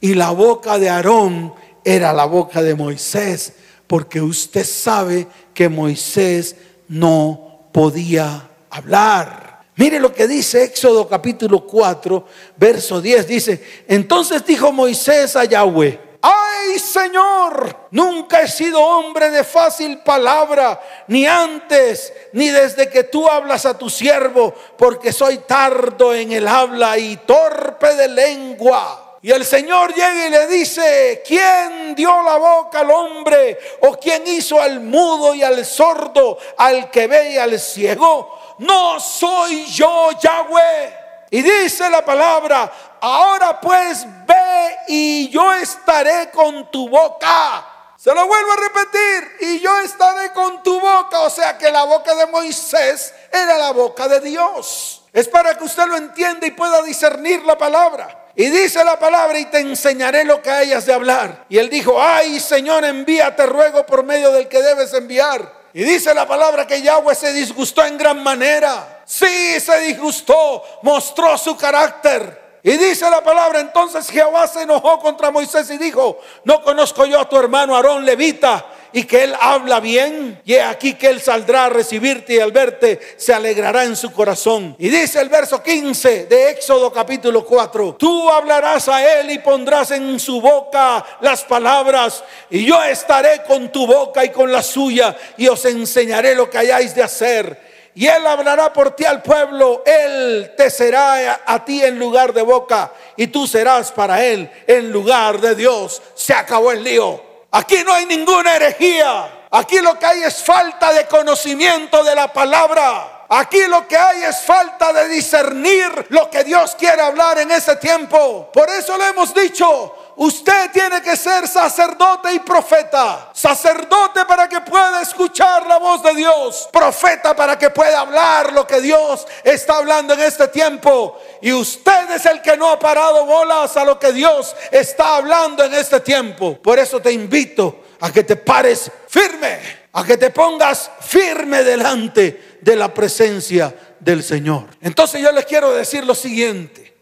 Y 0.00 0.14
la 0.14 0.30
boca 0.30 0.78
de 0.78 0.88
Aarón 0.88 1.54
era 1.84 2.12
la 2.12 2.24
boca 2.24 2.62
de 2.62 2.74
Moisés, 2.74 3.54
porque 3.86 4.20
usted 4.20 4.64
sabe 4.64 5.26
que 5.54 5.68
Moisés 5.68 6.56
no 6.88 7.68
podía 7.72 8.48
hablar. 8.70 9.62
Mire 9.76 10.00
lo 10.00 10.12
que 10.12 10.26
dice 10.26 10.64
Éxodo 10.64 11.06
capítulo 11.08 11.66
4, 11.66 12.26
verso 12.56 13.00
10. 13.00 13.26
Dice, 13.26 13.62
entonces 13.86 14.44
dijo 14.44 14.72
Moisés 14.72 15.36
a 15.36 15.44
Yahweh, 15.44 16.00
ay 16.26 16.78
Señor, 16.78 17.88
nunca 17.90 18.40
he 18.40 18.48
sido 18.48 18.80
hombre 18.80 19.30
de 19.30 19.44
fácil 19.44 19.98
palabra, 19.98 20.80
ni 21.06 21.26
antes, 21.26 22.12
ni 22.32 22.48
desde 22.48 22.88
que 22.88 23.04
tú 23.04 23.28
hablas 23.28 23.66
a 23.66 23.78
tu 23.78 23.88
siervo, 23.88 24.52
porque 24.76 25.12
soy 25.12 25.38
tardo 25.38 26.14
en 26.14 26.32
el 26.32 26.48
habla 26.48 26.98
y 26.98 27.16
torpe 27.18 27.94
de 27.94 28.08
lengua. 28.08 29.18
Y 29.22 29.32
el 29.32 29.44
Señor 29.44 29.92
llega 29.94 30.26
y 30.26 30.30
le 30.30 30.46
dice, 30.46 31.22
¿quién 31.26 31.94
dio 31.94 32.22
la 32.22 32.36
boca 32.36 32.80
al 32.80 32.90
hombre? 32.90 33.58
¿O 33.80 33.94
quién 33.94 34.26
hizo 34.26 34.60
al 34.60 34.80
mudo 34.80 35.34
y 35.34 35.42
al 35.42 35.64
sordo, 35.64 36.38
al 36.56 36.90
que 36.90 37.06
ve 37.06 37.32
y 37.32 37.36
al 37.36 37.58
ciego? 37.58 38.54
No 38.58 39.00
soy 39.00 39.66
yo, 39.66 40.10
Yahweh. 40.12 41.06
Y 41.30 41.42
dice 41.42 41.90
la 41.90 42.04
palabra, 42.04 42.72
ahora 43.00 43.60
pues 43.60 44.06
ve 44.26 44.76
y 44.88 45.28
yo 45.28 45.52
estaré 45.54 46.30
con 46.30 46.70
tu 46.70 46.88
boca. 46.88 47.66
Se 47.96 48.14
lo 48.14 48.26
vuelvo 48.26 48.52
a 48.52 48.56
repetir, 48.56 49.36
y 49.40 49.58
yo 49.58 49.80
estaré 49.80 50.32
con 50.32 50.62
tu 50.62 50.78
boca. 50.78 51.22
O 51.22 51.30
sea 51.30 51.58
que 51.58 51.72
la 51.72 51.82
boca 51.84 52.14
de 52.14 52.26
Moisés 52.26 53.12
era 53.32 53.58
la 53.58 53.72
boca 53.72 54.06
de 54.06 54.20
Dios. 54.20 55.02
Es 55.12 55.26
para 55.26 55.56
que 55.56 55.64
usted 55.64 55.86
lo 55.86 55.96
entienda 55.96 56.46
y 56.46 56.52
pueda 56.52 56.82
discernir 56.82 57.42
la 57.42 57.58
palabra. 57.58 58.26
Y 58.36 58.50
dice 58.50 58.84
la 58.84 58.98
palabra, 58.98 59.38
y 59.38 59.46
te 59.46 59.58
enseñaré 59.58 60.22
lo 60.24 60.42
que 60.42 60.50
hayas 60.50 60.84
de 60.86 60.92
hablar. 60.92 61.46
Y 61.48 61.58
él 61.58 61.70
dijo, 61.70 62.00
ay 62.00 62.38
Señor, 62.38 62.84
envíate 62.84 63.46
ruego 63.46 63.84
por 63.86 64.04
medio 64.04 64.30
del 64.30 64.46
que 64.46 64.62
debes 64.62 64.92
enviar. 64.92 65.66
Y 65.72 65.82
dice 65.82 66.14
la 66.14 66.28
palabra 66.28 66.66
que 66.66 66.82
Yahweh 66.82 67.14
se 67.14 67.32
disgustó 67.32 67.84
en 67.84 67.98
gran 67.98 68.22
manera. 68.22 69.02
Sí, 69.04 69.58
se 69.58 69.80
disgustó, 69.80 70.62
mostró 70.82 71.36
su 71.38 71.56
carácter. 71.56 72.45
Y 72.66 72.76
dice 72.78 73.08
la 73.08 73.22
palabra, 73.22 73.60
entonces 73.60 74.10
Jehová 74.10 74.48
se 74.48 74.62
enojó 74.62 74.98
contra 74.98 75.30
Moisés 75.30 75.70
y 75.70 75.78
dijo, 75.78 76.18
no 76.42 76.60
conozco 76.62 77.06
yo 77.06 77.20
a 77.20 77.28
tu 77.28 77.38
hermano 77.38 77.76
Aarón 77.76 78.04
Levita 78.04 78.66
y 78.92 79.04
que 79.04 79.22
él 79.22 79.36
habla 79.40 79.78
bien, 79.78 80.40
y 80.44 80.56
aquí 80.56 80.94
que 80.94 81.06
él 81.06 81.20
saldrá 81.20 81.66
a 81.66 81.68
recibirte 81.68 82.34
y 82.34 82.40
al 82.40 82.50
verte 82.50 82.98
se 83.18 83.32
alegrará 83.32 83.84
en 83.84 83.94
su 83.94 84.10
corazón. 84.10 84.74
Y 84.80 84.88
dice 84.88 85.20
el 85.20 85.28
verso 85.28 85.62
15 85.62 86.26
de 86.26 86.50
Éxodo 86.50 86.92
capítulo 86.92 87.44
4, 87.44 87.94
tú 87.96 88.28
hablarás 88.28 88.88
a 88.88 89.20
él 89.20 89.30
y 89.30 89.38
pondrás 89.38 89.92
en 89.92 90.18
su 90.18 90.40
boca 90.40 91.06
las 91.20 91.44
palabras, 91.44 92.24
y 92.50 92.64
yo 92.64 92.82
estaré 92.82 93.44
con 93.46 93.70
tu 93.70 93.86
boca 93.86 94.24
y 94.24 94.30
con 94.30 94.50
la 94.50 94.64
suya, 94.64 95.16
y 95.36 95.46
os 95.46 95.64
enseñaré 95.66 96.34
lo 96.34 96.50
que 96.50 96.58
hayáis 96.58 96.96
de 96.96 97.04
hacer. 97.04 97.65
Y 97.96 98.06
él 98.06 98.26
hablará 98.26 98.74
por 98.74 98.94
ti 98.94 99.06
al 99.06 99.22
pueblo, 99.22 99.82
él 99.86 100.52
te 100.54 100.68
será 100.68 101.40
a 101.46 101.64
ti 101.64 101.82
en 101.82 101.98
lugar 101.98 102.34
de 102.34 102.42
boca, 102.42 102.92
y 103.16 103.28
tú 103.28 103.46
serás 103.46 103.90
para 103.90 104.22
él 104.22 104.50
en 104.66 104.92
lugar 104.92 105.40
de 105.40 105.54
Dios. 105.54 106.02
Se 106.14 106.34
acabó 106.34 106.72
el 106.72 106.84
lío. 106.84 107.22
Aquí 107.52 107.78
no 107.86 107.94
hay 107.94 108.04
ninguna 108.04 108.54
herejía. 108.54 109.46
Aquí 109.50 109.78
lo 109.78 109.98
que 109.98 110.04
hay 110.04 110.22
es 110.24 110.44
falta 110.44 110.92
de 110.92 111.06
conocimiento 111.06 112.04
de 112.04 112.14
la 112.14 112.30
palabra. 112.30 113.24
Aquí 113.30 113.66
lo 113.66 113.88
que 113.88 113.96
hay 113.96 114.24
es 114.24 114.42
falta 114.42 114.92
de 114.92 115.08
discernir 115.08 116.06
lo 116.10 116.28
que 116.28 116.44
Dios 116.44 116.76
quiere 116.78 117.00
hablar 117.00 117.38
en 117.38 117.50
ese 117.50 117.76
tiempo. 117.76 118.50
Por 118.52 118.68
eso 118.68 118.98
le 118.98 119.06
hemos 119.06 119.32
dicho, 119.32 120.05
usted 120.16 120.70
tiene 120.72 121.00
que 121.02 121.16
ser 121.16 121.46
sacerdote 121.46 122.32
y 122.34 122.38
profeta. 122.40 123.30
Sacerdote 123.32 124.24
para 124.24 124.48
que 124.48 124.60
pueda 124.60 125.02
escuchar 125.02 125.66
la 125.66 125.78
voz 125.78 126.02
de 126.02 126.14
Dios. 126.14 126.68
Profeta 126.72 127.34
para 127.36 127.58
que 127.58 127.70
pueda 127.70 128.00
hablar 128.00 128.52
lo 128.52 128.66
que 128.66 128.80
Dios 128.80 129.26
está 129.44 129.76
hablando 129.76 130.14
en 130.14 130.20
este 130.20 130.48
tiempo. 130.48 131.18
Y 131.42 131.52
usted 131.52 132.10
es 132.10 132.26
el 132.26 132.42
que 132.42 132.56
no 132.56 132.70
ha 132.70 132.78
parado 132.78 133.26
bolas 133.26 133.76
a 133.76 133.84
lo 133.84 133.98
que 133.98 134.12
Dios 134.12 134.54
está 134.70 135.16
hablando 135.16 135.64
en 135.64 135.74
este 135.74 136.00
tiempo. 136.00 136.60
Por 136.60 136.78
eso 136.78 137.00
te 137.00 137.12
invito 137.12 137.84
a 138.00 138.10
que 138.10 138.24
te 138.24 138.36
pares 138.36 138.90
firme, 139.08 139.60
a 139.92 140.04
que 140.04 140.16
te 140.16 140.30
pongas 140.30 140.90
firme 141.00 141.62
delante 141.62 142.58
de 142.60 142.76
la 142.76 142.92
presencia 142.92 143.74
del 144.00 144.22
Señor. 144.22 144.66
Entonces 144.80 145.20
yo 145.20 145.32
les 145.32 145.46
quiero 145.46 145.72
decir 145.72 146.04
lo 146.04 146.14
siguiente. 146.14 146.94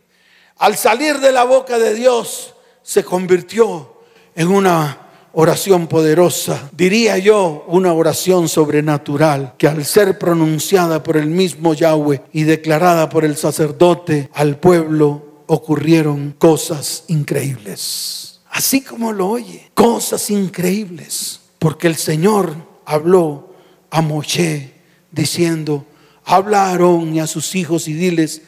Al 0.59 0.77
salir 0.77 1.19
de 1.19 1.33
la 1.33 1.45
boca 1.45 1.79
de 1.79 1.95
Dios 1.95 2.54
se 2.85 3.03
convirtió 3.03 3.95
en 4.37 4.49
una 4.49 5.01
oración 5.33 5.89
poderosa, 5.89 6.69
diría 6.77 7.19
yo 7.19 7.65
una 7.67 7.93
oración 7.93 8.49
sobrenatural 8.49 9.55
que 9.59 9.67
al 9.67 9.85
ser 9.85 10.19
pronunciada 10.19 11.03
por 11.03 11.17
el 11.17 11.27
mismo 11.27 11.75
Yahweh 11.75 12.23
y 12.33 12.45
declarada 12.45 13.09
por 13.09 13.25
el 13.25 13.37
sacerdote 13.37 14.31
al 14.35 14.59
pueblo 14.59 15.43
ocurrieron 15.47 16.37
cosas 16.39 17.05
increíbles. 17.09 18.41
Así 18.51 18.83
como 18.83 19.13
lo 19.13 19.31
oye, 19.31 19.71
cosas 19.75 20.31
increíbles, 20.31 21.41
porque 21.59 21.89
el 21.89 21.97
Señor 21.97 22.55
habló 22.85 23.55
a 23.91 24.03
Moshe 24.03 24.75
diciendo, 25.11 25.87
habla 26.25 26.67
a 26.67 26.71
Aarón 26.71 27.15
y 27.15 27.21
a 27.21 27.27
sus 27.27 27.55
hijos 27.55 27.89
y 27.89 27.95
diles, 27.95 28.43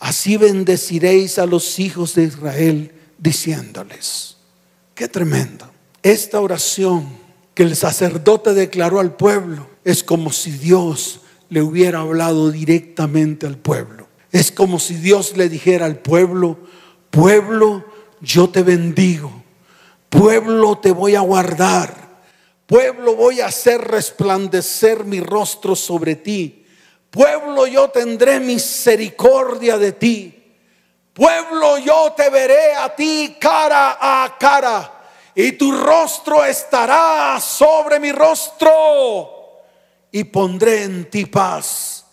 así 0.00 0.38
bendeciréis 0.38 1.38
a 1.38 1.46
los 1.46 1.78
hijos 1.78 2.14
de 2.14 2.24
Israel 2.24 2.92
diciéndoles, 3.22 4.36
qué 4.96 5.06
tremendo. 5.06 5.70
Esta 6.02 6.40
oración 6.40 7.08
que 7.54 7.62
el 7.62 7.76
sacerdote 7.76 8.52
declaró 8.52 8.98
al 8.98 9.14
pueblo 9.14 9.68
es 9.84 10.02
como 10.02 10.32
si 10.32 10.50
Dios 10.50 11.20
le 11.48 11.62
hubiera 11.62 12.00
hablado 12.00 12.50
directamente 12.50 13.46
al 13.46 13.58
pueblo. 13.58 14.08
Es 14.32 14.50
como 14.50 14.80
si 14.80 14.94
Dios 14.94 15.36
le 15.36 15.48
dijera 15.48 15.86
al 15.86 15.98
pueblo, 15.98 16.58
pueblo, 17.10 17.84
yo 18.20 18.48
te 18.48 18.62
bendigo, 18.62 19.30
pueblo, 20.08 20.78
te 20.78 20.90
voy 20.90 21.14
a 21.14 21.20
guardar, 21.20 22.22
pueblo, 22.66 23.14
voy 23.14 23.40
a 23.40 23.46
hacer 23.46 23.82
resplandecer 23.82 25.04
mi 25.04 25.20
rostro 25.20 25.76
sobre 25.76 26.16
ti, 26.16 26.66
pueblo, 27.10 27.66
yo 27.66 27.90
tendré 27.90 28.40
misericordia 28.40 29.78
de 29.78 29.92
ti, 29.92 30.41
pueblo, 31.12 31.78
yo 31.78 32.12
te 32.16 32.30
veré 32.30 32.74
a 32.74 32.94
ti 32.94 33.36
cara 33.40 33.98
a 34.00 34.36
cara 34.38 35.02
y 35.34 35.52
tu 35.52 35.72
rostro 35.72 36.44
estará 36.44 37.40
sobre 37.40 37.98
mi 37.98 38.12
rostro 38.12 39.42
y 40.10 40.24
pondré 40.24 40.84
en 40.84 41.08
ti 41.10 41.26
paz. 41.26 42.04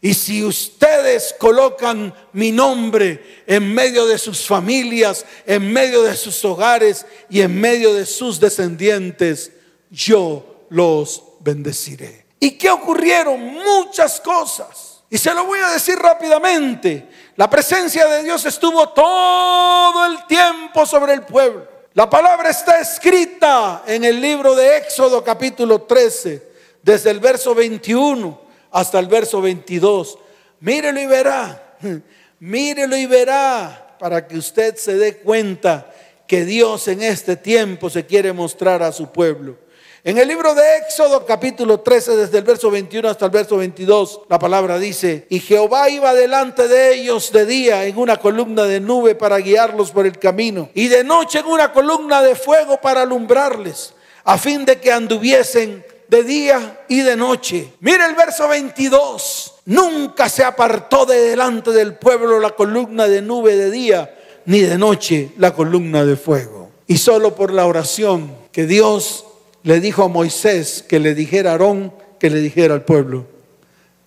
Y 0.00 0.14
si 0.14 0.44
ustedes 0.44 1.34
colocan 1.38 2.14
mi 2.32 2.52
nombre 2.52 3.42
en 3.46 3.74
medio 3.74 4.06
de 4.06 4.18
sus 4.18 4.46
familias, 4.46 5.24
en 5.46 5.72
medio 5.72 6.02
de 6.02 6.16
sus 6.16 6.44
hogares 6.44 7.06
y 7.30 7.40
en 7.40 7.58
medio 7.58 7.94
de 7.94 8.04
sus 8.04 8.38
descendientes, 8.38 9.52
yo 9.90 10.66
los 10.68 11.22
bendeciré. 11.40 12.26
¿Y 12.38 12.52
qué 12.52 12.70
ocurrieron? 12.70 13.40
Muchas 13.40 14.20
cosas. 14.20 15.02
Y 15.08 15.18
se 15.18 15.32
lo 15.32 15.46
voy 15.46 15.60
a 15.60 15.70
decir 15.70 15.96
rápidamente. 15.96 17.08
La 17.36 17.50
presencia 17.50 18.06
de 18.06 18.24
Dios 18.24 18.46
estuvo 18.46 18.88
todo 18.88 20.06
el 20.06 20.26
tiempo 20.26 20.86
sobre 20.86 21.12
el 21.12 21.22
pueblo. 21.22 21.68
La 21.92 22.08
palabra 22.08 22.48
está 22.48 22.80
escrita 22.80 23.82
en 23.86 24.04
el 24.04 24.22
libro 24.22 24.54
de 24.54 24.78
Éxodo 24.78 25.22
capítulo 25.22 25.82
13, 25.82 26.42
desde 26.82 27.10
el 27.10 27.20
verso 27.20 27.54
21 27.54 28.40
hasta 28.70 28.98
el 28.98 29.06
verso 29.06 29.42
22. 29.42 30.18
Mírelo 30.60 30.98
y 30.98 31.06
verá, 31.06 31.76
mírelo 32.40 32.96
y 32.96 33.04
verá 33.04 33.96
para 33.98 34.26
que 34.26 34.38
usted 34.38 34.76
se 34.76 34.96
dé 34.96 35.18
cuenta 35.18 35.92
que 36.26 36.46
Dios 36.46 36.88
en 36.88 37.02
este 37.02 37.36
tiempo 37.36 37.90
se 37.90 38.06
quiere 38.06 38.32
mostrar 38.32 38.82
a 38.82 38.92
su 38.92 39.12
pueblo. 39.12 39.58
En 40.06 40.18
el 40.18 40.28
libro 40.28 40.54
de 40.54 40.62
Éxodo 40.76 41.26
capítulo 41.26 41.80
13, 41.80 42.14
desde 42.14 42.38
el 42.38 42.44
verso 42.44 42.70
21 42.70 43.08
hasta 43.08 43.24
el 43.24 43.32
verso 43.32 43.56
22, 43.56 44.20
la 44.28 44.38
palabra 44.38 44.78
dice, 44.78 45.26
y 45.28 45.40
Jehová 45.40 45.90
iba 45.90 46.14
delante 46.14 46.68
de 46.68 46.94
ellos 46.94 47.32
de 47.32 47.44
día 47.44 47.84
en 47.86 47.98
una 47.98 48.16
columna 48.18 48.62
de 48.66 48.78
nube 48.78 49.16
para 49.16 49.38
guiarlos 49.38 49.90
por 49.90 50.06
el 50.06 50.16
camino, 50.16 50.70
y 50.74 50.86
de 50.86 51.02
noche 51.02 51.40
en 51.40 51.46
una 51.46 51.72
columna 51.72 52.22
de 52.22 52.36
fuego 52.36 52.80
para 52.80 53.02
alumbrarles, 53.02 53.94
a 54.22 54.38
fin 54.38 54.64
de 54.64 54.78
que 54.78 54.92
anduviesen 54.92 55.84
de 56.06 56.22
día 56.22 56.84
y 56.86 57.00
de 57.00 57.16
noche. 57.16 57.72
Mire 57.80 58.06
el 58.06 58.14
verso 58.14 58.46
22, 58.46 59.54
nunca 59.64 60.28
se 60.28 60.44
apartó 60.44 61.04
de 61.04 61.18
delante 61.18 61.72
del 61.72 61.94
pueblo 61.96 62.38
la 62.38 62.50
columna 62.50 63.08
de 63.08 63.22
nube 63.22 63.56
de 63.56 63.72
día, 63.72 64.14
ni 64.44 64.60
de 64.60 64.78
noche 64.78 65.32
la 65.38 65.52
columna 65.52 66.04
de 66.04 66.14
fuego. 66.14 66.70
Y 66.86 66.98
solo 66.98 67.34
por 67.34 67.52
la 67.52 67.66
oración 67.66 68.32
que 68.52 68.66
Dios 68.66 69.24
le 69.66 69.80
dijo 69.80 70.04
a 70.04 70.08
Moisés 70.08 70.84
que 70.88 71.00
le 71.00 71.12
dijera 71.12 71.50
a 71.50 71.52
Aarón 71.54 71.92
que 72.20 72.30
le 72.30 72.40
dijera 72.40 72.72
al 72.72 72.84
pueblo, 72.84 73.26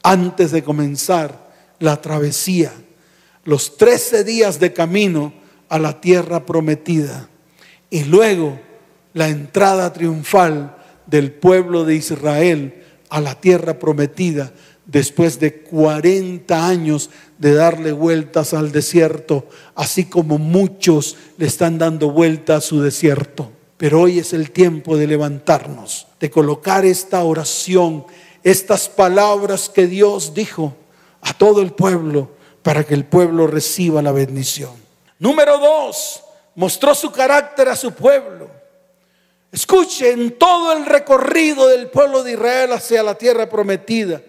antes 0.01 0.51
de 0.51 0.63
comenzar 0.63 1.49
la 1.79 2.01
travesía, 2.01 2.71
los 3.43 3.75
trece 3.75 4.23
días 4.23 4.61
de 4.61 4.71
camino 4.71 5.33
a 5.67 5.77
la 5.77 5.99
tierra 5.99 6.45
prometida 6.45 7.27
y 7.89 8.05
luego 8.05 8.57
la 9.13 9.27
entrada 9.27 9.91
triunfal 9.91 10.77
del 11.07 11.33
pueblo 11.33 11.83
de 11.83 11.95
Israel 11.95 12.81
a 13.09 13.19
la 13.19 13.35
tierra 13.35 13.79
prometida 13.79 14.53
después 14.85 15.41
de 15.41 15.55
40 15.55 16.67
años 16.69 17.09
de 17.37 17.53
darle 17.53 17.91
vueltas 17.91 18.53
al 18.53 18.71
desierto, 18.71 19.45
así 19.75 20.05
como 20.05 20.37
muchos 20.37 21.17
le 21.37 21.47
están 21.47 21.77
dando 21.77 22.11
vuelta 22.11 22.55
a 22.55 22.61
su 22.61 22.81
desierto. 22.81 23.58
Pero 23.79 24.01
hoy 24.01 24.19
es 24.19 24.33
el 24.33 24.51
tiempo 24.51 24.97
de 24.97 25.07
levantarnos, 25.07 26.05
de 26.19 26.29
colocar 26.29 26.83
esta 26.83 27.23
oración, 27.23 28.05
estas 28.43 28.89
palabras 28.89 29.69
que 29.69 29.87
Dios 29.87 30.33
dijo 30.33 30.75
a 31.21 31.33
todo 31.33 31.61
el 31.61 31.71
pueblo 31.71 32.29
para 32.61 32.83
que 32.83 32.93
el 32.93 33.05
pueblo 33.05 33.47
reciba 33.47 34.01
la 34.01 34.11
bendición. 34.11 34.71
Número 35.17 35.57
dos, 35.59 36.21
mostró 36.55 36.93
su 36.93 37.09
carácter 37.09 37.69
a 37.69 37.75
su 37.77 37.93
pueblo. 37.93 38.51
Escuchen 39.49 40.37
todo 40.37 40.73
el 40.73 40.85
recorrido 40.85 41.65
del 41.69 41.87
pueblo 41.89 42.21
de 42.21 42.33
Israel 42.33 42.73
hacia 42.73 43.01
la 43.01 43.15
tierra 43.15 43.47
prometida. 43.47 44.21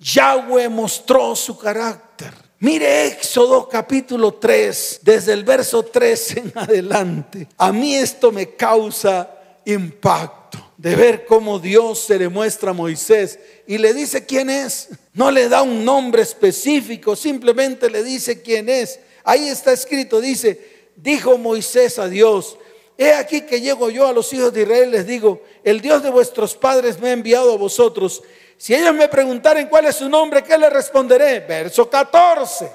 Yahweh 0.00 0.68
mostró 0.68 1.34
su 1.34 1.56
carácter. 1.56 2.34
Mire 2.60 3.06
Éxodo 3.06 3.68
capítulo 3.68 4.34
3, 4.34 5.00
desde 5.02 5.32
el 5.32 5.44
verso 5.44 5.84
3 5.84 6.36
en 6.38 6.52
adelante. 6.56 7.46
A 7.56 7.70
mí 7.70 7.94
esto 7.94 8.32
me 8.32 8.56
causa 8.56 9.32
impacto 9.64 10.72
de 10.76 10.96
ver 10.96 11.24
cómo 11.24 11.60
Dios 11.60 12.00
se 12.00 12.18
le 12.18 12.28
muestra 12.28 12.70
a 12.70 12.74
Moisés 12.74 13.38
y 13.64 13.78
le 13.78 13.94
dice 13.94 14.26
quién 14.26 14.50
es. 14.50 14.88
No 15.14 15.30
le 15.30 15.48
da 15.48 15.62
un 15.62 15.84
nombre 15.84 16.22
específico, 16.22 17.14
simplemente 17.14 17.88
le 17.88 18.02
dice 18.02 18.42
quién 18.42 18.68
es. 18.68 18.98
Ahí 19.22 19.46
está 19.48 19.72
escrito, 19.72 20.20
dice, 20.20 20.88
dijo 20.96 21.38
Moisés 21.38 22.00
a 22.00 22.08
Dios, 22.08 22.58
he 22.96 23.12
aquí 23.12 23.42
que 23.42 23.60
llego 23.60 23.88
yo 23.88 24.08
a 24.08 24.12
los 24.12 24.32
hijos 24.32 24.52
de 24.52 24.62
Israel, 24.62 24.90
les 24.90 25.06
digo, 25.06 25.44
el 25.62 25.80
Dios 25.80 26.02
de 26.02 26.10
vuestros 26.10 26.56
padres 26.56 26.98
me 26.98 27.10
ha 27.10 27.12
enviado 27.12 27.52
a 27.52 27.56
vosotros 27.56 28.20
Si 28.58 28.74
ellos 28.74 28.92
me 28.92 29.08
preguntaren 29.08 29.68
cuál 29.68 29.86
es 29.86 29.96
su 29.96 30.08
nombre, 30.08 30.42
¿qué 30.42 30.58
le 30.58 30.68
responderé? 30.68 31.40
Verso 31.40 31.88
14. 31.88 32.68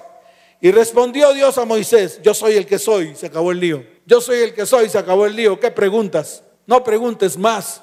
Y 0.61 0.71
respondió 0.71 1.33
Dios 1.33 1.57
a 1.57 1.65
Moisés, 1.65 2.21
yo 2.23 2.33
soy 2.33 2.55
el 2.55 2.65
que 2.65 2.79
soy, 2.79 3.15
se 3.15 3.25
acabó 3.25 3.51
el 3.51 3.59
lío. 3.59 3.85
Yo 4.05 4.21
soy 4.21 4.39
el 4.39 4.53
que 4.53 4.65
soy, 4.65 4.87
se 4.87 4.97
acabó 4.97 5.25
el 5.25 5.35
lío. 5.35 5.59
¿Qué 5.59 5.71
preguntas? 5.71 6.41
No 6.65 6.85
preguntes 6.85 7.37
más. 7.37 7.81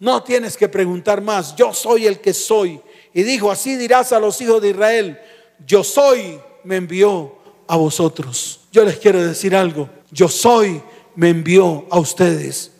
No 0.00 0.24
tienes 0.24 0.56
que 0.56 0.68
preguntar 0.68 1.22
más. 1.22 1.54
Yo 1.54 1.72
soy 1.72 2.08
el 2.08 2.18
que 2.18 2.34
soy. 2.34 2.80
Y 3.14 3.22
dijo, 3.22 3.52
así 3.52 3.76
dirás 3.76 4.12
a 4.12 4.18
los 4.18 4.40
hijos 4.40 4.60
de 4.60 4.70
Israel, 4.70 5.20
yo 5.64 5.84
soy, 5.84 6.40
me 6.64 6.74
envió 6.74 7.38
a 7.68 7.76
vosotros. 7.76 8.62
Yo 8.72 8.84
les 8.84 8.98
quiero 8.98 9.24
decir 9.24 9.54
algo. 9.54 9.88
Yo 10.10 10.28
soy, 10.28 10.82
me 11.14 11.30
envió 11.30 11.86
a 11.88 12.00
ustedes 12.00 12.72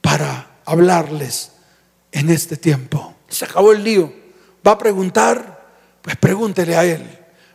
para 0.00 0.60
hablarles 0.64 1.50
en 2.12 2.30
este 2.30 2.56
tiempo. 2.56 3.17
Se 3.28 3.44
acabó 3.44 3.72
el 3.72 3.84
lío. 3.84 4.12
¿Va 4.66 4.72
a 4.72 4.78
preguntar? 4.78 5.66
Pues 6.02 6.16
pregúntele 6.16 6.76
a 6.76 6.84
él. 6.84 7.02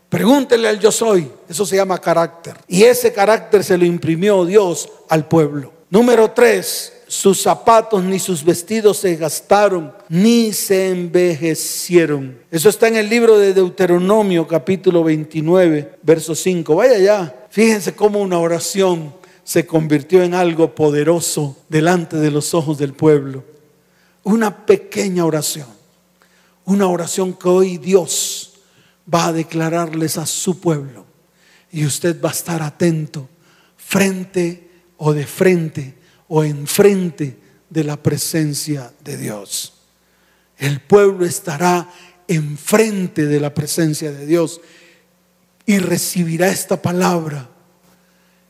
Pregúntele 0.09 0.67
al 0.67 0.79
yo 0.79 0.91
soy. 0.91 1.29
Eso 1.49 1.65
se 1.65 1.75
llama 1.75 1.99
carácter. 1.99 2.55
Y 2.67 2.83
ese 2.83 3.11
carácter 3.11 3.63
se 3.63 3.77
lo 3.77 3.85
imprimió 3.85 4.45
Dios 4.45 4.89
al 5.09 5.27
pueblo. 5.27 5.73
Número 5.89 6.31
tres, 6.31 6.93
sus 7.07 7.41
zapatos 7.41 8.03
ni 8.03 8.17
sus 8.17 8.43
vestidos 8.43 8.97
se 8.97 9.15
gastaron, 9.15 9.93
ni 10.09 10.51
se 10.53 10.89
envejecieron. 10.89 12.39
Eso 12.49 12.69
está 12.69 12.87
en 12.87 12.95
el 12.95 13.09
libro 13.09 13.37
de 13.37 13.53
Deuteronomio 13.53 14.47
capítulo 14.47 15.03
29, 15.03 15.97
verso 16.01 16.33
5. 16.33 16.75
Vaya 16.75 16.97
ya. 16.97 17.47
Fíjense 17.49 17.93
cómo 17.93 18.19
una 18.19 18.39
oración 18.39 19.13
se 19.43 19.67
convirtió 19.67 20.23
en 20.23 20.33
algo 20.33 20.73
poderoso 20.73 21.57
delante 21.69 22.17
de 22.17 22.31
los 22.31 22.53
ojos 22.53 22.77
del 22.77 22.93
pueblo. 22.93 23.43
Una 24.23 24.65
pequeña 24.65 25.25
oración. 25.25 25.67
Una 26.65 26.87
oración 26.87 27.33
que 27.33 27.47
hoy 27.49 27.77
Dios 27.77 28.53
va 29.11 29.27
a 29.27 29.33
declararles 29.33 30.17
a 30.17 30.25
su 30.25 30.59
pueblo. 30.59 31.05
Y 31.71 31.85
usted 31.85 32.21
va 32.21 32.29
a 32.29 32.33
estar 32.33 32.61
atento 32.61 33.29
frente 33.75 34.69
o 34.97 35.13
de 35.13 35.25
frente 35.27 35.95
o 36.27 36.43
enfrente 36.43 37.37
de 37.69 37.83
la 37.83 37.97
presencia 37.97 38.93
de 39.03 39.17
Dios. 39.17 39.73
El 40.57 40.79
pueblo 40.79 41.25
estará 41.25 41.89
enfrente 42.27 43.25
de 43.25 43.39
la 43.39 43.53
presencia 43.53 44.11
de 44.11 44.25
Dios 44.25 44.61
y 45.65 45.79
recibirá 45.79 46.47
esta 46.47 46.81
palabra. 46.81 47.49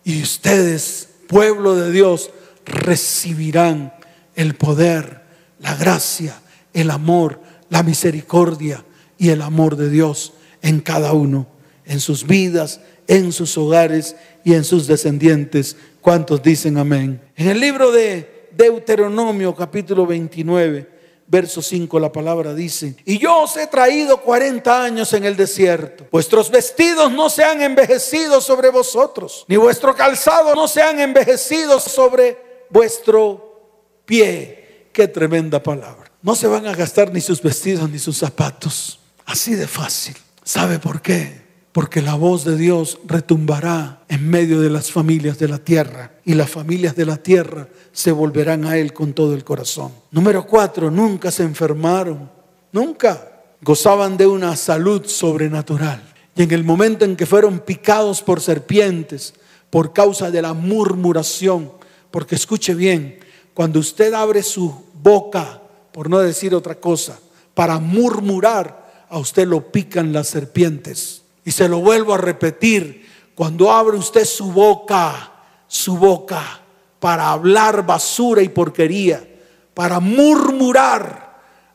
Y 0.04 0.22
ustedes, 0.22 1.10
pueblo 1.28 1.76
de 1.76 1.92
Dios, 1.92 2.30
recibirán 2.66 3.94
el 4.36 4.56
poder, 4.56 5.23
la 5.64 5.76
gracia, 5.76 6.40
el 6.74 6.92
amor, 6.92 7.40
la 7.70 7.82
misericordia 7.82 8.84
y 9.18 9.30
el 9.30 9.42
amor 9.42 9.78
de 9.78 9.90
Dios 9.90 10.34
en 10.62 10.82
cada 10.82 11.14
uno, 11.14 11.48
en 11.86 12.00
sus 12.00 12.28
vidas, 12.28 12.82
en 13.08 13.32
sus 13.32 13.58
hogares 13.58 14.16
y 14.44 14.54
en 14.54 14.66
sus 14.66 14.88
descendientes. 14.88 15.78
¿Cuántos 16.02 16.44
dicen 16.44 16.78
amén? 16.78 17.22
En 17.38 17.48
el 17.48 17.60
libro 17.60 17.92
de 17.92 18.50
Deuteronomio 18.52 19.56
capítulo 19.56 20.06
29, 20.06 20.90
verso 21.28 21.62
5, 21.62 21.98
la 21.98 22.12
palabra 22.12 22.54
dice, 22.54 22.98
y 23.06 23.18
yo 23.18 23.44
os 23.44 23.56
he 23.56 23.68
traído 23.68 24.22
40 24.22 24.84
años 24.84 25.14
en 25.14 25.24
el 25.24 25.38
desierto. 25.38 26.08
Vuestros 26.12 26.52
vestidos 26.52 27.10
no 27.10 27.30
se 27.30 27.46
han 27.46 27.62
envejecido 27.62 28.42
sobre 28.42 28.70
vosotros, 28.70 29.46
ni 29.48 29.56
vuestro 29.56 29.96
calzado 29.96 30.56
no 30.56 30.68
se 30.68 30.82
han 30.82 31.00
envejecido 31.00 31.80
sobre 31.80 32.66
vuestro 32.70 34.02
pie. 34.06 34.63
Qué 34.94 35.08
tremenda 35.08 35.62
palabra. 35.62 36.10
No 36.22 36.36
se 36.36 36.48
van 36.48 36.66
a 36.68 36.76
gastar 36.76 37.12
ni 37.12 37.20
sus 37.20 37.42
vestidos 37.42 37.90
ni 37.90 38.00
sus 38.00 38.18
zapatos. 38.18 39.00
Así 39.26 39.56
de 39.56 39.68
fácil. 39.68 40.16
¿Sabe 40.44 40.80
por 40.80 41.02
qué? 41.02 41.44
porque 41.74 42.04
la 42.04 42.14
voz 42.14 42.46
de 42.46 42.56
Dios 42.56 43.00
retumbará 43.06 44.04
en 44.08 44.30
medio 44.30 44.62
de 44.62 44.70
las 44.70 44.92
familias 44.92 45.40
de 45.40 45.48
la 45.48 45.58
tierra 45.58 46.12
y 46.24 46.36
las 46.36 46.50
familias 46.52 46.96
de 46.96 47.06
la 47.06 47.18
tierra 47.18 47.68
se 47.92 48.12
volverán 48.12 48.66
a 48.66 48.78
Él 48.78 48.94
con 48.94 49.14
todo 49.14 49.34
el 49.34 49.44
corazón. 49.44 49.92
Número 50.12 50.46
cuatro, 50.46 50.92
nunca 50.92 51.32
se 51.32 51.42
enfermaron, 51.42 52.30
nunca 52.72 53.42
gozaban 53.60 54.18
de 54.18 54.28
una 54.28 54.56
salud 54.56 55.04
sobrenatural. 55.08 56.04
Y 56.36 56.44
en 56.44 56.52
el 56.52 56.64
momento 56.64 57.06
en 57.06 57.16
que 57.16 57.26
fueron 57.26 57.60
picados 57.60 58.22
por 58.22 58.40
serpientes 58.40 59.34
por 59.72 59.94
causa 59.94 60.30
de 60.30 60.44
la 60.44 60.54
murmuración, 60.54 61.72
porque 62.12 62.36
escuche 62.36 62.76
bien, 62.76 63.18
cuando 63.54 63.80
usted 63.80 64.14
abre 64.14 64.44
su 64.44 64.84
boca, 64.94 65.62
por 65.92 66.10
no 66.10 66.20
decir 66.20 66.56
otra 66.56 66.76
cosa, 66.76 67.20
para 67.54 67.80
murmurar, 67.80 69.06
a 69.10 69.20
usted 69.20 69.48
lo 69.48 69.72
pican 69.72 70.12
las 70.12 70.28
serpientes. 70.28 71.22
Y 71.46 71.52
se 71.52 71.70
lo 71.70 71.80
vuelvo 71.80 72.14
a 72.14 72.18
repetir, 72.18 73.06
cuando 73.36 73.72
abre 73.72 73.98
usted 73.98 74.26
su 74.26 74.52
boca, 74.52 75.32
su 75.68 75.98
boca, 75.98 76.62
para 77.00 77.32
hablar 77.32 77.86
basura 77.86 78.42
y 78.42 78.50
porquería, 78.50 79.28
para 79.74 80.00
murmurar, 80.00 81.24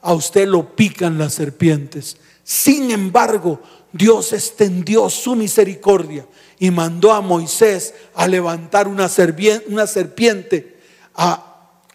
a 0.00 0.14
usted 0.14 0.48
lo 0.48 0.74
pican 0.74 1.18
las 1.18 1.34
serpientes. 1.34 2.16
Sin 2.42 2.90
embargo, 2.90 3.60
Dios 3.92 4.32
extendió 4.32 5.10
su 5.10 5.34
misericordia 5.34 6.26
y 6.58 6.70
mandó 6.70 7.12
a 7.12 7.20
Moisés 7.20 7.94
a 8.14 8.26
levantar 8.26 8.88
una, 8.88 9.08
serpiente, 9.08 10.78
a, 11.14 11.47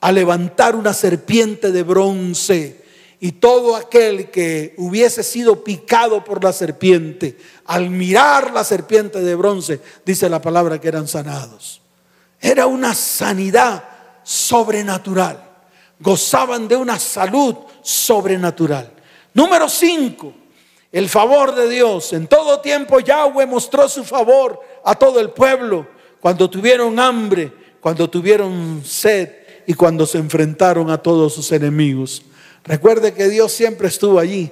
a 0.03 0.11
levantar 0.11 0.75
una 0.75 0.93
serpiente 0.93 1.71
de 1.71 1.81
bronce 1.81 2.83
y 3.21 3.31
todo 3.31 3.73
aquel 3.77 4.29
que 4.31 4.73
hubiese 4.77 5.23
sido 5.23 5.63
picado 5.63 6.25
por 6.25 6.43
la 6.43 6.51
serpiente, 6.51 7.37
al 7.63 7.89
mirar 7.89 8.51
la 8.51 8.65
serpiente 8.65 9.21
de 9.21 9.33
bronce, 9.33 9.79
dice 10.05 10.27
la 10.27 10.41
palabra 10.41 10.81
que 10.81 10.89
eran 10.89 11.07
sanados. 11.07 11.79
Era 12.41 12.67
una 12.67 12.93
sanidad 12.93 13.81
sobrenatural. 14.23 15.41
Gozaban 16.01 16.67
de 16.67 16.75
una 16.75 16.99
salud 16.99 17.55
sobrenatural. 17.81 18.91
Número 19.33 19.69
5. 19.69 20.33
El 20.91 21.07
favor 21.07 21.55
de 21.55 21.69
Dios. 21.69 22.11
En 22.11 22.27
todo 22.27 22.59
tiempo 22.59 22.99
Yahweh 22.99 23.45
mostró 23.45 23.87
su 23.87 24.03
favor 24.03 24.59
a 24.83 24.95
todo 24.95 25.21
el 25.21 25.29
pueblo 25.29 25.87
cuando 26.19 26.49
tuvieron 26.49 26.99
hambre, 26.99 27.53
cuando 27.79 28.09
tuvieron 28.09 28.81
sed 28.83 29.42
y 29.65 29.73
cuando 29.73 30.05
se 30.05 30.17
enfrentaron 30.17 30.89
a 30.89 30.97
todos 30.97 31.33
sus 31.33 31.51
enemigos. 31.51 32.23
Recuerde 32.63 33.13
que 33.13 33.29
Dios 33.29 33.51
siempre 33.51 33.87
estuvo 33.87 34.19
allí. 34.19 34.51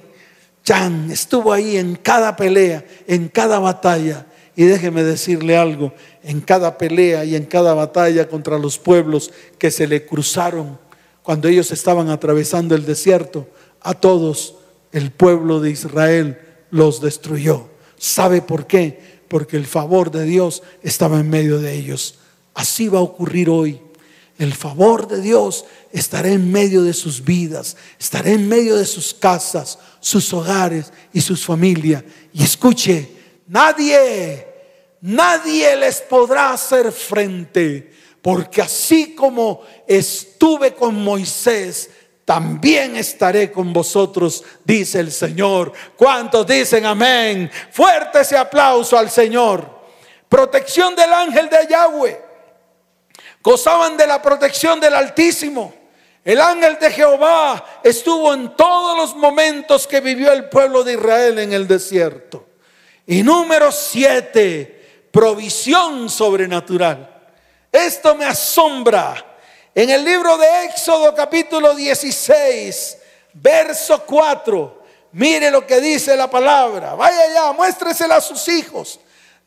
Chan 0.63 1.09
estuvo 1.11 1.51
ahí 1.51 1.77
en 1.77 1.95
cada 1.95 2.35
pelea, 2.35 2.85
en 3.07 3.29
cada 3.29 3.59
batalla. 3.59 4.27
Y 4.55 4.65
déjeme 4.65 5.03
decirle 5.03 5.57
algo, 5.57 5.93
en 6.23 6.41
cada 6.41 6.77
pelea 6.77 7.23
y 7.25 7.35
en 7.35 7.45
cada 7.45 7.73
batalla 7.73 8.27
contra 8.27 8.59
los 8.59 8.77
pueblos 8.77 9.31
que 9.57 9.71
se 9.71 9.87
le 9.87 10.05
cruzaron 10.05 10.77
cuando 11.23 11.47
ellos 11.47 11.71
estaban 11.71 12.09
atravesando 12.09 12.75
el 12.75 12.85
desierto, 12.85 13.47
a 13.81 13.93
todos 13.93 14.55
el 14.91 15.11
pueblo 15.11 15.59
de 15.59 15.71
Israel 15.71 16.39
los 16.71 17.01
destruyó. 17.01 17.69
¿Sabe 17.97 18.41
por 18.41 18.65
qué? 18.65 19.21
Porque 19.27 19.57
el 19.57 19.65
favor 19.65 20.11
de 20.11 20.23
Dios 20.23 20.63
estaba 20.81 21.19
en 21.19 21.29
medio 21.29 21.59
de 21.59 21.73
ellos. 21.73 22.15
Así 22.53 22.87
va 22.87 22.99
a 22.99 23.03
ocurrir 23.03 23.49
hoy. 23.49 23.79
El 24.37 24.53
favor 24.53 25.07
de 25.07 25.21
Dios 25.21 25.65
estará 25.91 26.29
en 26.29 26.51
medio 26.51 26.83
de 26.83 26.93
sus 26.93 27.23
vidas, 27.23 27.77
estará 27.99 28.29
en 28.29 28.47
medio 28.47 28.75
de 28.75 28.85
sus 28.85 29.13
casas, 29.13 29.77
sus 29.99 30.33
hogares 30.33 30.91
y 31.13 31.21
sus 31.21 31.45
familias. 31.45 32.03
Y 32.33 32.43
escuche, 32.43 33.09
nadie, 33.47 34.47
nadie 35.01 35.75
les 35.75 36.01
podrá 36.01 36.53
hacer 36.53 36.91
frente, 36.91 37.91
porque 38.21 38.61
así 38.61 39.13
como 39.13 39.61
estuve 39.87 40.73
con 40.73 40.95
Moisés, 40.95 41.89
también 42.25 42.95
estaré 42.95 43.51
con 43.51 43.73
vosotros, 43.73 44.43
dice 44.63 44.99
el 45.01 45.11
Señor. 45.11 45.73
¿Cuántos 45.97 46.47
dicen 46.47 46.85
amén? 46.85 47.51
Fuerte 47.71 48.21
ese 48.21 48.37
aplauso 48.37 48.97
al 48.97 49.09
Señor. 49.11 49.81
Protección 50.29 50.95
del 50.95 51.11
ángel 51.11 51.49
de 51.49 51.67
Yahweh 51.69 52.30
gozaban 53.41 53.97
de 53.97 54.07
la 54.07 54.21
protección 54.21 54.79
del 54.79 54.95
Altísimo. 54.95 55.73
El 56.23 56.39
ángel 56.39 56.77
de 56.79 56.91
Jehová 56.91 57.81
estuvo 57.83 58.33
en 58.33 58.55
todos 58.55 58.95
los 58.95 59.15
momentos 59.15 59.87
que 59.87 60.01
vivió 60.01 60.31
el 60.31 60.49
pueblo 60.49 60.83
de 60.83 60.93
Israel 60.93 61.39
en 61.39 61.53
el 61.53 61.67
desierto. 61.67 62.45
Y 63.07 63.23
número 63.23 63.71
siete, 63.71 65.07
provisión 65.11 66.09
sobrenatural. 66.09 67.09
Esto 67.71 68.15
me 68.15 68.25
asombra. 68.25 69.25
En 69.73 69.89
el 69.89 70.03
libro 70.03 70.37
de 70.37 70.65
Éxodo 70.65 71.15
capítulo 71.15 71.73
16, 71.73 72.97
verso 73.33 74.03
4, 74.05 74.83
mire 75.13 75.49
lo 75.49 75.65
que 75.65 75.79
dice 75.79 76.15
la 76.15 76.29
palabra. 76.29 76.93
Vaya 76.93 77.21
allá, 77.21 77.51
muéstresela 77.53 78.17
a 78.17 78.21
sus 78.21 78.47
hijos. 78.47 78.99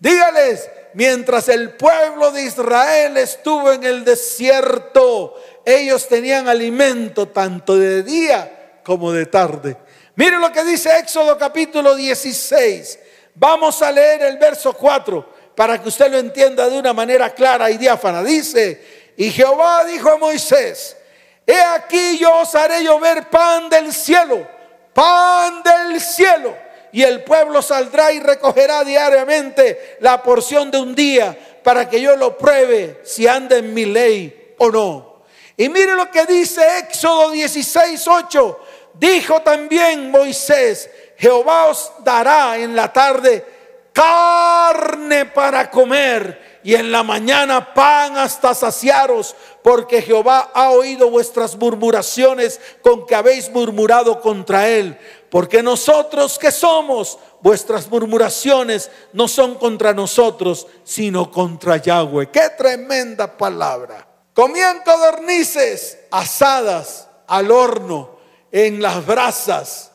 Dígales, 0.04 0.68
mientras 0.92 1.48
el 1.48 1.76
pueblo 1.76 2.30
de 2.30 2.42
Israel 2.42 3.16
estuvo 3.16 3.72
en 3.72 3.84
el 3.84 4.04
desierto, 4.04 5.34
ellos 5.64 6.06
tenían 6.06 6.46
alimento 6.46 7.28
tanto 7.28 7.74
de 7.78 8.02
día 8.02 8.80
como 8.84 9.12
de 9.12 9.24
tarde. 9.24 9.78
Mire 10.14 10.38
lo 10.38 10.52
que 10.52 10.62
dice 10.62 10.98
Éxodo 10.98 11.38
capítulo 11.38 11.94
16. 11.94 12.98
Vamos 13.34 13.80
a 13.80 13.90
leer 13.90 14.20
el 14.24 14.36
verso 14.36 14.74
4 14.74 15.26
para 15.54 15.80
que 15.80 15.88
usted 15.88 16.10
lo 16.10 16.18
entienda 16.18 16.68
de 16.68 16.76
una 16.76 16.92
manera 16.92 17.30
clara 17.30 17.70
y 17.70 17.78
diáfana. 17.78 18.22
Dice, 18.22 19.14
y 19.16 19.30
Jehová 19.30 19.86
dijo 19.86 20.10
a 20.10 20.18
Moisés, 20.18 20.98
he 21.46 21.58
aquí 21.58 22.18
yo 22.18 22.40
os 22.40 22.54
haré 22.54 22.84
llover 22.84 23.30
pan 23.30 23.70
del 23.70 23.90
cielo, 23.90 24.46
pan 24.92 25.62
del 25.62 25.98
cielo. 25.98 26.63
Y 26.94 27.02
el 27.02 27.24
pueblo 27.24 27.60
saldrá 27.60 28.12
y 28.12 28.20
recogerá 28.20 28.84
diariamente 28.84 29.96
la 29.98 30.22
porción 30.22 30.70
de 30.70 30.78
un 30.78 30.94
día 30.94 31.36
para 31.64 31.88
que 31.88 32.00
yo 32.00 32.14
lo 32.14 32.38
pruebe 32.38 33.00
si 33.02 33.26
anda 33.26 33.56
en 33.56 33.74
mi 33.74 33.84
ley 33.84 34.54
o 34.58 34.70
no. 34.70 35.24
Y 35.56 35.68
mire 35.68 35.94
lo 35.94 36.08
que 36.08 36.24
dice 36.24 36.62
Éxodo 36.78 37.32
16, 37.32 38.06
8. 38.06 38.60
Dijo 38.94 39.42
también 39.42 40.12
Moisés, 40.12 40.88
Jehová 41.16 41.66
os 41.66 41.90
dará 42.04 42.58
en 42.58 42.76
la 42.76 42.92
tarde 42.92 43.44
carne 43.92 45.26
para 45.26 45.68
comer 45.72 46.60
y 46.64 46.74
en 46.74 46.90
la 46.90 47.02
mañana 47.02 47.74
pan 47.74 48.16
hasta 48.16 48.54
saciaros, 48.54 49.36
porque 49.62 50.00
Jehová 50.00 50.50
ha 50.54 50.70
oído 50.70 51.10
vuestras 51.10 51.56
murmuraciones 51.56 52.60
con 52.82 53.04
que 53.04 53.14
habéis 53.14 53.50
murmurado 53.50 54.20
contra 54.20 54.68
él. 54.68 54.98
Porque 55.34 55.64
nosotros 55.64 56.38
que 56.38 56.52
somos, 56.52 57.18
vuestras 57.40 57.88
murmuraciones 57.88 58.88
no 59.12 59.26
son 59.26 59.56
contra 59.56 59.92
nosotros, 59.92 60.68
sino 60.84 61.28
contra 61.28 61.76
Yahweh. 61.76 62.30
Qué 62.30 62.50
tremenda 62.50 63.36
palabra. 63.36 64.06
Comían 64.32 64.84
codornices 64.84 65.98
asadas 66.12 67.08
al 67.26 67.50
horno, 67.50 68.16
en 68.52 68.80
las 68.80 69.04
brasas, 69.04 69.90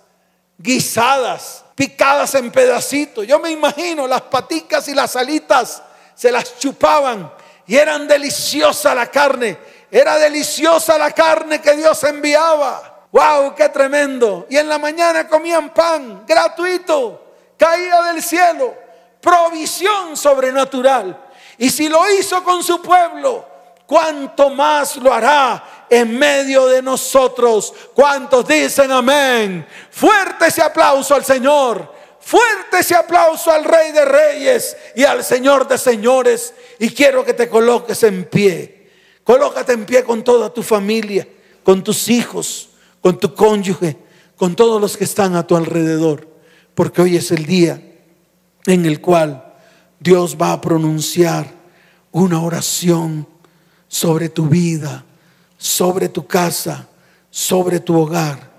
guisadas, 0.57 1.63
picadas 1.73 2.35
en 2.35 2.51
pedacitos. 2.51 3.25
Yo 3.25 3.39
me 3.39 3.49
imagino 3.49 4.07
las 4.07 4.23
paticas 4.23 4.89
y 4.89 4.93
las 4.93 5.15
alitas 5.15 5.81
se 6.15 6.33
las 6.33 6.59
chupaban 6.59 7.31
y 7.65 7.77
eran 7.77 8.09
deliciosa 8.09 8.93
la 8.93 9.07
carne. 9.07 9.57
Era 9.89 10.17
deliciosa 10.17 10.97
la 10.97 11.11
carne 11.11 11.61
que 11.61 11.77
Dios 11.77 12.03
enviaba. 12.03 12.88
¡Wow! 13.11 13.55
¡Qué 13.55 13.69
tremendo! 13.69 14.45
Y 14.49 14.57
en 14.57 14.69
la 14.69 14.77
mañana 14.77 15.27
comían 15.27 15.73
pan 15.73 16.23
gratuito, 16.27 17.33
caía 17.57 18.01
del 18.03 18.21
cielo, 18.21 18.75
provisión 19.19 20.15
sobrenatural. 20.15 21.25
Y 21.57 21.69
si 21.69 21.89
lo 21.89 22.09
hizo 22.11 22.43
con 22.43 22.63
su 22.63 22.81
pueblo, 22.81 23.45
¿cuánto 23.85 24.49
más 24.51 24.95
lo 24.97 25.13
hará 25.13 25.87
en 25.89 26.17
medio 26.17 26.67
de 26.67 26.81
nosotros? 26.81 27.73
¿Cuántos 27.93 28.47
dicen 28.47 28.91
amén? 28.91 29.67
Fuerte 29.89 30.47
ese 30.47 30.61
aplauso 30.61 31.15
al 31.15 31.25
Señor. 31.25 31.97
Fuerte 32.21 32.79
ese 32.79 32.95
aplauso 32.95 33.51
al 33.51 33.63
Rey 33.63 33.91
de 33.91 34.05
Reyes 34.05 34.77
y 34.95 35.03
al 35.03 35.23
Señor 35.23 35.67
de 35.67 35.77
Señores. 35.77 36.53
Y 36.77 36.91
quiero 36.91 37.25
que 37.25 37.33
te 37.33 37.49
coloques 37.49 38.03
en 38.03 38.25
pie. 38.25 38.91
Colócate 39.23 39.73
en 39.73 39.85
pie 39.85 40.03
con 40.03 40.23
toda 40.23 40.53
tu 40.53 40.63
familia, 40.63 41.27
con 41.63 41.83
tus 41.83 42.07
hijos, 42.09 42.68
con 43.01 43.19
tu 43.19 43.33
cónyuge, 43.33 43.97
con 44.35 44.55
todos 44.55 44.79
los 44.81 44.97
que 44.97 45.03
están 45.03 45.35
a 45.35 45.45
tu 45.45 45.55
alrededor. 45.55 46.27
Porque 46.75 47.01
hoy 47.01 47.15
es 47.15 47.31
el 47.31 47.45
día 47.45 47.81
en 48.65 48.85
el 48.85 49.01
cual 49.01 49.53
Dios 49.99 50.37
va 50.41 50.53
a 50.53 50.61
pronunciar 50.61 51.53
una 52.11 52.41
oración 52.41 53.27
sobre 53.87 54.29
tu 54.29 54.47
vida, 54.47 55.05
sobre 55.57 56.09
tu 56.09 56.25
casa, 56.25 56.87
sobre 57.29 57.79
tu 57.79 57.97
hogar 57.97 58.51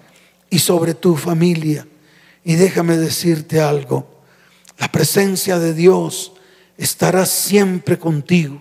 y 0.48 0.58
sobre 0.58 0.94
tu 0.94 1.16
familia. 1.16 1.86
Y 2.44 2.54
déjame 2.54 2.96
decirte 2.96 3.60
algo, 3.60 4.22
la 4.78 4.90
presencia 4.90 5.58
de 5.58 5.74
Dios 5.74 6.32
estará 6.76 7.26
siempre 7.26 7.98
contigo. 7.98 8.60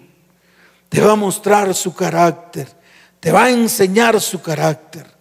Te 0.89 1.01
va 1.01 1.13
a 1.13 1.15
mostrar 1.15 1.73
su 1.73 1.93
carácter, 1.93 2.67
te 3.19 3.31
va 3.31 3.45
a 3.45 3.51
enseñar 3.51 4.19
su 4.19 4.41
carácter. 4.41 5.18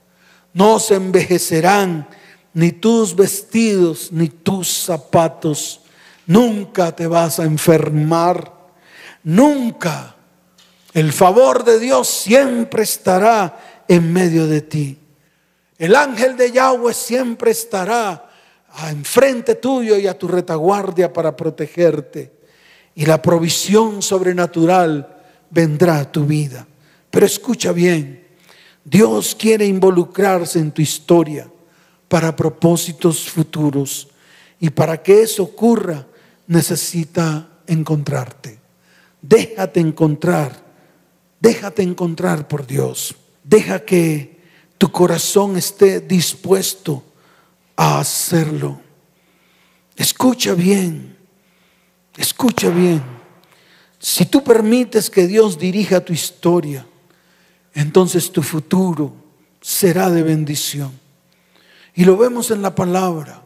No 0.59 0.81
se 0.81 0.97
envejecerán 0.97 2.09
ni 2.53 2.73
tus 2.73 3.15
vestidos 3.15 4.11
ni 4.11 4.29
tus 4.29 4.67
zapatos. 4.67 5.83
Nunca 6.27 6.91
te 6.91 7.07
vas 7.07 7.39
a 7.39 7.45
enfermar. 7.45 8.53
Nunca. 9.23 10.17
El 10.93 11.13
favor 11.13 11.63
de 11.63 11.79
Dios 11.79 12.09
siempre 12.09 12.83
estará 12.83 13.85
en 13.87 14.13
medio 14.13 14.49
de 14.49 14.63
ti. 14.63 14.99
El 15.79 15.95
ángel 15.95 16.37
de 16.37 16.51
Yahweh 16.51 16.93
siempre 16.93 17.53
estará 17.53 18.29
enfrente 18.91 19.55
tuyo 19.55 19.97
y 19.97 20.09
a 20.09 20.19
tu 20.19 20.27
retaguardia 20.27 21.13
para 21.13 21.37
protegerte. 21.37 22.33
Y 22.97 23.07
la 23.07 23.23
provisión 23.23 24.03
sobrenatural 24.03 25.23
vendrá 25.51 26.01
a 26.01 26.11
tu 26.11 26.27
vida. 26.27 26.67
Pero 27.13 27.27
escucha 27.27 27.71
bien, 27.71 28.27
Dios 28.91 29.35
quiere 29.35 29.67
involucrarse 29.67 30.59
en 30.59 30.73
tu 30.73 30.81
historia 30.81 31.51
para 32.09 32.35
propósitos 32.35 33.29
futuros. 33.29 34.09
Y 34.59 34.71
para 34.71 35.03
que 35.03 35.23
eso 35.23 35.43
ocurra, 35.43 36.07
necesita 36.47 37.49
encontrarte. 37.67 38.59
Déjate 39.21 39.81
encontrar, 39.81 40.65
déjate 41.39 41.83
encontrar 41.83 42.49
por 42.49 42.67
Dios. 42.67 43.15
Deja 43.45 43.85
que 43.85 44.41
tu 44.79 44.91
corazón 44.91 45.59
esté 45.59 46.01
dispuesto 46.01 47.03
a 47.77 48.01
hacerlo. 48.01 48.81
Escucha 49.97 50.55
bien, 50.55 51.15
escucha 52.17 52.71
bien. 52.71 53.03
Si 53.99 54.25
tú 54.25 54.43
permites 54.43 55.11
que 55.11 55.27
Dios 55.27 55.59
dirija 55.59 56.01
tu 56.01 56.15
historia, 56.15 56.87
entonces 57.81 58.33
tu 58.33 58.43
futuro 58.43 59.13
será 59.61 60.11
de 60.11 60.25
bendición. 60.25 60.91
Y 61.95 62.05
lo 62.05 62.17
vemos 62.17 62.51
en 62.51 62.61
la 62.61 62.75
palabra, 62.75 63.45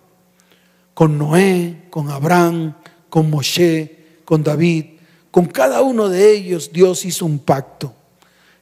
con 0.95 1.19
Noé, 1.19 1.85
con 1.91 2.11
Abraham, 2.11 2.75
con 3.11 3.29
Moshe, 3.29 4.23
con 4.25 4.43
David, 4.43 4.87
con 5.31 5.47
cada 5.47 5.83
uno 5.83 6.09
de 6.09 6.33
ellos 6.33 6.71
Dios 6.73 7.05
hizo 7.05 7.27
un 7.27 7.41
pacto. 7.41 7.95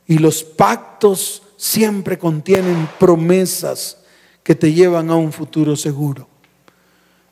Y 0.08 0.18
los 0.18 0.42
pactos 0.42 1.42
siempre 1.56 2.18
contienen 2.18 2.88
promesas 2.98 3.98
que 4.42 4.56
te 4.56 4.72
llevan 4.72 5.08
a 5.10 5.14
un 5.14 5.32
futuro 5.32 5.76
seguro. 5.76 6.28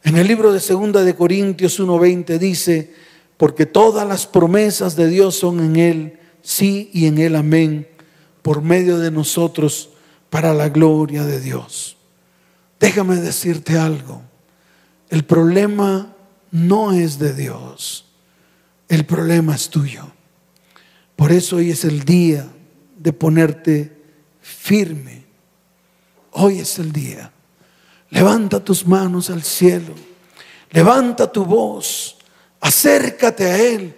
En 0.05 0.17
el 0.17 0.29
libro 0.29 0.53
de 0.53 0.61
Segunda 0.61 1.03
de 1.03 1.17
Corintios 1.17 1.81
1:20 1.81 2.39
dice, 2.39 2.95
porque 3.37 3.67
todas 3.67 4.07
las 4.07 4.29
promesas 4.29 4.95
de 4.95 5.09
Dios 5.09 5.35
son 5.35 5.59
en 5.59 5.77
él, 5.77 6.19
sí 6.41 6.91
y 6.93 7.07
en 7.07 7.19
él 7.19 7.35
amén, 7.35 7.89
por 8.49 8.63
medio 8.63 8.97
de 8.99 9.11
nosotros 9.11 9.91
para 10.31 10.55
la 10.55 10.71
gloria 10.71 11.23
de 11.25 11.39
Dios. 11.39 11.99
Déjame 12.81 13.17
decirte 13.17 13.77
algo. 13.77 14.23
El 15.11 15.27
problema 15.27 16.17
no 16.51 16.93
es 16.93 17.19
de 17.19 17.35
Dios. 17.35 18.07
El 18.89 19.05
problema 19.05 19.55
es 19.55 19.69
tuyo. 19.69 20.11
Por 21.15 21.31
eso 21.31 21.57
hoy 21.57 21.73
es 21.73 21.85
el 21.85 22.07
día 22.07 22.49
de 22.97 23.13
ponerte 23.13 24.01
firme 24.41 25.27
Hoy 26.33 26.61
es 26.61 26.79
el 26.79 26.91
día. 26.91 27.31
Levanta 28.09 28.65
tus 28.65 28.87
manos 28.87 29.29
al 29.29 29.43
cielo. 29.43 29.95
Levanta 30.71 31.31
tu 31.31 31.45
voz. 31.45 32.17
Acércate 32.63 33.45
a 33.45 33.59
Él 33.59 33.95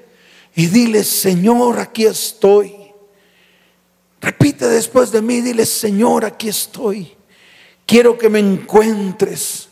y 0.57 0.67
dile, 0.67 1.05
Señor, 1.05 1.79
aquí 1.79 2.05
estoy. 2.05 2.80
Repite 4.21 4.69
después 4.69 5.11
de 5.11 5.23
mí, 5.23 5.41
dile, 5.41 5.65
Señor, 5.65 6.25
aquí 6.25 6.49
estoy. 6.49 7.17
Quiero 7.87 8.19
que 8.19 8.29
me 8.29 8.39
encuentres. 8.39 9.69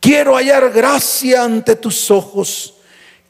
Quiero 0.00 0.36
hallar 0.36 0.70
gracia 0.70 1.44
ante 1.44 1.76
tus 1.76 2.10
ojos. 2.10 2.74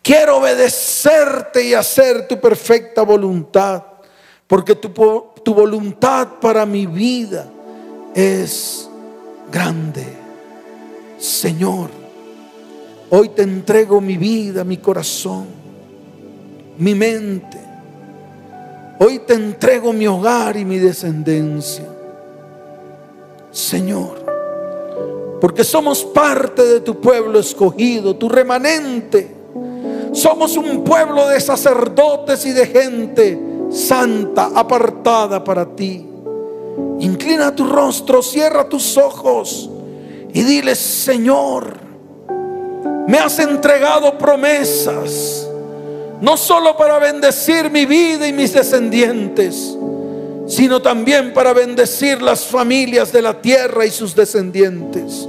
Quiero 0.03 0.39
obedecerte 0.39 1.65
y 1.65 1.75
hacer 1.75 2.27
tu 2.27 2.41
perfecta 2.41 3.03
voluntad. 3.03 3.85
Porque 4.47 4.75
tu, 4.75 4.91
tu 5.45 5.55
voluntad 5.55 6.41
para 6.41 6.67
mi 6.67 6.87
vida 6.87 7.49
es 8.15 8.89
grande. 9.53 10.05
Señor, 11.19 11.91
hoy 13.11 13.31
te 13.31 13.43
entrego 13.43 14.01
mi 14.01 14.17
vida, 14.17 14.65
mi 14.65 14.79
corazón, 14.79 15.47
mi 16.79 16.95
mente. 16.95 17.64
Hoy 18.99 19.21
te 19.21 19.35
entrego 19.35 19.93
mi 19.93 20.07
hogar 20.07 20.57
y 20.57 20.65
mi 20.65 20.79
descendencia. 20.79 21.85
Señor, 23.51 24.25
porque 25.41 25.65
somos 25.65 26.05
parte 26.05 26.65
de 26.65 26.81
tu 26.81 27.01
pueblo 27.01 27.39
escogido, 27.39 28.17
tu 28.17 28.29
remanente. 28.29 29.35
Somos 30.13 30.57
un 30.57 30.85
pueblo 30.85 31.29
de 31.29 31.41
sacerdotes 31.41 32.47
y 32.47 32.53
de 32.53 32.67
gente 32.67 33.41
santa, 33.71 34.51
apartada 34.55 35.43
para 35.43 35.67
ti. 35.75 36.07
Inclina 37.01 37.55
tu 37.55 37.67
rostro, 37.67 38.23
cierra 38.23 38.69
tus 38.69 38.97
ojos 38.97 39.71
Y 40.33 40.43
dile, 40.43 40.75
Señor, 40.75 41.75
me 43.07 43.19
has 43.19 43.39
entregado 43.39 44.17
promesas, 44.19 45.44
no 46.21 46.37
solo 46.37 46.77
para 46.77 46.99
bendecir 46.99 47.71
mi 47.71 47.87
vida 47.87 48.27
y 48.27 48.33
mis 48.33 48.53
descendientes, 48.53 49.77
sino 50.47 50.81
también 50.83 51.33
para 51.33 51.53
bendecir 51.53 52.21
las 52.23 52.45
familias 52.45 53.13
de 53.13 53.23
la 53.23 53.41
tierra 53.41 53.87
y 53.87 53.91
sus 53.91 54.15
descendientes. 54.15 55.29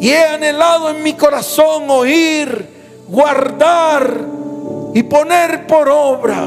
Y 0.00 0.10
he 0.10 0.24
anhelado 0.24 0.90
en 0.90 1.02
mi 1.02 1.14
corazón 1.14 1.84
oír, 1.88 2.66
guardar 3.08 4.20
y 4.94 5.02
poner 5.02 5.66
por 5.66 5.88
obra. 5.88 6.46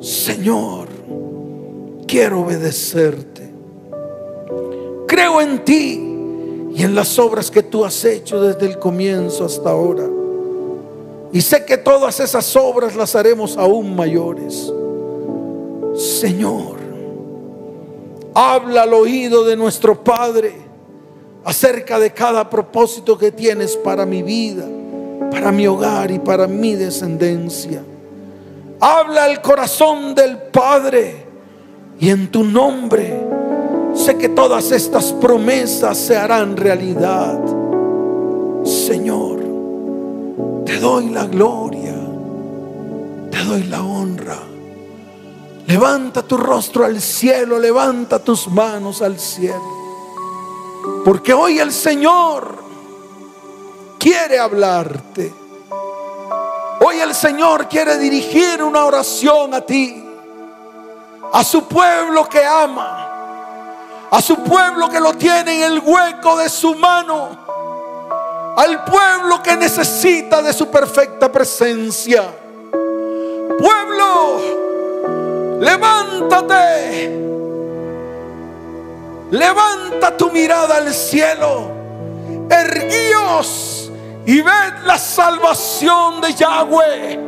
Señor, 0.00 0.88
quiero 2.06 2.40
obedecerte. 2.40 3.50
Creo 5.06 5.40
en 5.40 5.64
ti 5.64 6.10
y 6.74 6.82
en 6.82 6.94
las 6.94 7.18
obras 7.18 7.50
que 7.50 7.62
tú 7.62 7.84
has 7.84 8.04
hecho 8.04 8.40
desde 8.40 8.66
el 8.66 8.78
comienzo 8.78 9.44
hasta 9.44 9.70
ahora. 9.70 10.04
Y 11.32 11.40
sé 11.40 11.64
que 11.64 11.76
todas 11.76 12.18
esas 12.20 12.56
obras 12.56 12.96
las 12.96 13.14
haremos 13.14 13.56
aún 13.56 13.94
mayores. 13.94 14.72
Señor, 15.94 16.76
habla 18.34 18.82
al 18.82 18.94
oído 18.94 19.44
de 19.44 19.56
nuestro 19.56 20.02
Padre 20.02 20.54
acerca 21.44 21.98
de 21.98 22.12
cada 22.12 22.48
propósito 22.50 23.16
que 23.16 23.32
tienes 23.32 23.76
para 23.76 24.04
mi 24.04 24.22
vida, 24.22 24.64
para 25.30 25.52
mi 25.52 25.66
hogar 25.66 26.10
y 26.10 26.18
para 26.18 26.46
mi 26.46 26.74
descendencia. 26.74 27.82
Habla 28.80 29.24
al 29.24 29.42
corazón 29.42 30.14
del 30.14 30.38
Padre 30.38 31.26
y 31.98 32.08
en 32.08 32.30
tu 32.30 32.44
nombre 32.44 33.20
sé 33.94 34.16
que 34.16 34.30
todas 34.30 34.72
estas 34.72 35.12
promesas 35.12 35.98
se 35.98 36.16
harán 36.16 36.56
realidad. 36.56 37.38
Señor, 38.64 39.39
te 40.64 40.78
doy 40.78 41.10
la 41.10 41.26
gloria, 41.26 41.94
te 43.30 43.44
doy 43.44 43.62
la 43.64 43.82
honra. 43.82 44.38
Levanta 45.66 46.22
tu 46.22 46.36
rostro 46.36 46.84
al 46.84 47.00
cielo, 47.00 47.58
levanta 47.58 48.18
tus 48.18 48.48
manos 48.48 49.02
al 49.02 49.18
cielo. 49.18 49.78
Porque 51.04 51.32
hoy 51.32 51.58
el 51.58 51.72
Señor 51.72 52.58
quiere 53.98 54.38
hablarte. 54.38 55.32
Hoy 56.80 56.98
el 56.98 57.14
Señor 57.14 57.68
quiere 57.68 57.98
dirigir 57.98 58.62
una 58.62 58.84
oración 58.84 59.54
a 59.54 59.60
ti, 59.60 60.02
a 61.32 61.44
su 61.44 61.64
pueblo 61.64 62.26
que 62.26 62.44
ama, 62.44 64.08
a 64.10 64.22
su 64.22 64.36
pueblo 64.36 64.88
que 64.88 64.98
lo 64.98 65.12
tiene 65.12 65.58
en 65.58 65.72
el 65.72 65.78
hueco 65.80 66.38
de 66.38 66.48
su 66.48 66.74
mano, 66.74 67.49
al 68.60 68.84
pueblo 68.84 69.42
que 69.42 69.56
necesita 69.56 70.42
de 70.42 70.52
su 70.52 70.70
perfecta 70.70 71.32
presencia. 71.32 72.24
Pueblo, 73.58 74.38
levántate, 75.58 77.18
levanta 79.30 80.14
tu 80.14 80.30
mirada 80.30 80.76
al 80.76 80.92
cielo, 80.92 81.70
erguíos 82.50 83.90
y 84.26 84.42
ved 84.42 84.84
la 84.84 84.98
salvación 84.98 86.20
de 86.20 86.34
Yahweh 86.34 87.18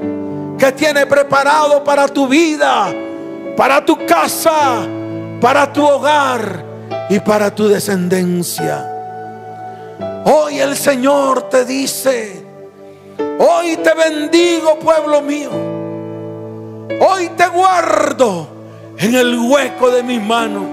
que 0.59 0.71
tiene 0.73 1.07
preparado 1.07 1.83
para 1.83 2.09
tu 2.09 2.29
vida, 2.29 2.93
para 3.57 3.83
tu 3.83 4.05
casa, 4.05 4.87
para 5.41 5.73
tu 5.73 5.83
hogar 5.83 6.63
y 7.09 7.19
para 7.21 7.55
tu 7.55 7.69
descendencia. 7.69 8.92
Hoy 10.25 10.61
el 10.61 10.77
Señor 10.77 11.49
te 11.49 11.65
dice, 11.65 12.45
hoy 13.39 13.77
te 13.77 13.95
bendigo 13.95 14.79
pueblo 14.79 15.21
mío, 15.21 15.51
hoy 17.01 17.29
te 17.37 17.49
guardo 17.49 18.47
en 18.99 19.15
el 19.15 19.39
hueco 19.39 19.91
de 19.91 20.03
mi 20.03 20.19
mano, 20.19 20.65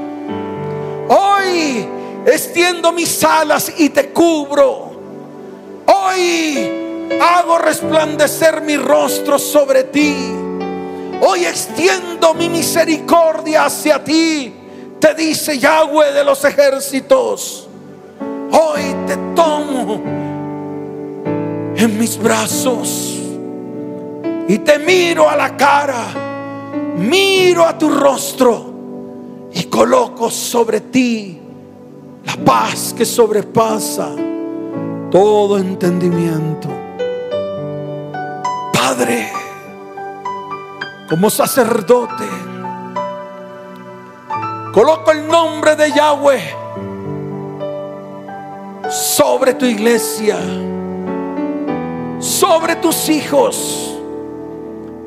hoy 1.08 1.88
extiendo 2.26 2.92
mis 2.92 3.24
alas 3.24 3.74
y 3.78 3.90
te 3.90 4.10
cubro 4.10 4.90
Hoy 5.92 7.10
hago 7.20 7.58
resplandecer 7.58 8.62
mi 8.62 8.78
rostro 8.78 9.40
sobre 9.40 9.86
ti. 9.86 10.16
Hoy 11.22 11.46
extiendo 11.46 12.34
mi 12.36 12.48
misericordia 12.48 13.66
hacia 13.66 14.04
ti. 14.04 14.54
Te 15.00 15.16
dice 15.16 15.58
Yahweh 15.58 16.12
de 16.12 16.24
los 16.24 16.46
ejércitos. 16.46 17.69
Hoy 18.52 18.96
te 19.06 19.16
tomo 19.36 20.02
en 21.76 22.00
mis 22.00 22.18
brazos 22.22 23.18
y 24.48 24.58
te 24.60 24.80
miro 24.80 25.30
a 25.30 25.36
la 25.36 25.56
cara. 25.56 26.08
Miro 26.98 27.66
a 27.66 27.78
tu 27.78 27.90
rostro 27.90 28.74
y 29.54 29.64
coloco 29.64 30.30
sobre 30.30 30.82
ti 30.82 31.40
la 32.26 32.36
paz 32.44 32.94
que 32.96 33.06
sobrepasa 33.06 34.10
todo 35.10 35.58
entendimiento. 35.58 36.68
Padre, 38.74 39.32
como 41.10 41.30
sacerdote, 41.30 42.26
coloco 44.74 45.12
el 45.12 45.28
nombre 45.28 45.76
de 45.76 45.92
Yahweh 45.92 46.69
sobre 48.90 49.54
tu 49.54 49.66
iglesia, 49.66 50.38
sobre 52.20 52.76
tus 52.76 53.08
hijos, 53.10 53.96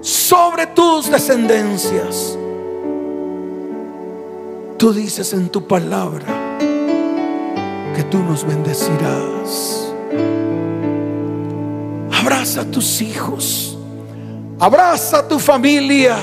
sobre 0.01 0.67
tus 0.69 1.11
descendencias. 1.11 2.39
Tú 4.79 4.93
dices 4.93 5.33
en 5.33 5.49
tu 5.49 5.67
palabra 5.67 6.59
que 7.95 8.05
tú 8.05 8.19
nos 8.19 8.45
bendecirás. 8.45 9.93
Abraza 12.21 12.63
a 12.63 12.65
tus 12.65 13.01
hijos. 13.01 13.77
Abraza 14.59 15.19
a 15.19 15.29
tu 15.29 15.39
familia. 15.39 16.17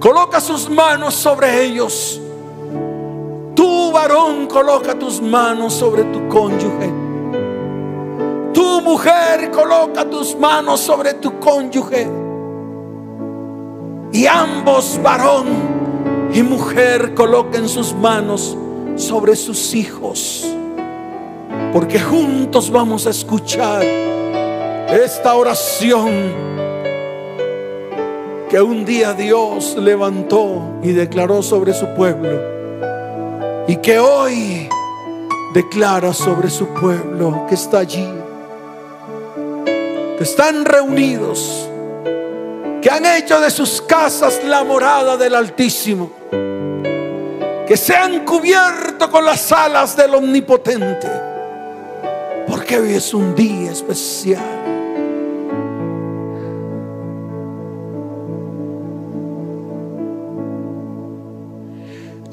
Coloca 0.00 0.40
sus 0.40 0.68
manos 0.68 1.14
sobre 1.14 1.64
ellos. 1.64 2.20
Tu 3.66 3.90
varón 3.90 4.46
coloca 4.46 4.96
tus 4.96 5.20
manos 5.20 5.74
sobre 5.74 6.04
tu 6.04 6.28
cónyuge. 6.28 6.88
Tu 8.54 8.80
mujer 8.80 9.50
coloca 9.50 10.08
tus 10.08 10.36
manos 10.38 10.78
sobre 10.78 11.14
tu 11.14 11.40
cónyuge. 11.40 12.06
Y 14.12 14.24
ambos, 14.26 15.00
varón 15.02 15.46
y 16.32 16.44
mujer, 16.44 17.12
coloquen 17.14 17.68
sus 17.68 17.92
manos 17.92 18.56
sobre 18.94 19.34
sus 19.34 19.74
hijos 19.74 20.46
porque 21.72 21.98
juntos 21.98 22.70
vamos 22.70 23.08
a 23.08 23.10
escuchar 23.10 23.82
esta 23.82 25.34
oración 25.34 26.12
que 28.48 28.60
un 28.60 28.84
día 28.84 29.12
Dios 29.12 29.76
levantó 29.76 30.62
y 30.84 30.92
declaró 30.92 31.42
sobre 31.42 31.74
su 31.74 31.92
pueblo 31.94 32.55
y 33.66 33.76
que 33.76 33.98
hoy 33.98 34.68
declara 35.52 36.12
sobre 36.12 36.50
su 36.50 36.68
pueblo 36.68 37.46
que 37.48 37.54
está 37.54 37.78
allí, 37.78 38.08
que 39.64 40.22
están 40.22 40.64
reunidos, 40.64 41.68
que 42.82 42.90
han 42.90 43.06
hecho 43.06 43.40
de 43.40 43.50
sus 43.50 43.82
casas 43.82 44.40
la 44.44 44.64
morada 44.64 45.16
del 45.16 45.34
Altísimo, 45.34 46.10
que 47.66 47.76
se 47.76 47.94
han 47.94 48.24
cubierto 48.24 49.10
con 49.10 49.24
las 49.24 49.50
alas 49.52 49.96
del 49.96 50.14
Omnipotente 50.14 51.26
porque 52.46 52.78
hoy 52.78 52.94
es 52.94 53.12
un 53.12 53.34
día 53.34 53.72
especial. 53.72 54.65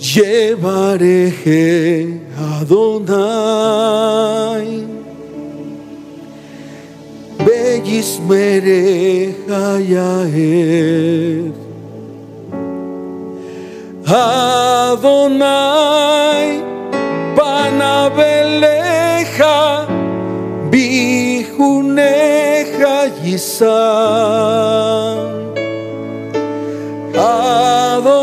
Llevaré 0.04 1.32
a 2.38 2.60
Adonai 2.60 4.68
Bellismere 7.40 9.34
Hayaer 9.48 11.54
Adonai 14.92 15.40
Panabeleja 17.38 18.28
Bijuneja 20.70 22.16
Yisam 23.24 23.72
Adonai 27.16 28.23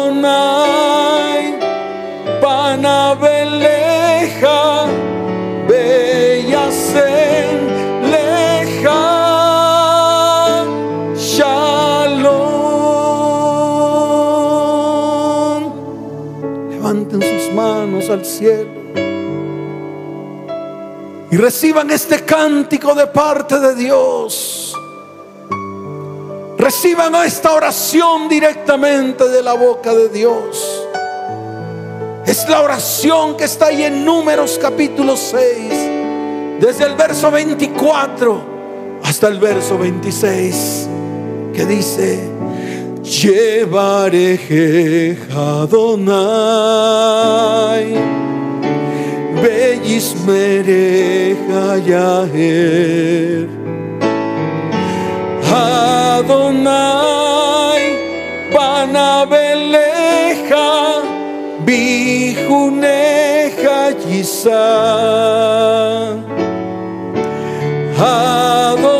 cielo. 18.24 18.80
Y 21.30 21.36
reciban 21.36 21.90
este 21.90 22.24
cántico 22.24 22.94
de 22.94 23.06
parte 23.06 23.60
de 23.60 23.74
Dios. 23.74 24.74
Reciban 26.58 27.14
esta 27.24 27.54
oración 27.54 28.28
directamente 28.28 29.28
de 29.28 29.42
la 29.42 29.54
boca 29.54 29.94
de 29.94 30.08
Dios. 30.08 30.86
Es 32.26 32.48
la 32.48 32.60
oración 32.62 33.36
que 33.36 33.44
está 33.44 33.66
ahí 33.66 33.82
en 33.82 34.04
Números 34.04 34.58
capítulo 34.60 35.16
6, 35.16 35.40
desde 36.60 36.84
el 36.84 36.94
verso 36.94 37.30
24 37.30 38.42
hasta 39.02 39.28
el 39.28 39.40
verso 39.40 39.78
26, 39.78 40.88
que 41.54 41.66
dice, 41.66 42.28
llevaré 43.02 44.38
Adonai, 45.34 46.18
bellismere 49.42 51.36
Yaher, 51.86 53.48
Adonai, 56.20 56.78
panabeleja, 58.52 59.82
bijuneja 61.64 63.00
yisa. 64.08 64.66
Adonai, 67.98 68.99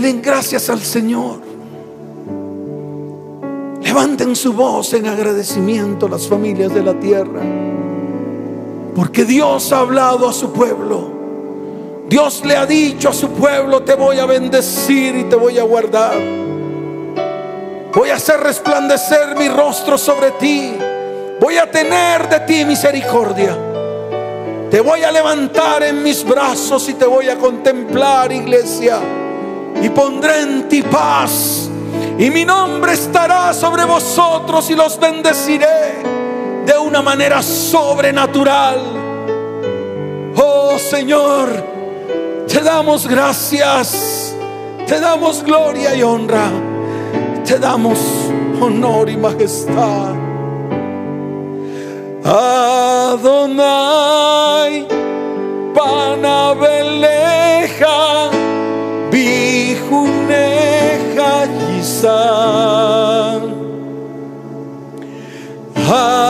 Denle 0.00 0.22
gracias 0.22 0.70
al 0.70 0.80
Señor. 0.80 1.40
Levanten 3.82 4.34
su 4.34 4.54
voz 4.54 4.94
en 4.94 5.06
agradecimiento 5.06 6.08
las 6.08 6.26
familias 6.26 6.72
de 6.72 6.82
la 6.82 6.98
tierra. 6.98 7.42
Porque 8.94 9.26
Dios 9.26 9.70
ha 9.74 9.80
hablado 9.80 10.26
a 10.26 10.32
su 10.32 10.52
pueblo. 10.52 11.20
Dios 12.08 12.42
le 12.46 12.56
ha 12.56 12.64
dicho 12.64 13.10
a 13.10 13.12
su 13.12 13.28
pueblo, 13.32 13.82
te 13.82 13.94
voy 13.94 14.18
a 14.18 14.24
bendecir 14.24 15.16
y 15.16 15.24
te 15.24 15.36
voy 15.36 15.58
a 15.58 15.64
guardar. 15.64 16.18
Voy 17.94 18.08
a 18.08 18.14
hacer 18.14 18.40
resplandecer 18.40 19.36
mi 19.36 19.48
rostro 19.48 19.98
sobre 19.98 20.30
ti. 20.32 20.72
Voy 21.38 21.58
a 21.58 21.70
tener 21.70 22.26
de 22.26 22.40
ti 22.40 22.64
misericordia. 22.64 23.54
Te 24.70 24.80
voy 24.80 25.02
a 25.02 25.12
levantar 25.12 25.82
en 25.82 26.02
mis 26.02 26.24
brazos 26.24 26.88
y 26.88 26.94
te 26.94 27.04
voy 27.04 27.28
a 27.28 27.36
contemplar, 27.36 28.32
iglesia. 28.32 29.19
Y 29.82 29.88
pondré 29.90 30.42
en 30.42 30.68
ti 30.68 30.82
paz 30.82 31.70
y 32.20 32.30
mi 32.30 32.44
nombre 32.44 32.92
estará 32.92 33.52
sobre 33.54 33.84
vosotros 33.84 34.68
y 34.70 34.74
los 34.74 35.00
bendeciré 35.00 36.02
de 36.66 36.76
una 36.78 37.00
manera 37.00 37.42
sobrenatural. 37.42 38.78
Oh 40.36 40.78
Señor, 40.78 41.48
te 42.46 42.60
damos 42.60 43.06
gracias, 43.08 44.36
te 44.86 45.00
damos 45.00 45.42
gloria 45.42 45.94
y 45.94 46.02
honra, 46.02 46.50
te 47.44 47.58
damos 47.58 47.98
honor 48.60 49.08
y 49.08 49.16
majestad. 49.16 50.14
Adonai, 52.22 53.56
panabeleja, 55.74 56.90
yisa. 62.00 62.40
Adonai, 65.76 66.29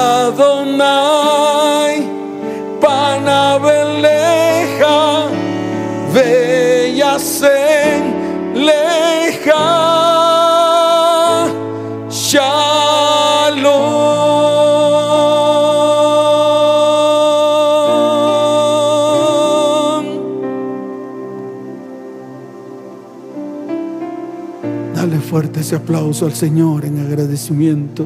fuerte 25.30 25.60
ese 25.60 25.76
aplauso 25.76 26.26
al 26.26 26.34
Señor 26.34 26.84
en 26.84 26.98
agradecimiento. 26.98 28.04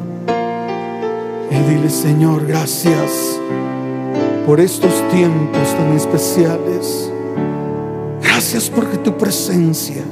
Y 1.51 1.55
dile, 1.71 1.89
Señor, 1.89 2.47
gracias 2.47 3.41
por 4.45 4.61
estos 4.61 4.93
tiempos 5.11 5.75
tan 5.75 5.97
especiales. 5.97 7.11
Gracias 8.21 8.69
porque 8.69 8.99
tu 8.99 9.17
presencia 9.17 10.05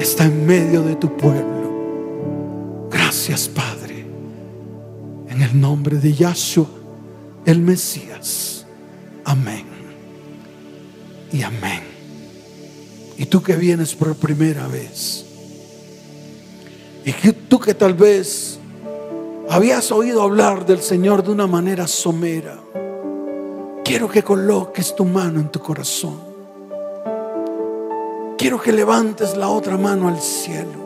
está 0.00 0.24
en 0.24 0.44
medio 0.44 0.82
de 0.82 0.96
tu 0.96 1.16
pueblo. 1.16 2.88
Gracias, 2.90 3.48
Padre. 3.48 4.04
En 5.28 5.42
el 5.42 5.60
nombre 5.60 5.98
de 5.98 6.12
Yahshua, 6.12 6.66
el 7.44 7.60
Mesías. 7.60 8.66
Amén. 9.24 9.64
Y 11.32 11.42
amén. 11.42 11.82
Y 13.16 13.26
tú 13.26 13.40
que 13.44 13.54
vienes 13.54 13.94
por 13.94 14.16
primera 14.16 14.66
vez. 14.66 15.25
Y 17.06 17.12
tú 17.12 17.60
que 17.60 17.72
tal 17.72 17.94
vez 17.94 18.58
habías 19.48 19.92
oído 19.92 20.22
hablar 20.22 20.66
del 20.66 20.80
Señor 20.82 21.22
de 21.22 21.30
una 21.30 21.46
manera 21.46 21.86
somera. 21.86 22.58
Quiero 23.84 24.08
que 24.08 24.24
coloques 24.24 24.96
tu 24.96 25.04
mano 25.04 25.38
en 25.38 25.48
tu 25.48 25.60
corazón. 25.60 26.18
Quiero 28.36 28.60
que 28.60 28.72
levantes 28.72 29.36
la 29.36 29.48
otra 29.48 29.76
mano 29.78 30.08
al 30.08 30.20
cielo. 30.20 30.84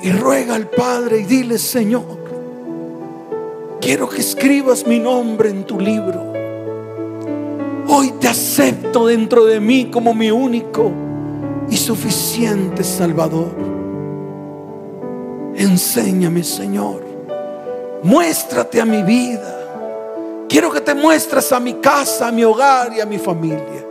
Y 0.00 0.12
ruega 0.12 0.54
al 0.54 0.68
Padre 0.68 1.22
y 1.22 1.24
dile, 1.24 1.58
Señor, 1.58 2.20
quiero 3.80 4.08
que 4.08 4.20
escribas 4.20 4.86
mi 4.86 5.00
nombre 5.00 5.50
en 5.50 5.64
tu 5.64 5.80
libro. 5.80 6.32
Hoy 7.88 8.12
te 8.20 8.28
acepto 8.28 9.06
dentro 9.06 9.44
de 9.44 9.58
mí 9.58 9.90
como 9.90 10.14
mi 10.14 10.30
único 10.30 10.92
y 11.68 11.76
suficiente 11.76 12.84
Salvador. 12.84 13.69
Enséñame, 15.60 16.42
Señor. 16.42 17.04
Muéstrate 18.02 18.80
a 18.80 18.86
mi 18.86 19.02
vida. 19.02 20.46
Quiero 20.48 20.72
que 20.72 20.80
te 20.80 20.94
muestres 20.94 21.52
a 21.52 21.60
mi 21.60 21.74
casa, 21.74 22.28
a 22.28 22.32
mi 22.32 22.42
hogar 22.44 22.94
y 22.94 23.00
a 23.00 23.04
mi 23.04 23.18
familia. 23.18 23.86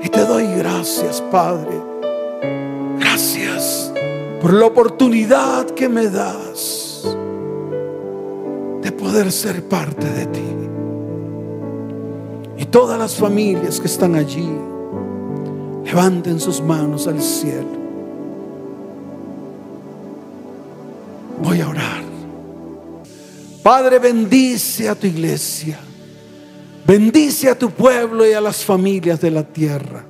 Y 0.00 0.08
te 0.08 0.24
doy 0.24 0.46
gracias, 0.54 1.20
Padre. 1.22 1.72
Gracias 3.00 3.92
por 4.40 4.52
la 4.52 4.66
oportunidad 4.66 5.66
que 5.70 5.88
me 5.88 6.08
das 6.08 7.04
de 8.80 8.92
poder 8.92 9.32
ser 9.32 9.64
parte 9.64 10.06
de 10.06 10.26
ti. 10.26 10.56
Y 12.58 12.64
todas 12.66 12.96
las 12.96 13.16
familias 13.16 13.80
que 13.80 13.88
están 13.88 14.14
allí, 14.14 14.48
levanten 15.84 16.38
sus 16.38 16.62
manos 16.62 17.08
al 17.08 17.20
cielo. 17.20 17.79
Padre, 23.62 23.98
bendice 23.98 24.88
a 24.88 24.94
tu 24.94 25.06
iglesia. 25.06 25.78
Bendice 26.86 27.50
a 27.50 27.58
tu 27.58 27.70
pueblo 27.70 28.26
y 28.26 28.32
a 28.32 28.40
las 28.40 28.64
familias 28.64 29.20
de 29.20 29.30
la 29.30 29.44
tierra. 29.44 30.04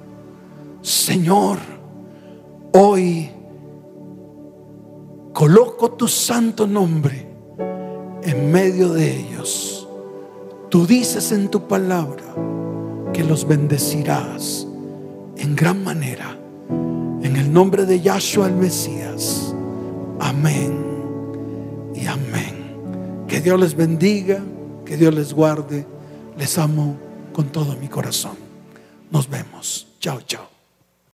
Señor, 0.81 1.59
hoy 2.73 3.31
coloco 5.33 5.91
tu 5.93 6.09
santo 6.09 6.67
nombre 6.67 7.27
en 8.23 8.53
medio 8.53 8.93
de 8.93 9.17
ellos. 9.17 9.89
Tú 10.69 10.87
dices 10.87 11.33
en 11.33 11.49
tu 11.49 11.67
palabra 11.67 12.23
que 13.13 13.25
los 13.25 13.47
bendecirás 13.47 14.67
en 15.37 15.57
gran 15.57 15.83
manera. 15.83 16.37
En 17.23 17.37
el 17.37 17.53
nombre 17.53 17.85
de 17.85 18.01
Yahshua 18.01 18.47
el 18.47 18.55
Mesías. 18.55 19.55
Amén. 20.21 20.90
Que 23.31 23.41
Dios 23.41 23.61
les 23.61 23.77
bendiga, 23.77 24.43
que 24.85 24.97
Dios 24.97 25.15
les 25.15 25.33
guarde. 25.33 25.87
Les 26.37 26.59
amo 26.59 26.99
con 27.33 27.47
todo 27.53 27.77
mi 27.77 27.87
corazón. 27.87 28.37
Nos 29.13 29.31
vemos. 29.31 29.87
Chao, 30.01 30.21
chao. 30.23 30.50